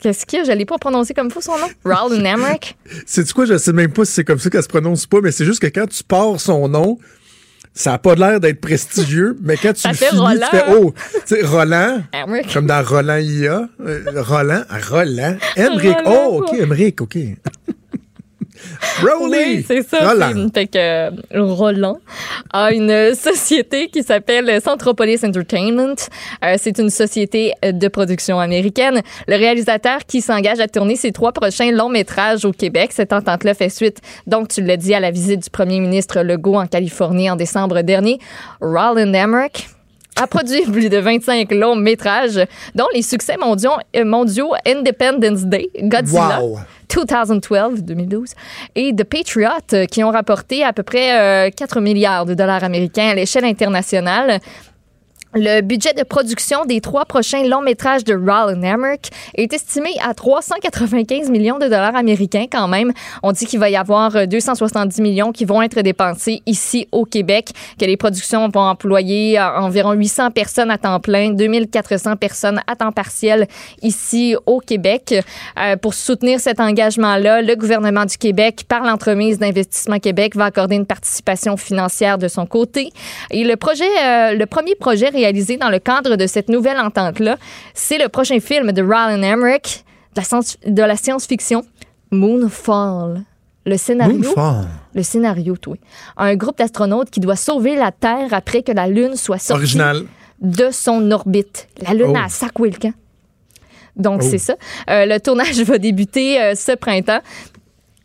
[0.00, 0.44] Qu'est-ce qu'il y a?
[0.44, 1.68] Je l'ai pas prononcé comme faut son nom.
[1.84, 2.76] Roland Emmerich.
[3.04, 3.44] C'est quoi?
[3.44, 5.60] Je sais même pas si c'est comme ça qu'elle se prononce pas, mais c'est juste
[5.60, 6.98] que quand tu pars son nom,
[7.74, 10.46] ça a pas l'air d'être prestigieux, mais quand tu Ça le fait finis, Roland.
[10.50, 10.94] tu fais oh,
[11.26, 12.52] tu sais, Roland, Emmerich.
[12.52, 17.16] comme dans Roland IA, euh, Roland, Roland, Emmerich, Roland, oh, ok, Emmerich, ok.
[19.02, 19.56] Rowley!
[19.58, 20.08] Oui, c'est ça.
[20.10, 20.32] Roland.
[20.34, 21.98] c'est- Fait que euh, Roland
[22.52, 25.94] a une société qui s'appelle Centropolis Entertainment.
[26.44, 29.02] Euh, c'est une société de production américaine.
[29.28, 32.90] Le réalisateur qui s'engage à tourner ses trois prochains longs métrages au Québec.
[32.92, 36.56] Cette entente-là fait suite, donc tu l'as dit, à la visite du premier ministre Legault
[36.56, 38.18] en Californie en décembre dernier.
[38.60, 39.68] Roland Emmerich
[40.20, 42.40] a produit plus de 25 longs métrages,
[42.74, 46.58] dont les succès mondiaux, euh, mondiaux Independence Day, Godzilla, Wow.
[46.88, 48.30] 2012, 2012,
[48.74, 52.64] et The Patriot, euh, qui ont rapporté à peu près euh, 4 milliards de dollars
[52.64, 54.40] américains à l'échelle internationale.
[55.32, 60.12] Le budget de production des trois prochains longs métrages de Roland Emmerich est estimé à
[60.12, 62.92] 395 millions de dollars américains quand même.
[63.22, 67.04] On dit qu'il va y avoir euh, 270 millions qui vont être dépensés ici au
[67.04, 72.60] Québec, que les productions vont employer euh, environ 800 personnes à temps plein, 2400 personnes
[72.66, 73.46] à temps partiel
[73.82, 75.14] ici au Québec.
[75.60, 80.74] Euh, pour soutenir cet engagement-là, le gouvernement du Québec, par l'entremise d'Investissement Québec, va accorder
[80.74, 82.90] une participation financière de son côté.
[83.30, 87.36] Et le projet, euh, le premier projet réalisé dans le cadre de cette nouvelle entente-là,
[87.74, 89.84] c'est le prochain film de Roland Emmerich
[90.66, 91.62] de la science-fiction,
[92.10, 93.22] Moonfall.
[93.66, 94.16] Le scénario.
[94.16, 94.66] Moonfall.
[94.94, 95.78] Le scénario, oui.
[96.16, 100.02] Un groupe d'astronautes qui doit sauver la Terre après que la Lune soit sortie Original.
[100.40, 101.68] de son orbite.
[101.86, 102.24] La Lune Oh.
[102.24, 102.94] a sacoué le camp.
[103.96, 104.26] Donc, Oh.
[104.30, 104.54] c'est ça.
[104.88, 107.20] Euh, le tournage va débuter euh, ce printemps.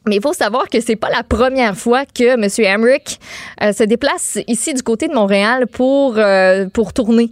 [0.07, 2.47] Mais il faut savoir que c'est pas la première fois que M.
[2.59, 3.19] Emmerich
[3.63, 7.31] euh, se déplace ici du côté de Montréal pour, euh, tourner.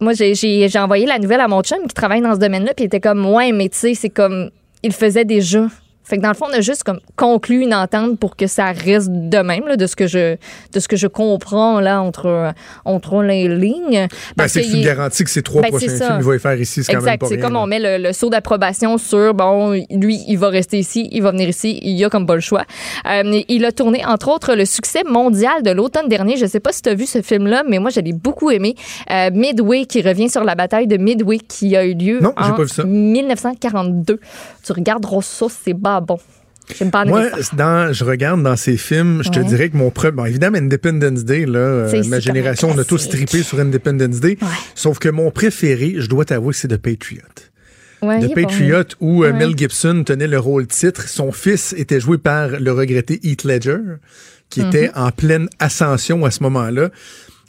[0.00, 2.86] Moi, j'ai envoyé la nouvelle à mon chum qui travaille dans ce domaine-là, puis il
[2.86, 4.50] était comme, ouais, mais tu sais, c'est comme,
[4.82, 5.66] il faisait déjà.
[6.08, 8.72] Fait que dans le fond, on a juste comme conclu une entente pour que ça
[8.72, 10.36] reste de même, là, de ce que je,
[10.72, 12.52] de ce que je comprends là entre,
[12.84, 14.06] entre les lignes.
[14.36, 16.82] Ben, c'est une garantie que ces trois Ben, prochains films, il va les faire ici,
[16.82, 17.20] c'est quand même Exact.
[17.20, 17.60] pas C'est comme là.
[17.60, 21.30] on met le, le saut d'approbation sur, bon, lui, il va rester ici, il va
[21.30, 22.64] venir ici, il y a comme pas le choix.
[23.06, 26.36] Euh, il a tourné, entre autres, le succès mondial de l'automne dernier.
[26.36, 28.74] Je sais pas si tu as vu ce film-là, mais moi, je l'ai beaucoup aimé.
[29.10, 32.52] Euh, Midway, qui revient sur la bataille de Midway qui a eu lieu Non, en
[32.54, 32.84] pas vu ça.
[32.84, 34.20] 1942.
[34.64, 36.18] Tu regarderas ça, c'est pas bon.
[36.78, 40.12] J'aime pas Moi, dans, je regarde dans ces films, je te dirais que mon premier.
[40.12, 44.36] Bon, évidemment, Independence Day, là, euh, ma génération, on a tous trippé sur Independence Day.
[44.74, 47.22] Sauf que mon préféré, je dois t'avouer, c'est The Patriot.
[48.02, 48.34] Ouais, The bon.
[48.34, 49.32] Patriot, où euh.
[49.32, 51.08] Mel Gibson tenait le rôle titre.
[51.08, 53.78] Son fils était joué par le regretté Heath Ledger,
[54.50, 55.02] qui était Mhm.
[55.06, 56.90] en pleine ascension à ce moment-là.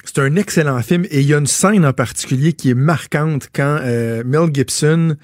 [0.06, 3.50] C'est un excellent film et il y a une scène en particulier qui est marquante
[3.54, 5.18] quand euh, Mel Gibson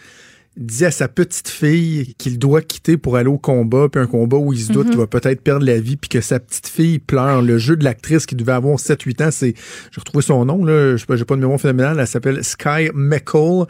[0.58, 4.38] dit à sa petite fille qu'il doit quitter pour aller au combat, puis un combat
[4.38, 4.92] où il se doute Mhm.
[4.92, 7.42] qu'il va peut-être perdre la vie, puis que sa petite fille pleure.
[7.42, 9.54] Le jeu de l'actrice qui devait avoir 7-8 ans, c'est,
[9.92, 12.44] j'ai retrouvé son nom, là, je sais pas, j'ai pas de mémoire phénoménale, elle s'appelle
[12.44, 13.66] Sky McCall.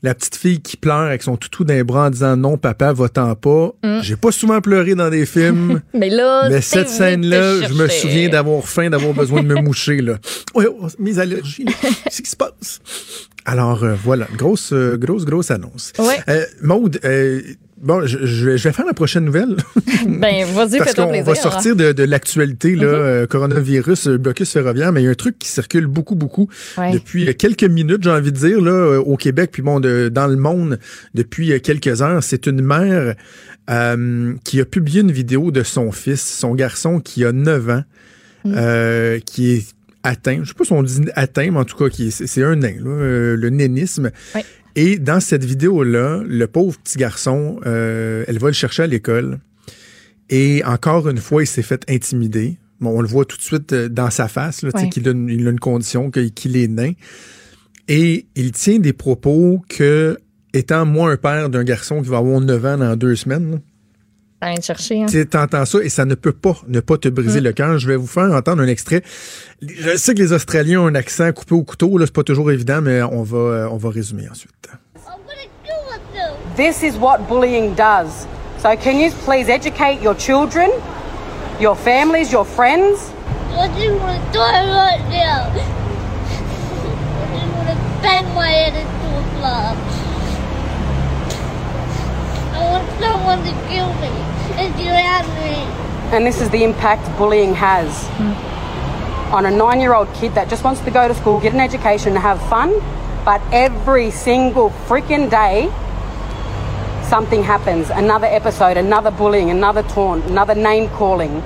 [0.00, 3.34] La petite fille qui pleure avec son toutou d'un bras en disant non, papa, va-t'en
[3.34, 3.72] pas.
[3.82, 3.98] Mm.
[4.02, 5.80] J'ai pas souvent pleuré dans des films.
[5.92, 10.00] Mais là, Mais cette scène-là, je me souviens d'avoir faim, d'avoir besoin de me moucher,
[10.00, 10.18] là.
[10.54, 11.64] Ouais, oh, mes allergies.
[12.04, 12.78] Qu'est-ce qui se passe?
[13.50, 15.92] Alors, euh, voilà, grosse, euh, grosse, grosse annonce.
[15.98, 16.18] Ouais.
[16.28, 17.40] Euh, Maude, euh,
[17.80, 19.56] bon, je, je vais- faire la prochaine nouvelle.
[20.06, 21.24] Ben, vas-y, fais-toi plaisir.
[21.24, 22.92] va sortir de, de l'actualité, là, Mhm.
[22.94, 26.92] euh, coronavirus, blocus ferroviaire, mais il y a un truc qui circule beaucoup, beaucoup Ouais.
[26.92, 30.36] depuis quelques minutes, j'ai envie de dire, là, au Québec, puis bon, de- dans le
[30.36, 30.78] monde
[31.14, 32.22] depuis quelques heures.
[32.22, 33.14] C'est une mère
[34.44, 37.82] qui a publié une vidéo de son fils, son garçon qui a 9 ans,
[38.46, 39.66] euh, qui est
[40.08, 42.74] atteint, je sais pas si on dit atteint, mais en tout cas, c'est un nain,
[42.80, 44.10] là, euh, le nénisme.
[44.74, 49.38] Et dans cette vidéo-là, le pauvre petit garçon, euh, elle va le chercher à l'école.
[50.30, 52.58] Et encore une fois, il s'est fait intimider.
[52.80, 55.28] Bon, on le voit tout de suite euh, dans sa face, là, qu'il a, une,
[55.28, 56.92] il a une condition, qu'il est nain.
[57.88, 60.16] Et il tient des propos que,
[60.54, 63.60] étant moi un père d'un garçon qui va avoir 9 ans dans deux semaines,
[64.46, 65.02] vient te chercher.
[65.02, 65.06] Hein?
[65.06, 67.44] Tu entends ça et ça ne peut pas ne pas te briser Mm.
[67.44, 67.78] le cœur.
[67.78, 69.02] Je vais vous faire entendre un extrait.
[69.60, 72.50] Je sais que les Australiens ont un accent coupé au couteau, là, c'est pas toujours
[72.52, 74.52] évident, mais on va, euh, on va résumer ensuite.
[76.56, 78.26] This is what bullying does.
[78.60, 80.68] So, can you please educate your children,
[81.60, 83.12] your families, your friends?
[83.56, 85.46] I just want to die right now.
[85.46, 85.54] I
[87.32, 89.97] just want to bang my head into a glove.
[92.58, 94.10] I want someone to kill me
[94.58, 95.54] and drown me.
[96.14, 99.34] And this is the impact bullying has hmm.
[99.34, 101.60] on a nine year old kid that just wants to go to school, get an
[101.60, 102.80] education, and have fun.
[103.24, 105.70] But every single freaking day,
[107.08, 107.90] something happens.
[107.90, 111.42] Another episode, another bullying, another taunt, another name calling.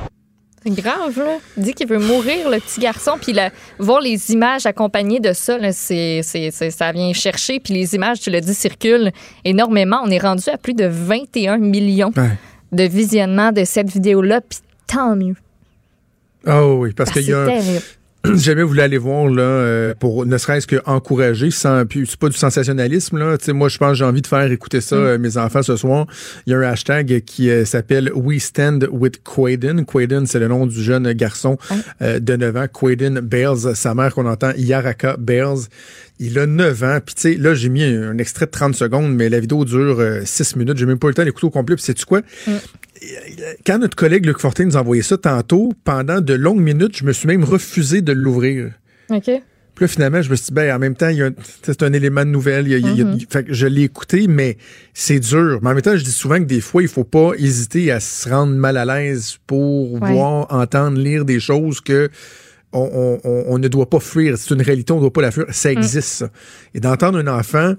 [0.64, 1.38] C'est grave, là.
[1.56, 3.12] Il dit qu'il veut mourir, le petit garçon.
[3.20, 3.48] Puis le-
[3.78, 7.58] voir les images accompagnées de ça, là, c'est, c'est- c'est- ça vient chercher.
[7.58, 9.10] Puis les images, tu l'as dit, circulent
[9.44, 10.00] énormément.
[10.04, 12.12] On est rendu à plus de 21 millions
[12.72, 14.40] de visionnements de cette vidéo-là.
[14.40, 15.34] Puis tant mieux.
[16.46, 17.82] Ah oui, parce Ah, qu'il y a terrible.
[18.34, 22.28] jamais vous voulez aller voir là, euh, pour ne serait-ce qu'encourager, sans, puis c'est pas
[22.28, 23.36] du sensationnalisme là.
[23.36, 24.98] Tu sais, moi, je pense que j'ai envie de faire écouter ça Mm.
[25.00, 26.06] euh, mes enfants ce soir.
[26.46, 29.84] Il y a un hashtag qui euh, s'appelle We Stand with Quaden.
[29.84, 31.58] Quaden, c'est le nom du jeune garçon
[32.00, 32.66] euh, de 9 ans.
[32.72, 35.58] Quaden Bales, sa mère qu'on entend, Yaraka Bales.
[36.20, 36.98] Il a 9 ans.
[37.04, 39.64] Puis tu sais, là, j'ai mis un, un extrait de 30 secondes, mais la vidéo
[39.64, 40.76] dure 6 minutes.
[40.78, 41.74] J'ai même pas eu le temps d'écouter au complet.
[41.74, 42.20] Puis sais-tu quoi?
[43.66, 47.04] Quand notre collègue Luc Fortin nous a envoyé ça tantôt, pendant de longues minutes, je
[47.04, 48.72] me suis même refusé de l'ouvrir.
[49.10, 49.30] OK.
[49.74, 51.22] Puis là, finalement, je me suis dit, ben, en même temps, y
[51.62, 52.66] c'est un élément de nouvelle.
[52.68, 53.20] il y a- il y a- Mhm.
[53.30, 54.58] fait que je l'ai écouté, mais
[54.92, 55.60] c'est dur.
[55.62, 57.98] Mais en même temps, je dis souvent que des fois, il faut pas hésiter à
[57.98, 60.12] se rendre mal à l'aise pour Ouais.
[60.12, 62.10] voir, entendre, lire des choses que
[62.74, 64.36] on, on- on- on ne doit pas fuir.
[64.38, 65.46] C'est une réalité, on ne doit pas la fuir.
[65.50, 66.30] Ça existe, ça.
[66.74, 67.74] Et d'entendre un enfant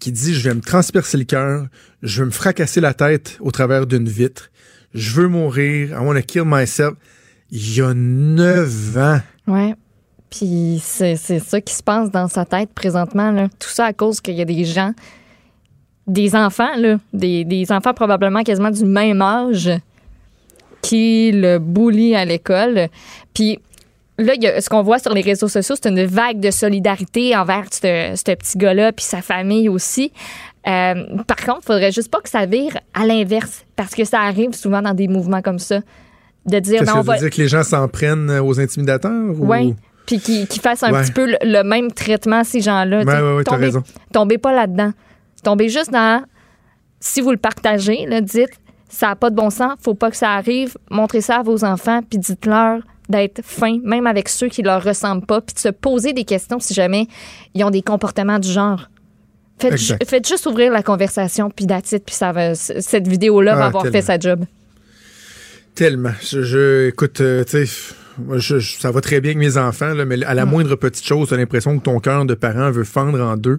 [0.00, 1.66] qui dit, je vais me transpercer le cœur,
[2.02, 4.50] je vais me fracasser la tête au travers d'une vitre,
[4.96, 6.94] je veux mourir, I want to kill myself.
[7.50, 9.20] Il y a 9 ans.
[9.46, 9.74] Ouais.
[10.30, 13.48] Puis c'est ça qui se passe dans sa tête présentement.
[13.58, 14.92] Tout ça à cause qu'il y a des gens,
[16.06, 19.70] des enfants, là, des, des enfants probablement quasiment du même âge
[20.82, 22.88] qui le bully à l'école.
[23.34, 23.60] Puis
[24.18, 28.34] là, ce qu'on voit sur les réseaux sociaux, c'est une vague de solidarité envers ce
[28.34, 30.12] petit gars-là puis sa famille aussi.
[30.68, 30.94] Euh,
[31.26, 34.52] par contre, il faudrait juste pas que ça vire à l'inverse parce que ça arrive
[34.54, 35.80] souvent dans des mouvements comme ça.
[36.44, 37.18] De dire, Qu'est-ce que on va...
[37.18, 39.12] dire que les gens s'en prennent aux intimidateurs?
[39.12, 39.74] ou- Oui.
[40.06, 41.02] Puis qui, qui fassent un Ouais.
[41.02, 43.02] petit peu le, le même traitement, ces gens-là.
[43.02, 43.82] Ouais, ouais, tombez, raison.
[44.12, 44.92] tombez pas là-dedans.
[45.42, 46.22] Tombez juste dans.
[47.00, 48.50] Si vous le partagez, là, dites
[48.88, 50.76] ça n'a pas de bon sens, faut pas que ça arrive.
[50.90, 52.78] Montrez ça à vos enfants, puis dites-leur
[53.08, 56.58] d'être fin, même avec ceux qui leur ressemblent pas, puis de se poser des questions
[56.60, 57.06] si jamais
[57.54, 58.88] ils ont des comportements du genre.
[59.58, 60.04] Faites, ju- Exact.
[60.10, 63.82] faites juste ouvrir la conversation, puis it, puis ça va, cette vidéo-là va Ah, avoir
[63.84, 63.98] tellement.
[63.98, 64.44] fait sa job.
[65.74, 66.12] Tellement.
[66.22, 69.56] Je, je- écoute, euh, tu sais, moi, je- je- ça va très bien avec mes
[69.58, 72.70] enfants, là, mais à la moindre petite chose, t'as l'impression que ton cœur de parent
[72.70, 73.58] veut fendre en deux.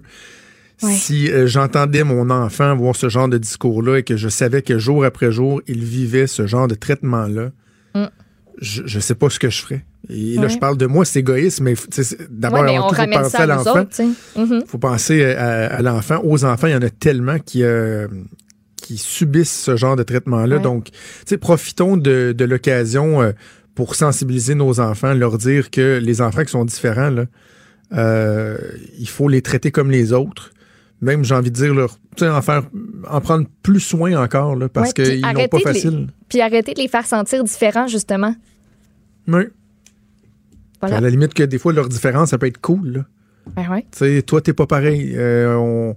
[0.82, 0.92] Ouais.
[0.92, 4.78] Si euh, j'entendais mon enfant voir ce genre de discours-là et que je savais que
[4.78, 7.50] jour après jour, il vivait ce genre de traitement-là,
[7.96, 8.04] Mm.
[8.60, 9.84] je, je sais pas ce que je ferais.
[10.08, 10.48] Et là, Ouais.
[10.48, 11.74] je parle de moi, c'est égoïste, mais
[12.30, 13.84] d'abord, Ouais, on tout, faut penser ça à l'enfant.
[14.36, 14.62] Mhm.
[14.66, 16.20] faut penser à, à l'enfant.
[16.24, 18.06] Aux enfants, il y en a tellement qui, euh,
[18.76, 20.56] qui subissent ce genre de traitement-là.
[20.56, 20.62] Ouais.
[20.62, 20.92] Donc, tu
[21.26, 23.32] sais, profitons de, de l'occasion euh,
[23.74, 27.24] pour sensibiliser nos enfants, leur dire que les enfants qui sont différents, là,
[27.92, 28.56] euh,
[28.98, 30.52] il faut les traiter comme les autres.
[31.00, 32.62] Même, j'ai envie de dire, leur, tu sais, en, faire,
[33.08, 36.06] en prendre plus soin encore, là, parce Ouais, qu'ils n'ont pas les- facile.
[36.28, 38.34] Puis arrêtez de les faire sentir différents, justement.
[39.28, 39.42] Oui.
[40.80, 40.96] Voilà.
[40.96, 42.88] À la limite que des fois, leur différence, ça peut être cool.
[42.92, 43.00] Là.
[43.56, 43.82] Ben ouais.
[43.92, 45.14] Tu sais, toi, t'es pas pareil.
[45.16, 45.96] Euh, on,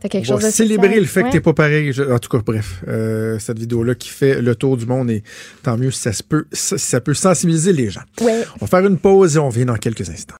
[0.00, 1.00] T'as quelque On chose va de célébrer spécial.
[1.02, 1.28] le fait Ouais.
[1.28, 1.92] que t'es pas pareil.
[1.92, 5.22] Je- en tout cas, bref, euh, cette vidéo-là qui fait le tour du monde et
[5.62, 8.02] tant mieux si ça, se peut, si ça peut sensibiliser les gens.
[8.20, 8.44] Ouais.
[8.60, 10.36] On va faire une pause et on revient dans quelques instants.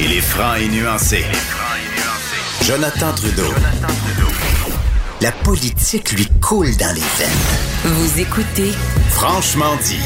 [0.00, 1.18] Il est franc et nuancé.
[2.62, 3.52] Jonathan Trudeau.
[5.20, 7.94] La politique lui coule dans les veines.
[7.94, 8.72] Vous écoutez
[9.10, 10.00] Franchement dit.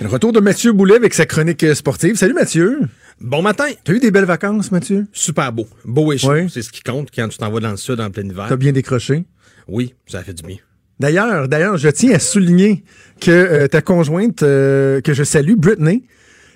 [0.00, 2.16] Le retour de Mathieu Boulet avec sa chronique euh, sportive.
[2.16, 2.80] Salut Mathieu.
[3.20, 3.66] Bon matin.
[3.84, 5.06] T'as eu des belles vacances, Mathieu?
[5.12, 5.68] Super beau.
[5.84, 6.48] Beau et chaud.
[6.48, 8.46] C'est ce qui compte quand tu t'en vas dans le sud en plein hiver.
[8.48, 9.26] T'as bien décroché?
[9.68, 10.56] Oui, ça a fait du bien.
[11.00, 12.82] D'ailleurs, d'ailleurs, je tiens à souligner
[13.20, 16.06] que euh, ta conjointe, euh, que je salue, Brittany,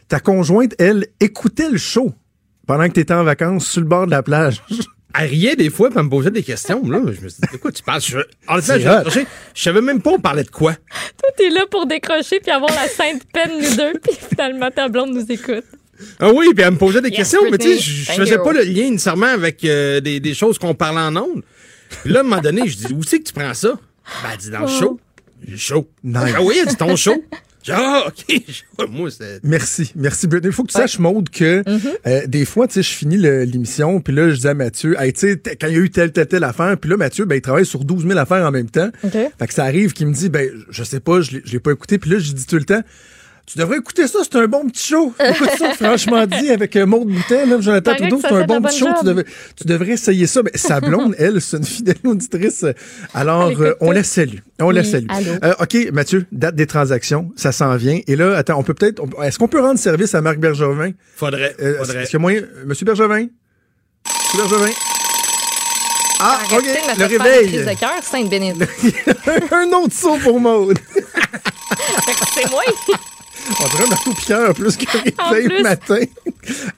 [0.08, 2.14] ta conjointe, elle, écoutait le show
[2.66, 4.62] pendant que t'étais en vacances sur le bord de la plage.
[5.16, 6.82] Elle riait des fois, puis elle me posait des questions.
[6.88, 8.00] Là, je me suis dit, de quoi tu parles?
[8.00, 8.18] Je,
[8.48, 9.26] honnêtement, j'ai.
[9.54, 10.74] Je savais même pas on parlait de quoi.
[10.74, 14.88] Toi, t'es là pour décrocher puis avoir la sainte peine, nous deux, puis finalement, ta
[14.88, 15.64] blonde nous écoute.
[16.18, 18.42] Ah oui, puis elle me posait des Yes, questions, mais tu sais, je faisais you.
[18.42, 21.42] pas le lien nécessairement avec euh, des, des choses qu'on parlait en ondes.
[22.02, 23.74] Puis là, à un moment donné, je dis, où c'est que tu prends ça?
[24.22, 24.68] Ben, elle dit, dans le Oh.
[24.68, 25.00] show.
[25.46, 25.88] J'ai chaud.
[26.02, 26.34] Nice.
[26.36, 27.22] Ah oui, elle dit, ton show.
[27.70, 28.42] Ah, OK.
[28.90, 29.40] Moi, c'est.
[29.42, 30.48] Merci, merci Britney.
[30.50, 31.88] Il faut que tu saches, Maude, que Mm-hmm.
[32.06, 35.12] euh, des fois, tu sais, je finis l'émission, puis là, je dis à Mathieu, hey,
[35.12, 37.36] tu sais, quand il y a eu telle, telle, telle affaire, puis là, Mathieu, ben,
[37.36, 38.90] il travaille sur 12 000 affaires en même temps.
[39.38, 41.60] Fait que ça arrive qu'il me dit, ben, je sais pas, je l'ai- je l'ai
[41.60, 42.82] pas écouté, puis là, je dis tout le temps,
[43.46, 45.14] tu devrais écouter ça, c'est un bon petit show.
[45.20, 48.62] Écoute ça, franchement dit, avec euh, Maude Boutet, là, Jonathan Trudeau, que c'est un bon
[48.62, 48.88] petit show.
[49.04, 49.24] Tu
[49.56, 50.42] tu devrais essayer ça.
[50.42, 52.64] Mais sa blonde, elle, c'est une fidèle auditrice.
[53.12, 54.38] Alors, euh, on la salue.
[54.60, 55.06] On la salue.
[55.42, 58.00] Euh, OK, Mathieu, date des transactions, ça s'en vient.
[58.06, 59.02] Et là, attends, on peut peut-être.
[59.22, 60.92] Est-ce qu'on peut rendre service à Marc Bergevin?
[61.16, 61.54] Faudrait.
[61.60, 62.02] Euh, faudrait.
[62.02, 62.42] Est-ce qu'il y a moyen.
[62.64, 63.26] Monsieur Bergevin?
[64.06, 64.72] Monsieur Bergevin?
[66.20, 67.48] Ah, OK, Arrêtez me le réveil.
[67.48, 68.70] crises de cœur, Sainte-Bénédicte.
[69.52, 70.78] un autre saut pour Maude.
[72.34, 72.62] C'est moi.
[73.60, 74.86] On dirait un marteau piqueur plus que
[75.30, 76.00] réveil le matin.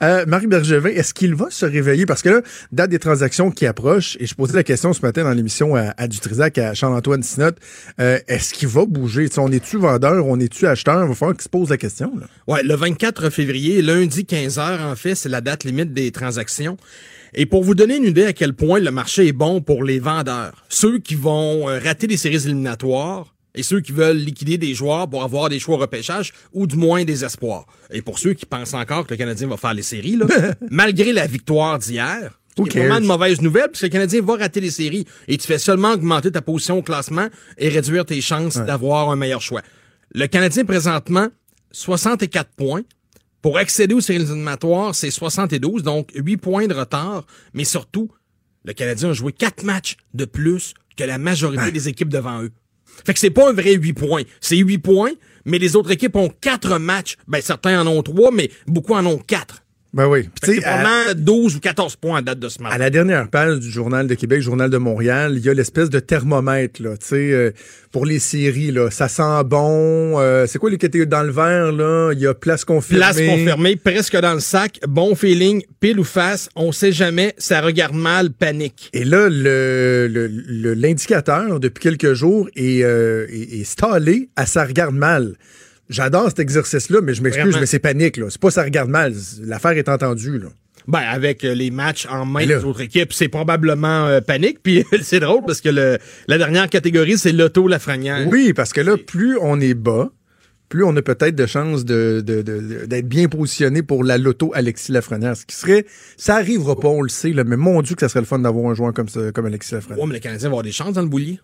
[0.01, 2.05] Euh, Marc Bergevin, est-ce qu'il va se réveiller?
[2.05, 2.41] Parce que là,
[2.71, 5.93] date des transactions qui approchent, et je posais la question ce matin dans l'émission à,
[5.97, 7.57] à Dutrisac, à Charles-Antoine Sinotte,
[7.99, 9.27] euh, est-ce qu'il va bouger?
[9.29, 11.03] Tu sais, on est-tu vendeur, on est-tu acheteur?
[11.03, 12.11] Il va falloir qu'il se pose la question.
[12.19, 12.27] Là.
[12.47, 16.77] Ouais, le 24 février, lundi 15h, en fait, c'est la date limite des transactions.
[17.33, 19.99] Et pour vous donner une idée à quel point le marché est bon pour les
[19.99, 24.73] vendeurs, ceux qui vont euh, rater les séries éliminatoires et ceux qui veulent liquider des
[24.73, 27.65] joueurs pour avoir des choix au repêchage ou du moins des espoirs.
[27.91, 30.27] Et pour ceux qui pensent encore que le Canadien va faire les séries, là,
[30.69, 34.35] malgré la victoire d'hier, Who qui est vraiment une mauvaise nouvelle, puisque le Canadien va
[34.35, 38.19] rater les séries et tu fais seulement augmenter ta position au classement et réduire tes
[38.21, 39.61] chances d'avoir un meilleur choix.
[40.13, 41.27] Le Canadien, présentement,
[41.71, 42.81] 64 points.
[43.41, 47.25] Pour accéder aux séries éliminatoires, c'est 72, donc 8 points de retard.
[47.53, 48.09] Mais surtout,
[48.65, 52.51] le Canadien a joué 4 matchs de plus que la majorité des équipes devant eux.
[53.05, 54.23] Fait que c'est pas un vrai 8 points.
[54.41, 55.11] C'est 8 points,
[55.45, 57.15] mais les autres équipes ont 4 matchs.
[57.27, 59.63] Ben, certains en ont 3, mais beaucoup en ont 4.
[59.97, 60.29] Ben oui.
[60.43, 62.71] C'est probablement 12 ou 14 points à date de ce match.
[62.71, 65.89] À la dernière page du Journal de Québec, Journal de Montréal, il y a l'espèce
[65.89, 67.51] de thermomètre, là, tu sais, euh,
[67.91, 68.91] pour les séries, là.
[68.91, 70.19] Ça sent bon.
[70.19, 72.11] euh, c'est quoi les catégories dans le vert, là?
[72.13, 72.99] Il y a place confirmée.
[72.99, 77.59] Place confirmée, presque dans le sac, bon feeling, pile ou face, on sait jamais, ça
[77.61, 78.91] regarde mal, panique.
[78.93, 84.45] Et là, le, le- le- l'indicateur, depuis quelques jours, est, euh, est, est stallé à
[84.45, 85.33] ça regarde mal.
[85.89, 88.27] J'adore cet exercice-là, mais je m'excuse, mais c'est panique, là.
[88.29, 89.13] C'est pas ça regarde mal.
[89.43, 90.47] L'affaire est entendue, là.
[90.87, 94.59] Ben, avec euh, les matchs en main des autres équipes, c'est probablement euh, panique.
[94.63, 95.97] Puis c'est drôle parce que le,
[96.27, 98.25] la dernière catégorie, c'est l'auto Lafrenière.
[98.29, 100.09] Oui, parce que là, plus on est bas,
[100.69, 104.51] plus on a peut-être de chances de, de- de- d'être bien positionné pour la loto
[104.53, 105.35] Alexis Lafrenière.
[105.35, 105.85] Ce qui serait,
[106.15, 108.39] ça arrivera pas, on le sait, là, mais mon Dieu que ça serait le fun
[108.39, 109.99] d'avoir un joueur comme ça, comme Alexis Lafrenière.
[110.01, 111.39] Ouais, mais le Canadien va avoir des chances dans le boulier.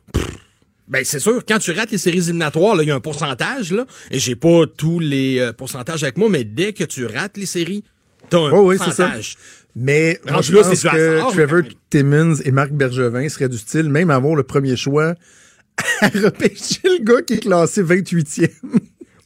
[0.87, 3.85] Ben, c'est sûr, quand tu rates les séries éliminatoires, il y a un pourcentage, là,
[4.11, 7.45] et j'ai pas tous les euh, pourcentages avec moi, mais dès que tu rates les
[7.45, 7.83] séries,
[8.29, 8.85] t'as un oui, ça.
[8.85, 9.37] pourcentage.
[9.75, 14.35] Mais moi, je pense que Trevor Timmons et Marc Bergevin seraient du style, même avoir
[14.35, 15.15] le premier choix,
[16.01, 18.49] à repêcher le gars qui est classé 28e.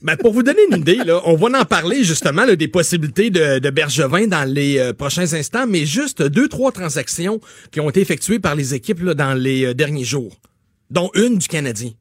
[0.03, 3.31] Ben, pour vous donner une idée, là, on va en parler justement là, des possibilités
[3.31, 7.89] de, de Bergevin dans les euh, prochains instants, mais juste deux, trois transactions qui ont
[7.89, 10.39] été effectuées par les équipes là, dans les euh, derniers jours,
[10.89, 11.91] dont une du Canadien.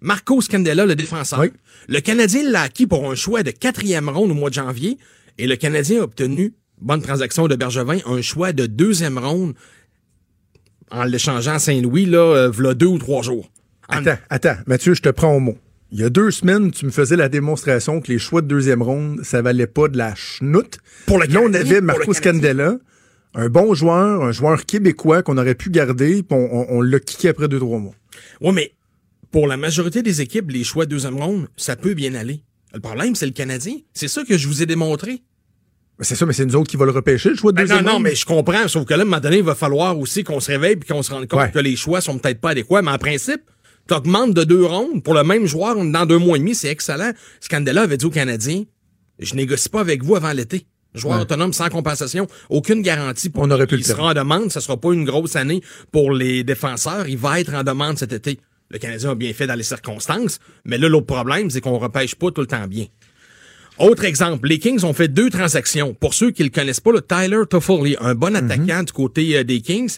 [0.00, 1.44] Marco Scandella, le défenseur.
[1.88, 4.96] Le Canadien l'a acquis pour un choix de quatrième ronde au mois de janvier,
[5.38, 9.54] et le Canadien a obtenu, bonne transaction de Bergevin, un choix de deuxième ronde
[10.90, 13.50] en l'échangeant à Saint-Louis, là, euh, v'là deux ou trois jours.
[13.88, 15.56] Attends, attends, Mathieu, je te prends au mot.
[15.90, 18.82] Il y a deux semaines, tu me faisais la démonstration que les choix de deuxième
[18.82, 20.78] ronde, ça valait pas de la chenoute.
[21.06, 22.12] Pour le Là, on avait Marco.
[22.12, 22.76] Scandella,
[23.34, 27.00] un bon joueur, un joueur québécois qu'on aurait pu garder, puis on, on- on l'a
[27.00, 27.94] kické après deux, trois mois.
[28.40, 28.72] Oui, mais
[29.30, 32.42] pour la majorité des équipes, les choix de deuxième ronde, ça peut bien aller.
[32.74, 33.74] Le problème, c'est le Canadien.
[33.94, 35.22] C'est ça que je vous ai démontré.
[36.00, 37.84] C'est ça, mais c'est nous autres qui va le repêcher, le choix de Ben deuxième
[37.84, 38.68] non, non, mais je comprends.
[38.68, 40.86] Sauf que là, à un moment donné, il va falloir aussi qu'on se réveille et
[40.92, 41.50] qu'on se rende compte Ouais.
[41.50, 42.82] que les choix sont peut-être pas adéquats.
[42.82, 43.40] Mais en principe,
[43.88, 46.68] tu augmentes de deux rondes pour le même joueur dans deux mois et demi, c'est
[46.68, 47.10] excellent.
[47.40, 48.62] Scandella avait dit aux Canadiens,
[49.18, 50.66] je négocie pas avec vous avant l'été.
[50.94, 51.22] Joueur Ouais.
[51.22, 53.96] autonome sans compensation, aucune garantie pour On aurait pu il le faire.
[53.96, 55.62] sera en demande, ça sera pas une grosse année
[55.92, 58.40] pour les défenseurs, il va être en demande cet été.
[58.70, 62.14] Le Canadien a bien fait dans les circonstances, mais là l'autre problème c'est qu'on repêche
[62.14, 62.86] pas tout le temps bien.
[63.78, 65.94] Autre exemple, les Kings ont fait deux transactions.
[65.94, 69.44] Pour ceux qui le connaissent pas, le Tyler Toffoli, un bon attaquant du côté euh,
[69.44, 69.96] des Kings,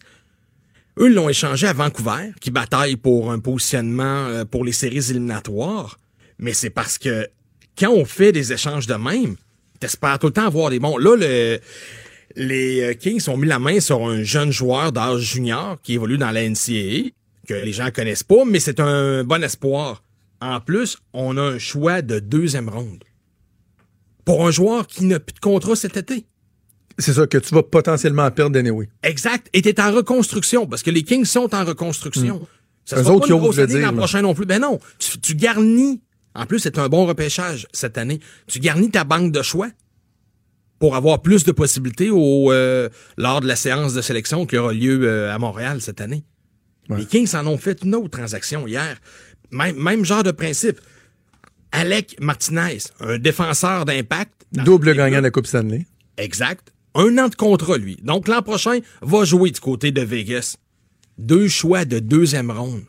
[0.99, 5.99] eux l'ont échangé à Vancouver, qui bataille pour un positionnement euh, pour les séries éliminatoires.
[6.39, 7.27] Mais c'est parce que
[7.79, 9.37] quand on fait des échanges de même,
[9.81, 10.97] t'espères tout le temps avoir des bons.
[10.99, 11.59] Là, le,
[12.37, 16.19] les euh, Kings ont mis la main sur un jeune joueur d'âge junior qui évolue
[16.19, 17.11] dans la NCAA,
[17.49, 20.03] que les gens connaissent pas, mais c'est un bon espoir.
[20.41, 23.05] En plus, on a un choix de deuxième ronde.
[24.25, 26.27] Pour un joueur qui n'a plus de contrat cet été.
[26.99, 28.89] C'est ça, que tu vas potentiellement perdre anyway.
[29.03, 29.49] Exact.
[29.53, 32.47] Et t'es en reconstruction, parce que les Kings sont en reconstruction.
[32.85, 34.47] Ça Eux sera autres pas qui une grosse année dire, l'an prochain non plus.
[34.47, 36.01] Ben non, tu, tu garnis.
[36.35, 38.21] En plus, c'est un bon repêchage cette année.
[38.47, 39.71] Tu garnis ta banque de choix
[40.79, 44.73] pour avoir plus de possibilités au, euh, lors de la séance de sélection qui aura
[44.73, 46.25] lieu euh, à Montréal cette année.
[46.89, 48.99] Les Kings en ont fait une autre transaction hier.
[49.53, 50.81] Même, même genre de principe.
[51.73, 54.33] Alec Martinez, un défenseur d'impact.
[54.53, 55.87] Double gagnant de la Coupe Stanley.
[56.17, 56.73] Exact.
[56.95, 57.97] Un an de contrat, lui.
[58.03, 60.57] Donc, l'an prochain, va jouer du côté de Vegas.
[61.19, 62.83] Deux choix de deuxième ronde.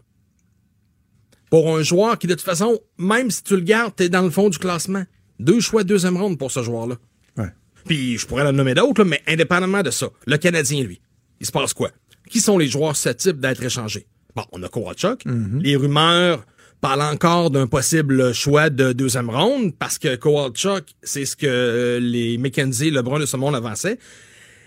[1.52, 4.32] Pour un joueur qui, de toute façon, même si tu le gardes, t'es dans le
[4.32, 5.04] fond du classement.
[5.38, 6.96] Deux choix de deuxième ronde pour ce joueur-là.
[7.38, 7.50] Ouais.
[7.86, 11.02] Puis, je pourrais le nommer d'autres, là, mais indépendamment de ça, le Canadien, lui,
[11.40, 11.92] il se passe quoi?
[12.30, 14.08] Qui sont les joueurs susceptibles d'être échangés?
[14.34, 15.24] Bon, on a Kowalchuk.
[15.60, 16.46] Les rumeurs
[16.80, 22.00] parlent encore d'un possible choix de deuxième ronde parce que Kowalchuk, c'est ce que euh,
[22.00, 24.00] les McKenzie, Lebrun de ce monde avançaient.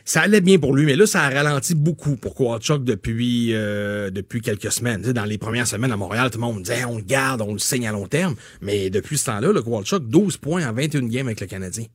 [0.06, 4.10] Ça allait bien pour lui, mais là, ça a ralenti beaucoup pour Kowalchuk depuis, euh,
[4.10, 5.01] depuis quelques semaines.
[5.01, 7.40] Tu sais, dans les premières semaines à Montréal, tout le monde disait on le garde,
[7.40, 8.35] on le signe à long terme.
[8.60, 11.86] Mais depuis ce temps-là, le Kowalchuk, 12 points en 21 games avec le Canadien.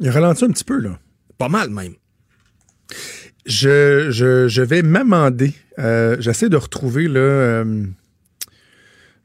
[0.00, 0.98] Il a ralenti un petit peu, là.
[1.38, 1.94] Pas mal, même.
[3.46, 5.54] Je, je, je vais m'amender.
[5.78, 7.84] Euh, J'essaie de retrouver là, euh,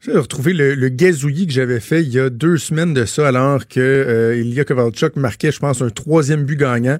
[0.00, 3.04] j'essaie de retrouver le, le gazouillis que j'avais fait il y a deux semaines de
[3.04, 6.98] ça, alors que euh, Ilya Kovalchuk marquait, je pense, un troisième but gagnant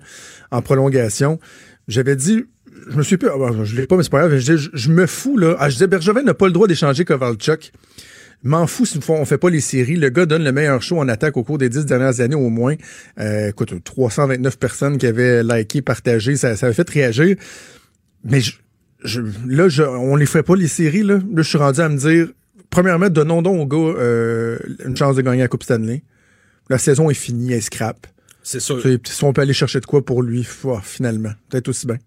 [0.51, 1.39] en prolongation.
[1.89, 2.45] J'avais dit,
[2.91, 4.39] je me suis pas, ah, je l'ai pas, mais c'est pas grave.
[4.39, 5.57] Je, je, je me fous là.
[5.59, 7.73] Ah, je disais, Bergevin n'a pas le droit d'échanger Kovalchuk.
[8.43, 9.97] M'en fous si on fait pas les séries.
[9.97, 12.49] Le gars donne le meilleur show en attaque au cours des dix dernières années au
[12.49, 12.75] moins.
[13.19, 17.37] Euh, écoute, 329 personnes qui avaient liké, partagé, ça, ça a fait réagir.
[18.25, 18.53] Mais je,
[19.05, 21.03] je- là, je, on les fait pas les séries.
[21.03, 22.29] Là, là je suis rendu à me dire,
[22.71, 26.03] premièrement, donnons donc au gars euh, une chance de gagner la Coupe Stanley.
[26.69, 28.07] La saison est finie, elle scrap.
[28.43, 28.83] C'est sûr.
[29.05, 30.47] Si on peut aller chercher de quoi pour lui,
[30.83, 31.99] finalement, peut-être aussi bien.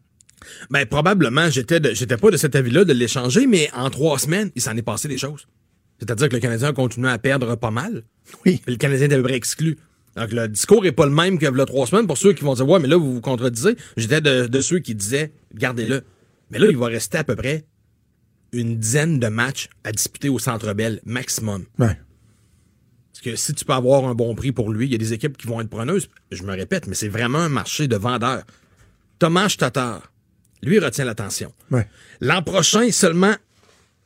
[0.70, 4.62] Ben, probablement, j'étais j'étais pas de cet avis-là de l'échanger, mais en trois semaines, il
[4.62, 5.48] s'en est passé des choses.
[6.00, 8.04] C'est-à-dire que le Canadien a continué à perdre pas mal.
[8.46, 8.62] Oui.
[8.68, 9.78] Le Canadien était à peu près exclu.
[10.16, 12.08] Donc, le discours est pas le même que le trois semaines.
[12.08, 13.76] Pour ceux qui vont dire, ouais, mais là, vous vous contredisez.
[13.98, 16.04] J'étais de, de ceux qui disaient, gardez-le.
[16.52, 17.66] Mais là, il va rester à peu près
[18.54, 21.66] une dizaine de matchs à disputer au Centre Bell, maximum.
[21.80, 21.98] Ouais.
[23.12, 25.14] Parce que si tu peux avoir un bon prix pour lui, il y a des
[25.14, 26.10] équipes qui vont être preneuses.
[26.32, 28.44] Je me répète, mais c'est vraiment un marché de vendeurs.
[29.20, 30.12] Thomas Tatar,
[30.62, 31.54] lui, retient l'attention.
[31.72, 31.88] Ouais.
[32.22, 33.36] L'an prochain, seulement,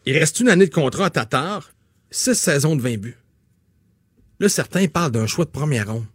[0.05, 1.69] il reste une année de contrat à Tatar,
[2.09, 3.17] six saisons de 20 buts.
[4.39, 6.05] Là, certains parlent d'un choix de première ronde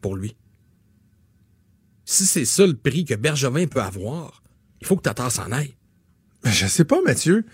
[0.00, 0.36] pour lui.
[2.04, 4.42] Si c'est ça le prix que Bergevin peut avoir,
[4.80, 5.74] il faut que Tatar s'en aille.
[6.44, 7.44] Je sais pas, Mathieu.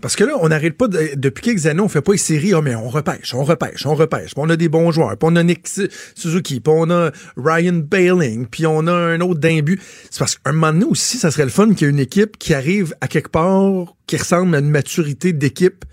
[0.00, 2.52] Parce que là, on n'arrête pas, de- depuis quelques années, on fait pas les séries,
[2.54, 4.32] Ah, mais on repêche, on repêche, on repêche.
[4.34, 5.68] Puis on a des bons joueurs, puis on a Nick
[6.14, 9.80] Suzuki, puis on a Ryan Bailing, puis on a un autre d'un but.
[10.10, 12.38] C'est parce qu'un moment donné aussi, ça serait le fun qu'il y ait une équipe
[12.38, 15.84] qui arrive à quelque part, qui ressemble à une maturité d'équipe,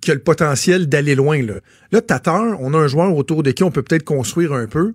[0.00, 1.42] qui a le potentiel d'aller loin.
[1.42, 1.54] Là,
[1.90, 4.94] là Tatar, on a un joueur autour de qui on peut peut-être construire un peu.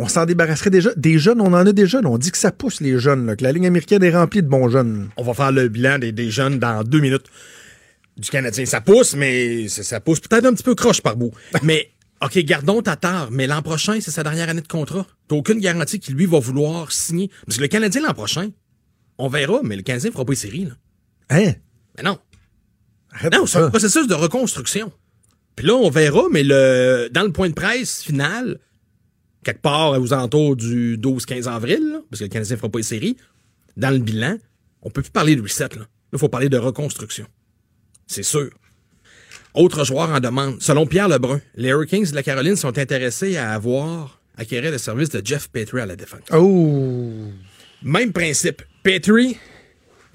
[0.00, 0.94] On s'en débarrasserait déjà.
[0.96, 2.06] Des jeunes, on en a des jeunes.
[2.06, 4.48] On dit que ça pousse les jeunes, là, que la ligne américaine est remplie de
[4.48, 5.10] bons jeunes.
[5.18, 7.26] On va faire le bilan des, des jeunes dans deux minutes.
[8.16, 11.32] Du Canadien, ça pousse, mais ça, pousse peut-être un petit peu croche par bout.
[11.62, 11.90] mais,
[12.22, 15.06] OK, gardons Tatar, mais l'an prochain, c'est sa dernière année de contrat.
[15.28, 17.30] T'as aucune garantie qu'il, lui, va vouloir signer.
[17.44, 18.48] Parce que le Canadien, l'an prochain,
[19.18, 20.72] on verra, mais le Canadien fera pas les séries, là.
[21.28, 21.52] Hein?
[21.98, 22.18] Mais non.
[23.30, 24.90] non, c'est un processus de reconstruction.
[25.56, 28.58] Puis là, on verra, mais le dans le point de presse final,
[29.44, 32.84] quelque part aux alentours du 12-15 avril, là, parce que le Canadien fera pas les
[32.84, 33.16] séries,
[33.76, 34.36] dans le bilan,
[34.82, 35.68] on peut plus parler de reset.
[35.76, 37.26] Là, il faut parler de reconstruction.
[38.06, 38.50] C'est sûr.
[39.54, 40.60] Autre joueur en demande.
[40.60, 45.10] Selon Pierre Lebrun, les Hurricanes de la Caroline sont intéressés à avoir acquérir le service
[45.10, 46.20] de Jeff Petrie à la défense.
[46.32, 47.10] Oh!
[47.82, 48.62] Même principe.
[48.82, 49.36] Petrie,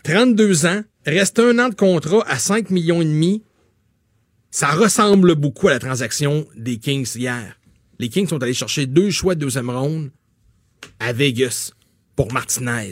[0.03, 3.43] 32 ans, reste un an de contrat à 5 millions et demi.
[4.52, 7.57] Ça ressemble beaucoup à la transaction des Kings hier.
[7.99, 10.11] Les Kings sont allés chercher deux choix de deuxième ronde
[10.99, 11.72] à Vegas
[12.15, 12.91] pour Martinez.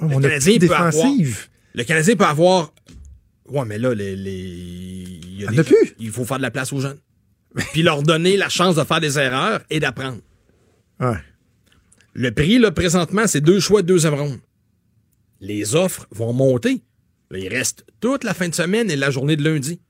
[0.00, 1.48] Oh, on a plus de défensive.
[1.74, 2.72] le Canadien peut avoir.
[3.46, 4.16] Ouais, mais là, les.
[4.16, 5.94] les- il, y a On des- a plus.
[5.98, 6.98] il faut faire de la place aux jeunes.
[7.72, 10.20] Puis leur donner la chance de faire des erreurs et d'apprendre.
[11.00, 11.16] Ouais.
[12.12, 14.38] Le prix, là, présentement, c'est deux choix de deuxième ronde.
[15.40, 16.82] Les offres vont monter.
[17.30, 19.80] Là, il reste toute la fin de semaine et la journée de lundi.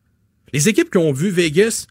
[0.52, 1.86] Les équipes qui ont vu Vegas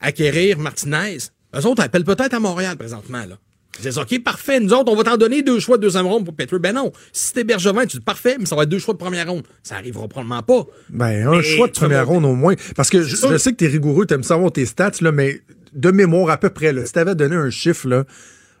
[0.00, 1.18] acquérir Martinez,
[1.56, 3.24] eux autres appellent peut-être à Montréal présentement.
[3.26, 3.38] Là.
[3.78, 6.24] Ils disent OK, parfait, nous autres, on va t'en donner deux choix de deuxième ronde
[6.24, 6.58] pour Petrie.
[6.58, 8.98] Ben non, si c'était Bergevin, tu dis parfait, mais ça va être deux choix de
[8.98, 9.42] première ronde.
[9.62, 10.66] Ça arrivera probablement pas.
[10.90, 12.54] Ben, un Mais choix de première ronde au moins.
[12.76, 15.40] Parce que je, sais que t'es rigoureux, t'aimes savoir tes stats, là, mais
[15.72, 18.04] de mémoire à peu près, là, si t'avais donné un chiffre, là,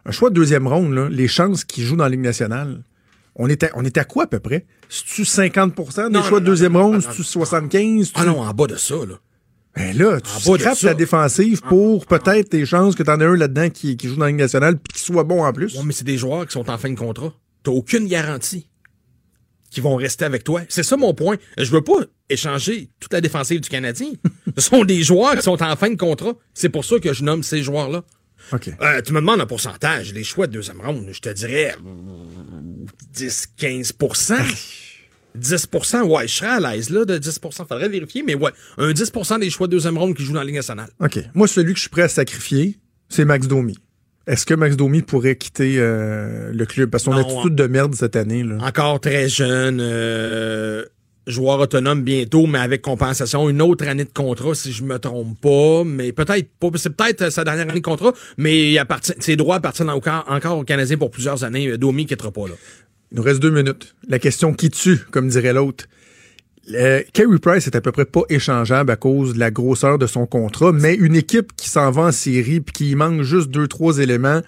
[0.04, 2.82] un choix de deuxième ronde, là, les chances qu'il joue dans la Ligue nationale,
[3.36, 4.66] on est à, on est à quoi à peu près?
[4.88, 7.02] C'est-tu 50 des Non, choix non, de deuxième non, ronde?
[7.02, 8.12] C'est-tu 75?
[8.14, 9.14] Ah non, en bas de ça, là.
[9.76, 13.70] Ben là, tu scrapes la défensive pour peut-être tes chances que t'en aies un là-dedans
[13.70, 15.76] qui, qui joue dans la Ligue nationale puis qui soit bon en plus.
[15.76, 17.32] Ouais, mais c'est des joueurs qui sont en fin de contrat.
[17.64, 18.68] T'as aucune garantie
[19.70, 20.62] qu'ils vont rester avec toi.
[20.68, 21.36] C'est ça mon point.
[21.58, 21.98] Je veux pas
[22.28, 24.12] échanger toute la défensive du Canadien.
[24.56, 26.34] Ce sont des joueurs qui sont en fin de contrat.
[26.54, 28.04] C'est pour ça que je nomme ces joueurs-là.
[28.52, 28.70] OK.
[28.80, 30.12] Euh, tu me demandes un pourcentage.
[30.12, 32.86] Les choix de deuxième ronde, je te dirais euh,
[33.16, 33.92] 10-15
[35.38, 39.40] 10% ouais, je serais à l'aise là, de 10% Faudrait vérifier, mais ouais, un 10%
[39.40, 40.88] des choix de deuxième ronde qui jouent dans la Ligue nationale.
[41.00, 41.18] OK.
[41.34, 42.78] Moi, celui que je suis prêt à sacrifier,
[43.08, 43.76] c'est Max Domi.
[44.26, 46.90] Est-ce que Max Domi pourrait quitter euh, le club?
[46.90, 47.50] Parce qu'on a Non, hein.
[47.50, 48.42] de merde cette année.
[48.42, 48.56] Là.
[48.60, 50.84] Encore très jeune, euh,
[51.26, 53.50] joueur autonome bientôt, mais avec compensation.
[53.50, 56.68] Une autre année de contrat, si je me trompe pas, mais peut-être pas.
[56.76, 60.58] C'est peut-être sa dernière année de contrat, mais il appartient, ses droits appartiennent encore, encore
[60.58, 61.68] aux Canadiens pour plusieurs années.
[61.68, 62.54] Euh, Domi quittera pas là.
[63.14, 63.94] Il nous reste deux minutes.
[64.08, 65.84] La question qui tue, comme dirait l'autre.
[66.74, 70.06] Euh, Carey Price est à peu près pas échangeable à cause de la grosseur de
[70.08, 73.68] son contrat, mais une équipe qui s'en va en série puis qui manque juste deux,
[73.68, 74.40] trois éléments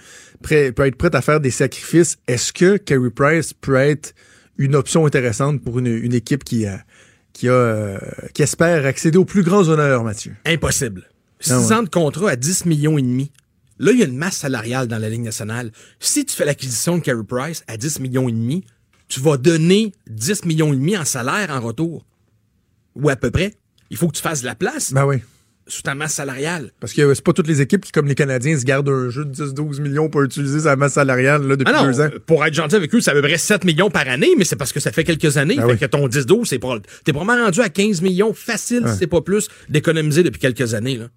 [0.42, 2.16] prêt- peut être prête à faire des sacrifices.
[2.26, 4.14] Est-ce que Carey Price peut être
[4.58, 6.80] une option intéressante pour une, une équipe qui, a,
[7.34, 7.98] qui, a, euh,
[8.34, 10.32] qui espère accéder aux plus grands honneurs, Mathieu?
[10.44, 11.04] Impossible.
[11.38, 11.72] Six Ah ouais.
[11.74, 13.30] ans de contrat à 10 millions et demi.
[13.78, 15.70] Là, il y a une masse salariale dans la Ligue nationale.
[16.00, 18.64] Si tu fais l'acquisition de Carey Price à 10 millions et demi,
[19.08, 22.06] tu vas donner 10 millions et demi en salaire en retour.
[22.94, 23.54] Ou à peu près.
[23.90, 25.16] Il faut que tu fasses de la place Ben oui.
[25.68, 26.72] sous ta masse salariale.
[26.80, 29.24] Parce que c'est pas toutes les équipes qui, comme les Canadiens, se gardent un jeu
[29.26, 32.08] de 10-12 millions pour utiliser sa masse salariale là, depuis Ah non, deux ans.
[32.26, 34.56] pour être gentil avec eux, c'est à peu près 7 millions par année, mais c'est
[34.56, 35.56] parce que ça fait quelques années.
[35.56, 35.78] Fait oui.
[35.78, 36.78] que ton 10-12, c'est pas.
[37.04, 38.92] T'es probablement rendu à 15 millions facile, Ouais.
[38.92, 40.96] si c'est pas plus, d'économiser depuis quelques années.
[40.96, 41.08] Là.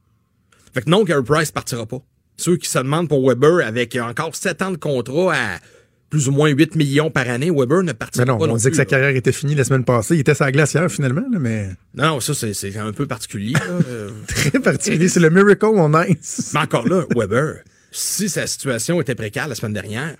[0.73, 2.03] Fait que non, Carey Price partira pas.
[2.39, 5.59] Ceux qui se demandent pour Weber avec encore 7 ans de contrat à
[6.09, 8.45] plus ou moins 8 millions par année, Weber ne partira Mais non, pas.
[8.45, 8.85] on non disait que sa là.
[8.85, 10.15] carrière était finie la semaine passée.
[10.15, 13.53] Il était sa glacière finalement, là, mais Non, ça, c'est, c'est un peu particulier.
[13.87, 15.07] Euh, très particulier.
[15.09, 16.51] C'est le miracle on ice.
[16.53, 17.57] Mais encore là, Weber,
[17.91, 20.15] si sa situation était précaire la semaine dernière,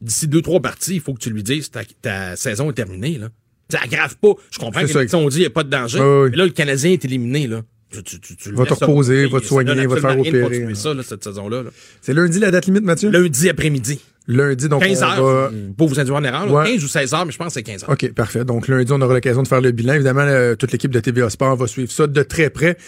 [0.00, 3.16] d'ici deux, trois parties, il faut que tu lui dises ta, ta saison est terminée.
[3.16, 3.28] Là.
[3.70, 4.34] Ça aggrave pas.
[4.50, 6.00] Je comprends C'est que les ont dit qu'il n'y a pas de danger.
[6.00, 6.28] Oui, oui.
[6.32, 7.46] Mais là, le Canadien est éliminé.
[7.46, 7.62] Là.
[7.94, 10.40] Tu, tu, tu, tu le Va te reposer, va te soigner, va te faire opérer,
[10.42, 10.74] continuer là.
[10.74, 11.62] ça, là, cette saison-là.
[11.62, 11.70] là.
[12.02, 13.10] C'est lundi la date limite, Mathieu?
[13.10, 14.00] Lundi après-midi.
[14.26, 15.22] Lundi, donc 15 on heures.
[15.24, 16.50] va- Pour vous induire en erreur.
[16.50, 16.64] Ouais.
[16.72, 17.90] 15 ou 16 heures, mais je pense que c'est 15 heures.
[17.90, 18.42] OK, parfait.
[18.44, 19.92] Donc lundi, on aura l'occasion de faire le bilan.
[19.94, 22.78] Évidemment, euh, toute l'équipe de TVA Sport va suivre ça de très près.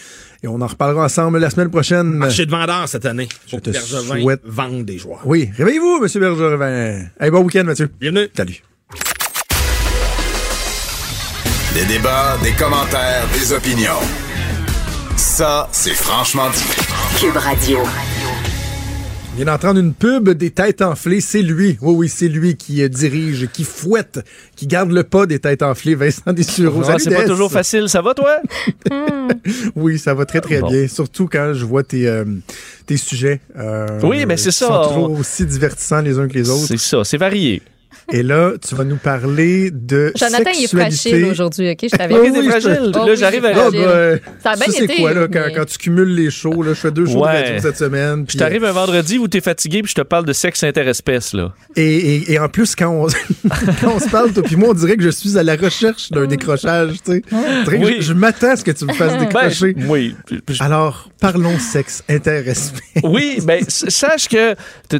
[0.41, 2.07] Et on en reparlera ensemble la semaine prochaine.
[2.07, 3.27] Marché de vendeurs cette année.
[3.51, 5.21] Pour te que Bergevin souhaite- vende des joueurs.
[5.25, 6.19] Oui, réveillez-vous, M.
[6.21, 7.05] Bergevin.
[7.19, 7.89] Hey, bon week-end, Mathieu.
[7.99, 8.29] Bienvenue.
[8.35, 8.61] Salut.
[11.75, 13.99] Des débats, des commentaires, des opinions.
[15.17, 16.63] Ça, c'est franchement dit.
[17.19, 17.79] Cube Radio.
[19.33, 21.21] Il vient d'entendre une pub des têtes enflées.
[21.21, 21.77] C'est lui.
[21.81, 24.19] Oui, oui, c'est lui qui euh, dirige, qui fouette,
[24.55, 25.93] qui garde le pas des têtes enflées.
[25.95, 26.81] Vincent Dessureau.
[26.87, 27.27] Ah, c'est pas Des.
[27.27, 27.87] toujours facile.
[27.89, 28.37] Ça va, toi?
[29.75, 30.69] Oui, ça va très, très Bon.
[30.69, 30.87] bien.
[30.87, 32.23] Surtout quand je vois tes, euh,
[32.85, 33.39] tes sujets.
[33.57, 36.65] euh, Oui, mais c'est ça, sont on- toujours aussi divertissants les uns que les autres.
[36.67, 37.61] C'est ça, c'est varié.
[38.11, 41.09] Et là, tu vas nous parler de Jonathan, il est sexualité.
[41.09, 41.79] fragile aujourd'hui, OK?
[41.83, 42.39] Je t'avais dit.
[42.39, 42.91] oui, fragile.
[42.93, 45.41] je- Oh là, j'arrive à- ben, Ça a bien ça, c'est été, quoi, là, quand,
[45.47, 47.41] mais- quand tu cumules les shows, là, je fais deux shows Ouais.
[47.41, 48.17] de radio cette semaine.
[48.25, 51.33] Puis puis, t'arrives un vendredi où t'es fatigué, puis je te parle de sexe interespèce,
[51.33, 51.53] là.
[51.75, 51.83] Et,
[52.15, 53.07] et- et en plus, quand on,
[53.81, 56.09] quand on se parle, toi puis moi, on dirait que je suis à la recherche
[56.11, 57.21] d'un décrochage, tu sais.
[57.67, 57.95] Oui.
[57.99, 59.73] Je, je m'attends à ce que tu me fasses décrocher.
[59.73, 60.15] Ben, oui.
[60.59, 62.71] Alors, parlons sexe, intéresse
[63.03, 64.55] Oui, ben sache que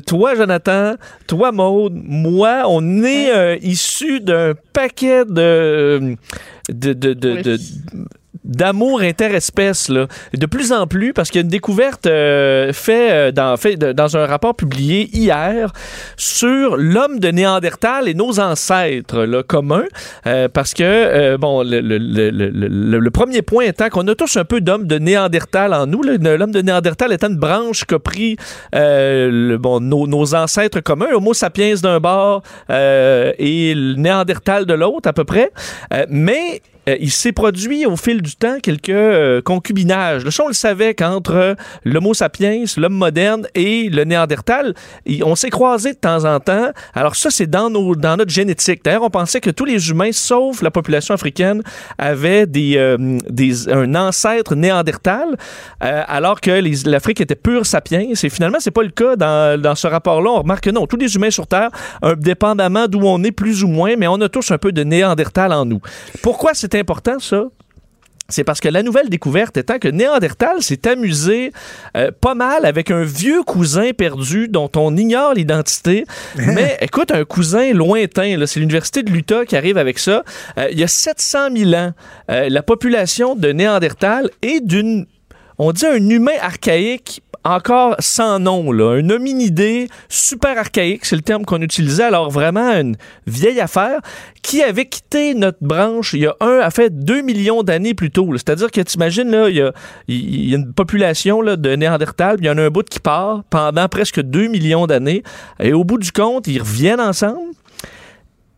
[0.05, 6.15] toi, Jonathan, toi, Maude, moi, on est euh, issus d'un paquet de
[6.69, 7.59] de, de, de- de-
[8.47, 10.07] d'amour interespèce là.
[10.33, 13.75] De plus en plus parce qu'il y a une découverte euh, fait, euh, dans, fait
[13.77, 15.71] dans un rapport publié hier
[16.15, 19.85] sur l'homme de Néandertal et nos ancêtres communs.
[20.25, 22.29] Euh, parce que euh, bon le, le- le-
[22.99, 26.51] le- premier point étant qu'on a tous un peu d'homme de Néandertal en nous l'homme
[26.51, 28.37] de Néandertal étant une branche qu'a pris
[28.73, 35.13] bon, nos, nos ancêtres communs Homo sapiens d'un bord et le Néandertal de l'autre à
[35.13, 35.51] peu près.
[36.09, 40.23] Mais euh, il s'est produit au fil du temps quelques euh, concubinages.
[40.23, 44.75] Le on le savait qu'entre euh, l'Homo sapiens, l'homme moderne et le Néandertal,
[45.23, 46.69] on s'est croisés de temps en temps.
[46.93, 48.83] Alors ça, c'est dans, dans notre génétique.
[48.83, 51.63] D'ailleurs, on pensait que tous les humains, sauf la population africaine,
[51.97, 52.95] avaient des,
[53.29, 55.35] des, un ancêtre néandertal,
[55.79, 58.05] alors que l'Afrique était pure sapiens.
[58.11, 60.29] Et finalement, c'est pas le cas dans, dans ce rapport-là.
[60.29, 61.69] On remarque que non, tous les humains sur Terre,
[62.03, 64.83] euh, dépendamment d'où on est plus ou moins, mais on a tous un peu de
[64.83, 65.81] néandertal en nous.
[66.21, 67.45] Pourquoi c'est important, ça?
[68.29, 71.51] c'est parce que la nouvelle découverte étant que Néandertal s'est amusé
[71.95, 76.05] euh, pas mal avec un vieux cousin perdu dont on ignore l'identité.
[76.35, 80.23] Mais écoute, un cousin lointain, c'est l'Université de l'Utah qui arrive avec ça.
[80.57, 81.93] Euh, il y a 700 000 ans,
[82.29, 85.05] euh, la population de Néandertal est d'une,
[85.57, 88.97] on dit un humain archaïque encore sans nom, là.
[88.97, 92.95] un hominidé super archaïque, c'est le terme qu'on utilisait, alors vraiment une
[93.25, 93.99] vieille affaire,
[94.41, 98.11] qui avait quitté notre branche il y a un, a fait deux millions d'années plus
[98.11, 98.29] tôt.
[98.33, 102.49] C'est-à-dire que tu imagines, là, il y a, une population là, de Néandertal, il y
[102.49, 105.23] en a un bout qui part pendant presque deux millions d'années,
[105.59, 107.53] et au bout du compte, ils reviennent ensemble.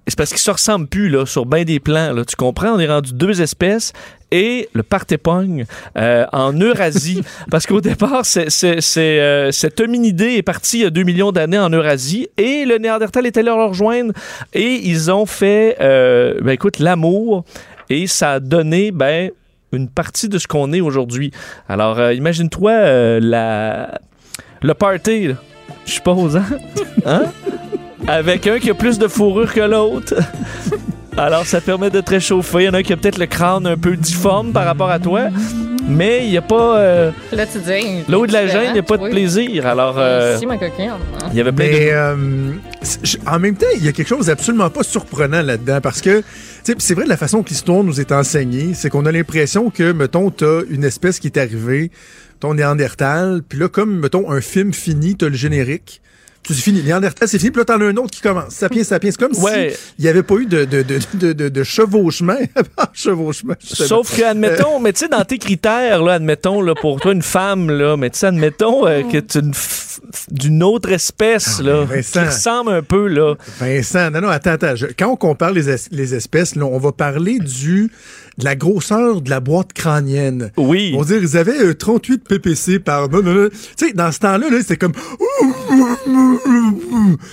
[0.08, 2.16] C'est parce qu'ils se ressemblent plus là, sur bien des plans.
[2.28, 2.70] Tu comprends?
[2.70, 3.94] On est rendu deux espèces
[4.32, 5.66] et le partépogne
[5.98, 7.22] euh, en Eurasie.
[7.52, 11.04] parce qu'au départ, c'est, c'est, c'est, euh, cet hominidé est parti il y a deux
[11.04, 14.14] millions d'années en Eurasie et le Néandertal est allé leur rejoindre
[14.54, 17.44] et ils ont fait, euh, ben écoute, l'amour
[17.90, 19.32] et ça a donné, ben,
[19.72, 21.32] une partie de ce qu'on est aujourd'hui.
[21.68, 24.00] Alors, euh, imagine-toi euh, la,
[24.62, 25.36] le party, là,
[25.86, 26.46] je suppose, hein?
[27.06, 27.24] hein?
[28.08, 30.16] Avec un qui a plus de fourrure que l'autre.
[31.20, 32.60] Alors, ça permet de te réchauffer.
[32.60, 35.00] Il y en a qui a peut-être le crâne un peu difforme par rapport à
[35.00, 35.28] toi,
[35.88, 36.80] mais il n'y a pas.
[36.80, 38.14] euh, Là, tu dis.
[38.16, 39.10] Où de la gêne, il n'y a pas de Oui.
[39.12, 39.68] plaisir.
[39.68, 40.92] Alors, euh, Si, ma coquine.
[41.32, 41.92] il y avait plein Mais de.
[41.92, 42.16] euh,
[43.28, 46.26] en même temps, il y a quelque chose d'absolument pas surprenant là-dedans parce que tu
[46.64, 49.70] sais, c'est vrai de la façon que l'histoire nous est enseignée, c'est qu'on a l'impression
[49.70, 51.92] que, mettons, t'as une espèce qui est arrivée,
[52.40, 56.02] ton Néandertal, puis là, comme, mettons, un film fini, t'as le générique.
[56.48, 56.82] C'est fini.
[56.82, 57.52] Néandertal, c'est fini.
[57.52, 58.54] Puis là, t'en as un autre qui commence.
[58.54, 59.12] Sapiens, sapiens.
[59.12, 59.72] C'est comme Ouais.
[59.76, 62.38] si il n'y avait pas eu de, de, de, de, chevauchement.
[63.64, 67.22] Sauf que, admettons, mais tu sais, dans tes critères, là, admettons, là, pour toi, une
[67.22, 69.54] femme, là, mais tu sais, admettons euh, que tu es une
[70.32, 73.36] d'une autre espèce, là, qui ressemble un peu, là.
[73.60, 74.76] Vincent, non, non, attends, attends.
[74.76, 77.92] Je- quand on compare les, es- les espèces, là, on va parler du
[78.40, 80.52] de la grosseur de la boîte crânienne.
[80.58, 80.94] Oui.
[80.96, 83.10] On va dire, ils avaient euh, 38 ppc par...
[83.10, 83.18] Tu
[83.76, 84.94] sais, dans ce temps-là, là, c'était comme...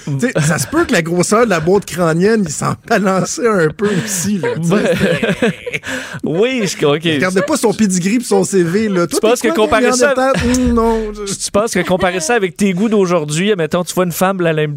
[0.05, 3.49] Tu sais, ça se peut que la grosseur de la boîte crânienne, il s'en balançait
[3.49, 4.49] un peu aussi, là.
[6.25, 7.05] oui, je OK.
[7.05, 9.07] Il regardait pas son pedigree pis son CV, là.
[9.07, 10.15] Tu penses que comparer ça-?
[10.45, 11.13] Hum, non.
[11.15, 14.41] je- Tu penses que comparer ça avec tes goûts d'aujourd'hui, admettons, tu vois une femme,
[14.41, 14.77] là, elle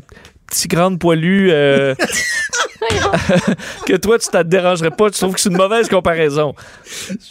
[0.50, 1.96] petite grande poilue, euh,
[3.86, 6.54] que toi, tu t'en dérangerais pas, tu trouves que c'est une mauvaise comparaison.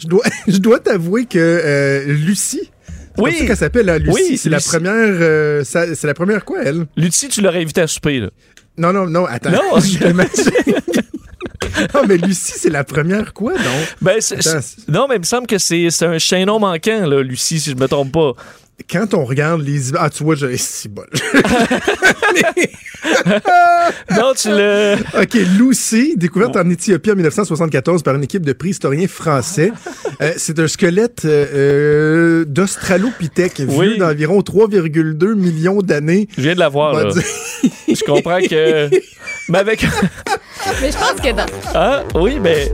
[0.01, 2.69] Je dois, je dois t'avouer que euh, Lucie...
[3.15, 3.37] C'est Oui.
[3.37, 4.13] ça qu'elle s'appelle, là, Lucie.
[4.13, 4.93] Oui, c'est la première...
[4.95, 6.85] euh, ça- c'est la première quoi, elle?
[6.95, 8.29] Lucie, tu l'aurais invité à souper, là.
[8.77, 9.49] Non, non, non, attends.
[9.51, 9.79] Non.
[9.79, 10.05] Je
[11.93, 13.59] non, mais Lucie, c'est la première quoi, non?
[14.01, 17.05] Ben, c'est- Attends, c'est- non, mais il me semble que c'est c'est un chaînon manquant,
[17.05, 18.33] là, Lucie, si je me trompe pas.
[18.89, 19.95] Quand on regarde les...
[19.95, 20.55] Ah, tu vois, je...
[20.57, 21.03] c'est bon.
[24.11, 24.95] non, tu le...
[25.21, 29.71] OK, Lucie, découverte en Éthiopie en 1974 par une équipe de préhistoriens français.
[30.21, 33.97] Euh, c'est un squelette euh, euh, d'Australopithèque vieux Oui.
[33.97, 36.27] d'environ 3,2 millions d'années.
[36.37, 37.09] Je viens de la voir, là.
[37.87, 38.89] Je comprends que...
[39.49, 39.85] Mais avec...
[40.81, 41.45] Mais je pense que dans.
[41.73, 42.71] Ah, oui, mais...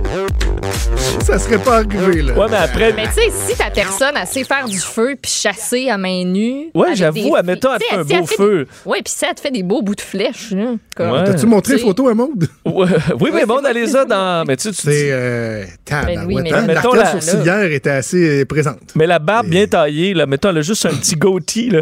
[1.23, 2.33] Ça serait pas arrivé, là.
[2.33, 2.93] Ouais, mais après...
[2.93, 6.23] Mais tu sais, si ta personne, elle sait faire du feu puis chasser à main
[6.23, 6.69] nue.
[6.75, 8.65] Ouais, j'avoue, des- admettons, elle sais, fait un elle beau fait feu.
[8.85, 10.75] des- Ouais, puis ça, elle te fait des beaux bouts de flèches, là.
[10.95, 11.23] Comme- Ouais.
[11.23, 12.47] T'as-tu montré les photos à Maude?
[12.65, 12.87] Ouais,
[13.19, 14.45] oui, mais bon, on a les a dans...
[14.45, 15.07] Mais tu sais, tu C'est...
[15.11, 16.61] Euh, Ben oui, mais hein?
[16.67, 18.79] là- Mettons la- sourcilière était assez présente.
[18.95, 21.81] Mais la barbe bien taillée, là, mettons, elle a juste un petit goatee, là.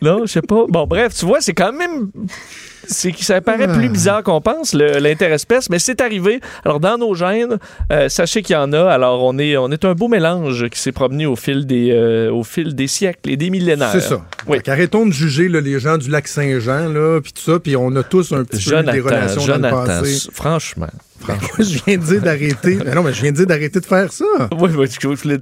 [0.00, 0.64] Non, je sais pas.
[0.68, 2.10] Bon, bref, tu vois, c'est quand même.
[2.86, 6.40] C'est que ça paraît plus bizarre qu'on pense, l'interespèce, mais c'est arrivé.
[6.64, 7.58] Alors, dans nos gènes,
[7.92, 8.90] euh, sachez qu'il y en a.
[8.90, 12.32] Alors, on est, on est un beau mélange qui s'est promené au fil des, euh,
[12.32, 13.92] au fil des siècles et des millénaires.
[13.92, 14.24] C'est ça.
[14.46, 14.60] Oui.
[14.62, 17.94] Qu'arrêtons de juger là, les gens du lac Saint-Jean, là, puis tout ça, puis on
[17.96, 20.28] a tous un petit peu des Jonathan, relations dans Jonathan, le passé.
[20.32, 20.90] franchement.
[21.58, 22.78] je viens de dire d'arrêter.
[22.84, 24.24] Mais non, mais je viens de dire d'arrêter de faire ça.
[24.58, 24.70] Oui,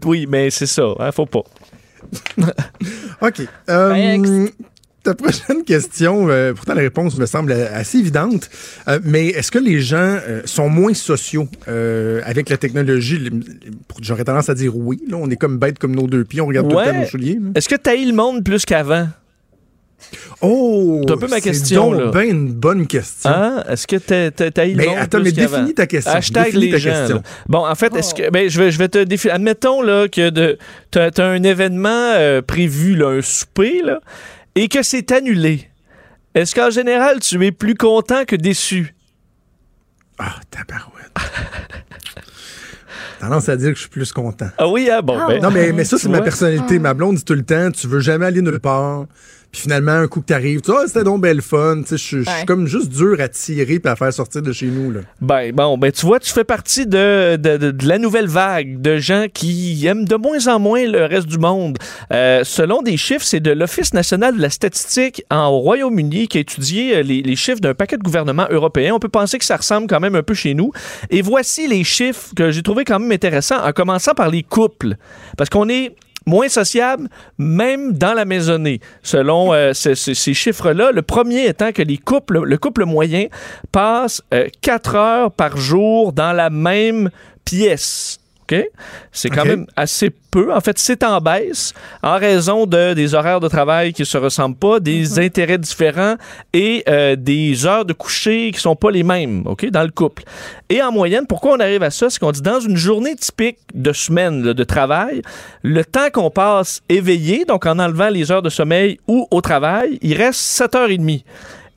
[0.04, 1.42] oui, mais c'est ça, hein, faut pas.
[3.22, 3.42] OK.
[3.68, 4.54] Euh, Next.
[5.02, 8.50] Ta prochaine question, euh, pourtant la réponse me semble assez évidente,
[8.88, 13.30] euh, mais est-ce que les gens euh, sont moins sociaux euh, avec la technologie?
[14.02, 15.00] J'aurais tendance à dire oui.
[15.08, 17.06] Là, on est comme bêtes comme nos deux pieds, on regarde tout le temps nos
[17.06, 17.38] souliers.
[17.54, 19.08] Est-ce que tu le monde plus qu'avant?
[20.40, 21.02] Oh!
[21.06, 22.10] C'est un peu ma c'est question, donc là.
[22.10, 23.30] ben une bonne question.
[23.30, 23.62] Hein?
[23.68, 25.56] Est-ce que t'as t'as le Mais monde attends, plus mais qu'avant?
[25.58, 26.12] définis ta question.
[26.12, 26.90] Hashtag Définis les ta gens.
[26.90, 27.22] question.
[27.48, 28.30] Bon, en fait, est-ce que.
[28.30, 29.34] Ben, je vais, je vais te définir.
[29.34, 30.56] Admettons là, que
[30.90, 34.00] t'as, t'as un événement euh, prévu, là, un souper, là,
[34.54, 35.70] et que c'est annulé.
[36.34, 38.94] Est-ce qu'en général, tu es plus content que déçu?
[40.18, 41.10] Ah, tabarouette.
[43.20, 44.48] Tendance à dire que je suis plus content.
[44.56, 45.02] Ah oui, hein?
[45.02, 45.42] Bon, ben.
[45.42, 46.78] Non, mais, mais ça, c'est ma personnalité.
[46.78, 49.06] Ma blonde dit tout le temps, tu veux jamais aller nulle part.
[49.52, 51.78] Puis finalement, un coup que t'arrives, tu vois, ah, c'était donc belle fun.
[51.82, 52.44] Tu sais, je suis Ouais.
[52.46, 55.00] comme juste dur à tirer puis à faire sortir de chez nous, là.
[55.20, 58.80] Ben, bon, ben, tu vois, tu fais partie de, de, de- de la nouvelle vague
[58.80, 61.78] de gens qui aiment de moins en moins le reste du monde.
[62.12, 66.42] Euh, selon des chiffres, c'est de l'Office national de la statistique en Royaume-Uni qui a
[66.42, 68.94] étudié euh, les, les chiffres d'un paquet de gouvernements européens.
[68.94, 70.70] On peut penser que ça ressemble quand même un peu chez nous.
[71.10, 74.94] Et voici les chiffres que j'ai trouvé quand même intéressants, en commençant par les couples.
[75.36, 75.96] Parce qu'on est
[76.30, 77.08] moins sociable,
[77.38, 80.92] même dans la maisonnée, selon euh, ce- ce- ces chiffres-là.
[80.92, 83.26] Le premier étant que les couples, le couple moyen
[83.72, 84.22] passe
[84.62, 87.10] 4 heures par jour dans la même
[87.44, 88.19] pièce.
[88.50, 88.64] OK?
[89.12, 90.52] C'est quand même assez peu.
[90.54, 94.56] En fait, c'est en baisse en raison de, des horaires de travail qui se ressemblent
[94.56, 96.16] pas, des intérêts différents
[96.52, 100.24] et euh, des heures de coucher qui sont pas les mêmes, OK, dans le couple.
[100.68, 102.10] Et en moyenne, pourquoi on arrive à ça?
[102.10, 105.22] C'est qu'on dit dans une journée typique de semaine là, de travail,
[105.62, 109.98] le temps qu'on passe éveillé, donc en enlevant les heures de sommeil ou au travail,
[110.02, 111.22] il reste 7h30.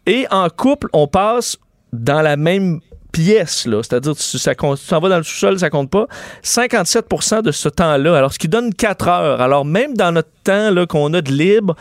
[0.06, 1.58] Et en couple, on passe
[1.94, 2.82] dans la même
[3.14, 3.82] pièce, là.
[3.82, 6.08] C'est-à-dire, tu ça compte- tu dans le sous-sol, ça compte pas.
[6.44, 8.18] 57% de ce temps-là.
[8.18, 9.40] Alors, ce qui donne 4 heures.
[9.40, 11.76] Alors, même dans notre temps, là, qu'on a de libre,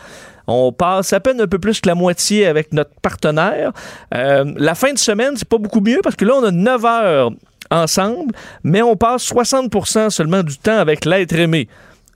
[0.47, 3.71] on passe à peine un peu plus que la moitié avec notre partenaire.
[4.13, 6.85] Euh, la fin de semaine, c'est pas beaucoup mieux parce que là, on a 9
[6.85, 7.31] heures
[7.71, 8.33] ensemble,
[8.63, 11.67] mais on passe 60% seulement du temps avec l'être aimé.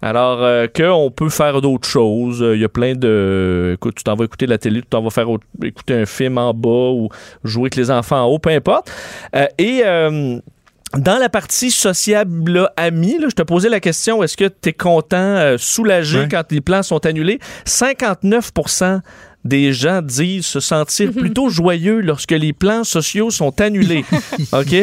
[0.02, 2.42] Alors euh, qu'on peut faire d'autres choses.
[2.44, 3.72] Euh, Il y a plein de...
[3.76, 6.38] Écoute, tu t'en vas écouter la télé, tu t'en vas faire autre- écouter un film
[6.38, 7.10] en bas ou
[7.44, 8.92] jouer avec les enfants en haut, peu importe.
[9.36, 9.82] Euh, et...
[10.96, 14.70] dans la partie sociable, là, amis, là, je te posais la question, est-ce que tu
[14.70, 17.40] es content, euh, soulagé quand les plans sont annulés?
[17.66, 18.52] 59
[19.48, 24.06] des gens disent se sentir plutôt joyeux lorsque les plans sociaux sont annulés.
[24.54, 24.76] OK?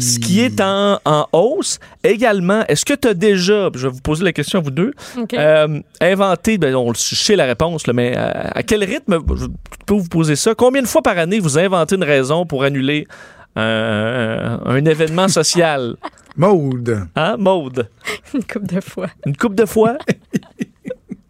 [0.00, 1.78] Ce qui est en, en hausse.
[2.02, 4.92] Également, est-ce que tu as déjà, je vais vous poser la question à vous deux,
[5.34, 9.46] euh, inventé, ben, on le sait la réponse, là, mais euh, à quel rythme, je
[9.86, 13.06] peux vous poser ça, combien de fois par année vous inventez une raison pour annuler
[13.54, 15.96] un, un événement social?
[16.36, 17.06] Maude.
[17.16, 17.88] Hein, Maude?
[18.34, 19.08] Une couple de fois.
[19.24, 19.96] Une coupe de fois?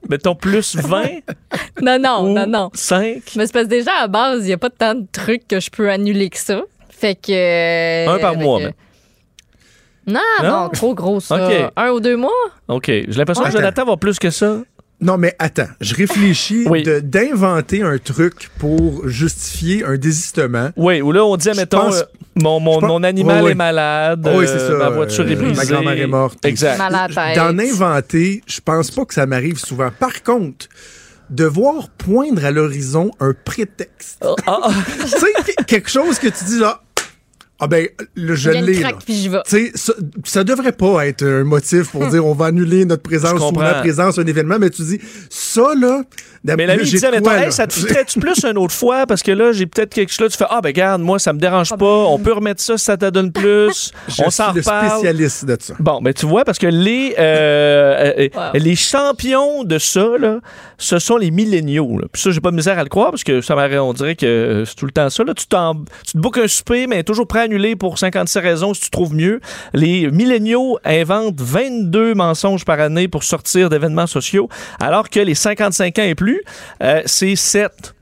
[0.09, 1.05] Mettons plus 20
[1.83, 2.71] Non, non, non, non.
[2.75, 3.23] 5?
[3.37, 5.61] Mais c'est parce que déjà, à base, il n'y a pas tant de trucs que
[5.61, 6.63] je peux annuler que ça.
[6.91, 7.33] Fait que.
[7.33, 8.75] euh, Un par fait mois, que- mais.
[10.09, 10.49] Non, Non?
[10.63, 11.49] non, trop gros ça.
[11.77, 12.31] Un ou deux mois?
[12.69, 12.87] OK.
[12.87, 13.59] J'ai l'impression que Attends.
[13.59, 14.59] Jonathan va plus que ça.
[15.01, 16.83] Non, mais attends, je réfléchis Oui.
[16.83, 20.71] de- d'inventer un truc pour justifier un désistement.
[20.77, 22.03] Oui, ou là, on dit, mettons, pense- euh,
[22.35, 24.75] mon, mon, pense- mon animal est malade, Oui, euh, ça.
[24.75, 25.55] ma voiture est euh, brisée.
[25.57, 26.45] Ma grand-mère est morte.
[26.47, 26.79] Exact.
[27.37, 29.91] D'en inventer, je pense pas que ça m'arrive souvent.
[29.99, 30.67] Par contre,
[31.29, 34.25] de voir poindre à l'horizon un prétexte.
[34.47, 34.69] Ah.
[35.03, 36.81] tu sais, que- quelque chose que tu dis là.
[37.59, 38.83] Ah ben, le je l'ai.
[39.49, 43.41] Tu ça, ça devrait pas être un motif pour dire on va annuler notre présence
[43.41, 45.01] ou la présence à un événement, mais tu dis
[45.31, 46.03] ça là.
[46.45, 49.05] Mais la vie j'ai disait, mettons, hey, ça te fitterait-tu plus une autre fois?
[49.07, 50.21] Parce que là, j'ai peut-être quelque chose.
[50.21, 51.85] Là, tu fais, ah, ben, regarde, moi, ça me dérange pas.
[51.85, 53.91] On peut remettre ça si ça te donne plus.
[54.09, 54.91] Je On s'en suis le reparle.
[54.91, 55.75] spécialiste de ça.
[55.81, 58.43] Bon, ben tu vois, parce que les, euh, euh, Wow.
[58.55, 60.39] les champions de ça, là,
[60.79, 61.99] ce sont les milléniaux.
[61.99, 62.07] là.
[62.13, 64.15] Puis ça, j'ai pas de misère à le croire, parce que ça m'arrête, on dirait
[64.15, 65.25] que euh, c'est tout le temps ça.
[65.25, 65.35] Là.
[65.35, 65.75] Tu, t'en-
[66.07, 68.91] tu te bookes un souper, mais toujours prêt à annuler pour 56 raisons si tu
[68.91, 69.41] trouves mieux.
[69.73, 74.49] Les milléniaux inventent 22 mensonges par année pour sortir d'événements sociaux,
[74.81, 76.43] alors que les 55 ans et plus,
[76.83, 77.96] euh, c'est 7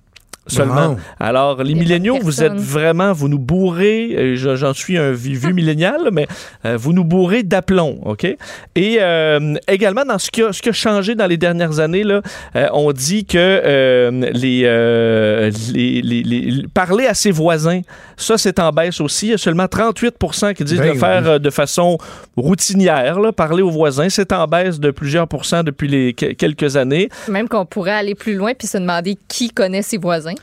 [0.46, 0.96] seulement.
[1.18, 5.34] Alors, les milléniaux, vous êtes vraiment, vous nous bourrez, euh, je- j'en suis un vi-
[5.34, 6.26] vieux millénial, mais
[6.66, 8.24] euh, vous nous bourrez d'aplomb, OK?
[8.24, 12.04] Et euh, également, dans ce qui, a, ce qui a changé dans les dernières années,
[12.04, 12.20] là,
[12.56, 17.80] euh, on dit que euh, les, euh, les, les- les- parler à ses voisins,
[18.16, 19.26] ça, c'est en baisse aussi.
[19.26, 21.40] Il y a seulement 38% qui disent Ben de le faire oui.
[21.40, 21.98] de façon
[22.36, 24.08] routinière, là, parler aux voisins.
[24.08, 27.08] C'est en baisse de plusieurs pourcents depuis les que- quelques années.
[27.28, 30.33] Même qu'on pourrait aller plus loin puis se demander qui connaît ses voisins.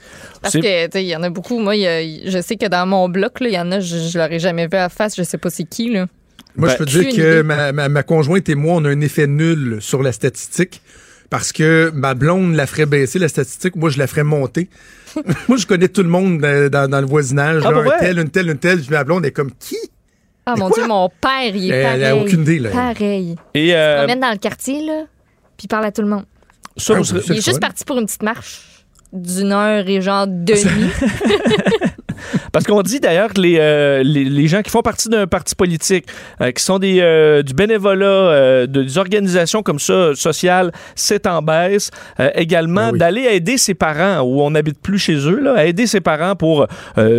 [0.41, 1.59] Parce que, tu sais, il y en a beaucoup.
[1.59, 4.17] Moi, a- je sais que dans mon bloc, là, il y en a, je, je
[4.17, 5.15] l'aurais jamais vu à face.
[5.15, 6.07] Je sais pas c'est qui, là.
[6.55, 8.85] Moi, Ben, je peux te aucune dire que ma, ma, ma conjointe et moi, on
[8.85, 10.81] a un effet nul sur la statistique
[11.29, 13.75] parce que ma blonde la ferait baisser, la statistique.
[13.75, 14.67] Moi, je la ferais monter.
[15.47, 17.61] moi, je connais tout le monde dans, dans le voisinage.
[17.65, 18.79] Ah, là, bah un tel, une telle, une telle.
[18.81, 19.77] Puis ma blonde est comme qui?
[20.45, 20.77] Ah, Mais mon quoi?
[20.79, 22.01] Dieu, mon père, il est Elle- pareil.
[22.01, 22.69] elle a aucune idée, là.
[22.71, 23.35] Pareil.
[23.53, 25.03] Et Il se euh, promène dans le quartier, là,
[25.55, 26.25] puis il parle à tout le monde.
[26.77, 28.61] ça, Ah, vous Il est juste parti pour une petite marche
[29.13, 30.89] d'une heure et genre demie.
[32.51, 35.55] Parce qu'on dit d'ailleurs que les, euh, les, les gens qui font partie d'un parti
[35.55, 36.05] politique,
[36.41, 41.41] euh, qui sont des, euh, du bénévolat, de- des organisations comme ça, sociales, c'est en
[41.41, 41.91] baisse.
[42.35, 46.35] Également, d'aller aider ses parents où on n'habite plus chez eux, là, aider ses parents
[46.35, 46.67] pour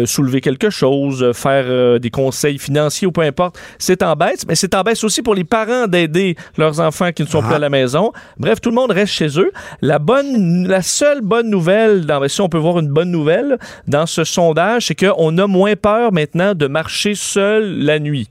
[0.05, 4.45] soulever quelque chose, faire des conseils financiers ou peu importe, c'est en baisse.
[4.49, 7.55] Mais c'est en baisse aussi pour les parents d'aider leurs enfants qui ne sont plus
[7.55, 8.13] à la maison.
[8.39, 9.51] Bref, tout le monde reste chez eux.
[9.81, 14.07] La bonne, la seule bonne nouvelle, dans, si on peut voir une bonne nouvelle dans
[14.07, 18.29] ce sondage, c'est qu'on a moins peur maintenant de marcher seul la nuit.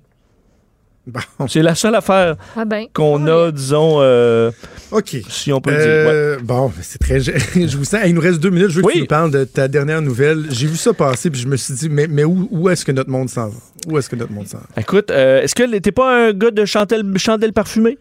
[1.48, 2.86] C'est la seule affaire Ah ben.
[2.94, 4.52] qu'on a, disons, euh,
[4.92, 5.18] OK.
[5.28, 6.38] si on peut Euh, dire.
[6.40, 6.44] ouais.
[6.44, 7.20] Bon, c'est très.
[7.20, 8.02] Je vous sens.
[8.06, 8.70] Il nous reste deux minutes.
[8.70, 10.46] Je veux que tu nous parles de ta dernière nouvelle.
[10.52, 12.92] J'ai vu ça passer, puis je me suis dit, mais, mais où, où est-ce que
[12.92, 13.56] notre monde s'en va?
[13.88, 14.66] Où est-ce que notre monde s'en va?
[14.78, 17.98] Écoute, euh, est-ce que t'es pas un gars de chandelle, chandelle parfumée?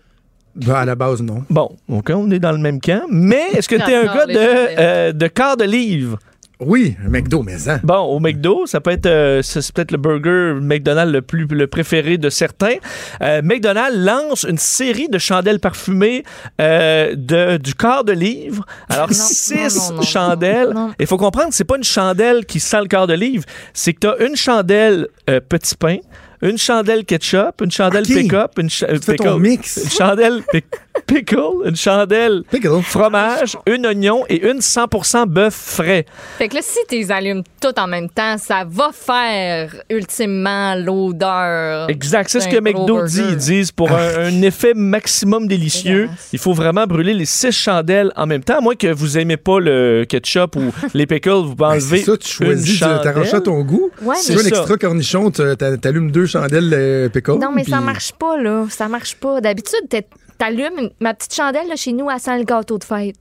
[0.54, 1.42] Ben, à la base, non.
[1.48, 3.02] Bon, OK, on est dans le même camp.
[3.10, 6.18] Mais est-ce que t'es un gars de, euh, de quart de livre?
[6.60, 7.80] Oui, un McDo, mais hein.
[7.82, 11.66] Bon, au McDo, ça peut être, euh, c'est peut-être le burger McDonald's le plus le
[11.66, 12.74] préféré de certains.
[13.22, 16.22] Euh, McDonald's lance une série de chandelles parfumées
[16.60, 18.64] euh, de, du quart de livre.
[18.88, 20.74] Alors, Non, six non, non, non, chandelles.
[20.98, 23.44] Il faut comprendre, c'est pas une chandelle qui sent le quart de livre.
[23.72, 25.96] C'est que tu as une chandelle euh, petit pain,
[26.42, 28.68] une chandelle ketchup, une chandelle pick-up, une,
[29.16, 29.80] ton mix.
[29.84, 30.64] une chandelle pic-
[31.06, 32.42] pickle, une chandelle
[32.82, 36.06] fromage, une oignon et une 100% bœuf frais.
[36.38, 40.74] Fait que là, si tu les allumes toutes en même temps, ça va faire ultimement
[40.74, 41.88] l'odeur.
[41.90, 43.22] Exact, c'est ce que McDo dit.
[43.30, 48.12] Ils disent pour un, un effet maximum délicieux, il faut vraiment brûler les six chandelles
[48.16, 48.58] en même temps.
[48.58, 51.86] À moins que vous aimez pas le ketchup ou les pickles, vous pouvez Ben, c'est
[51.92, 53.90] enlever ça, tu choisis, t'arranges ça à ton goût.
[54.02, 54.60] Ouais, si tu veux un C'est ça.
[54.60, 57.38] extra cornichon, t'allumes deux chandelles euh, pickle.
[57.40, 58.66] Non, mais ça puis- marche pas, là.
[58.70, 59.40] Ça marche pas.
[59.40, 60.06] D'habitude, t'es-
[60.40, 63.14] t'allumes ma petite chandelle là, chez nous, elle sent le gâteau de fête.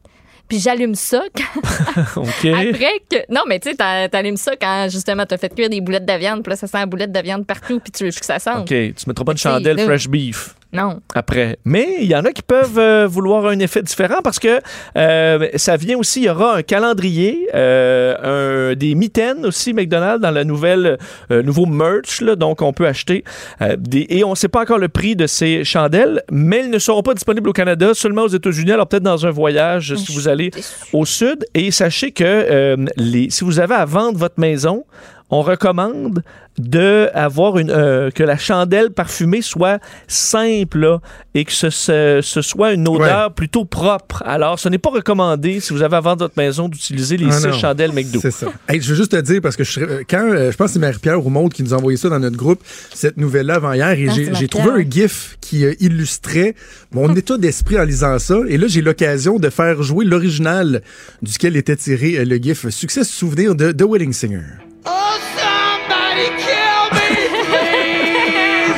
[0.47, 2.45] Puis j'allume ça quand- OK.
[2.45, 3.17] après que.
[3.31, 6.13] Non, mais tu sais, t'a- t'allumes ça quand justement t'as fait cuire des boulettes de
[6.13, 8.39] viande, puis là, ça sent la boulette de viande partout, puis tu veux que ça
[8.39, 8.61] sente.
[8.61, 10.55] OK, tu mettras pas de chandelle fresh beef.
[10.71, 10.99] Non.
[11.15, 11.57] après.
[11.65, 14.59] Mais il y en a qui peuvent euh, vouloir un effet différent parce que
[14.97, 20.21] euh, ça vient aussi, il y aura un calendrier, euh, un- des mitaines aussi McDonald's
[20.21, 20.97] dans la nouvelle
[21.31, 23.23] nouveau merch, là, donc on peut acheter
[23.79, 26.79] des et on ne sait pas encore le prix de ces chandelles, mais elles ne
[26.79, 28.71] seront pas disponibles au Canada, seulement aux États-Unis.
[28.71, 30.51] Alors peut-être dans un voyage si vous allez
[30.93, 31.45] au sud.
[31.55, 34.85] Et sachez que les, si vous avez à vendre votre maison,
[35.29, 36.23] on recommande
[36.57, 40.99] de avoir une euh, que la chandelle parfumée soit simple là,
[41.33, 44.21] et que ce, ce- ce soit une odeur plutôt propre.
[44.25, 47.31] Alors, ce n'est pas recommandé si vous avez à vendre votre maison d'utiliser les Ah
[47.31, 48.19] six non, chandelles McDo.
[48.21, 48.47] C'est ça.
[48.67, 50.67] Hey, je veux juste te dire, parce que je, serais- euh, quand euh, je pense
[50.67, 52.61] que c'est Marie-Pierre Roumaud qui nous a envoyé ça dans notre groupe,
[52.93, 54.89] cette nouvelle-là avant hier, et Ah, j'ai trouvé un.
[54.89, 56.55] GIF qui euh, illustrait
[56.91, 58.35] mon état d'esprit en lisant ça.
[58.49, 60.81] Et là, j'ai l'occasion de faire jouer l'original
[61.21, 62.67] duquel était tiré euh, le GIF.
[62.69, 64.41] Succès souvenir de The Wedding Singer.
[64.85, 67.09] Somebody kill me,
[67.51, 68.77] please!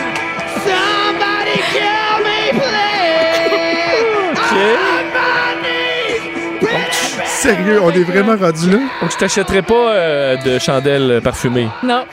[0.66, 4.38] Somebody kill me, please!
[4.52, 7.28] On my knees!
[7.28, 8.78] Sérieux, on est vraiment rendu là?
[9.02, 11.70] Donc, je t'achèterai pas euh, de chandelle parfumée.
[11.84, 12.06] Non.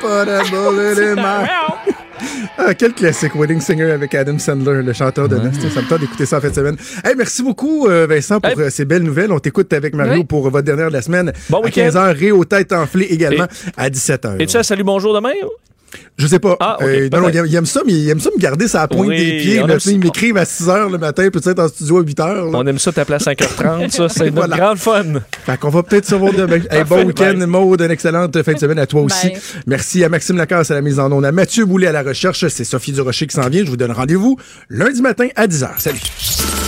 [0.00, 1.48] Put a bullet in my-
[2.56, 5.60] Ah, quel classique Wedding Singer avec Adam Sandler, le chanteur de Nest.
[5.70, 6.76] Ça me tente d'écouter ça en fin de semaine.
[7.04, 9.32] Hey, merci beaucoup, euh, Vincent, pour euh, ces belles nouvelles.
[9.32, 10.24] On t'écoute avec Mario Oui.
[10.24, 11.32] pour votre dernière de la semaine.
[11.50, 11.88] Bon à week-end.
[11.88, 13.46] 15h, Ré aux têtes enflées également
[13.76, 14.40] à 17h.
[14.40, 15.30] Et tu as salut bonjour demain?
[16.18, 16.56] Je sais pas.
[16.60, 18.40] Ah, ok, Euh, non, non, il, aime, il aime ça, mais il aime ça me
[18.40, 19.62] garder sa pointe Oui, des pieds.
[19.62, 22.50] on Là, ils m'écrivent à 6h le matin, peut-être en studio à 8h.
[22.52, 24.56] On aime ça t'appeler à 5h30, ça, c'est notre Voilà.
[24.56, 25.04] grande fun.
[25.46, 26.58] Fait qu'on va peut-être se voir demain.
[26.70, 27.36] Hey, bon week-end.
[27.46, 27.80] Maud.
[27.80, 29.28] Une excellente fin de semaine à toi aussi.
[29.28, 29.38] Bye.
[29.66, 32.44] Merci à Maxime Lacasse à la mise en onde, à Mathieu Boulet à la recherche.
[32.48, 33.64] C'est Sophie Durocher qui s'en vient.
[33.64, 34.36] Je vous donne rendez-vous
[34.68, 35.68] lundi matin à 10h.
[35.78, 36.67] Salut.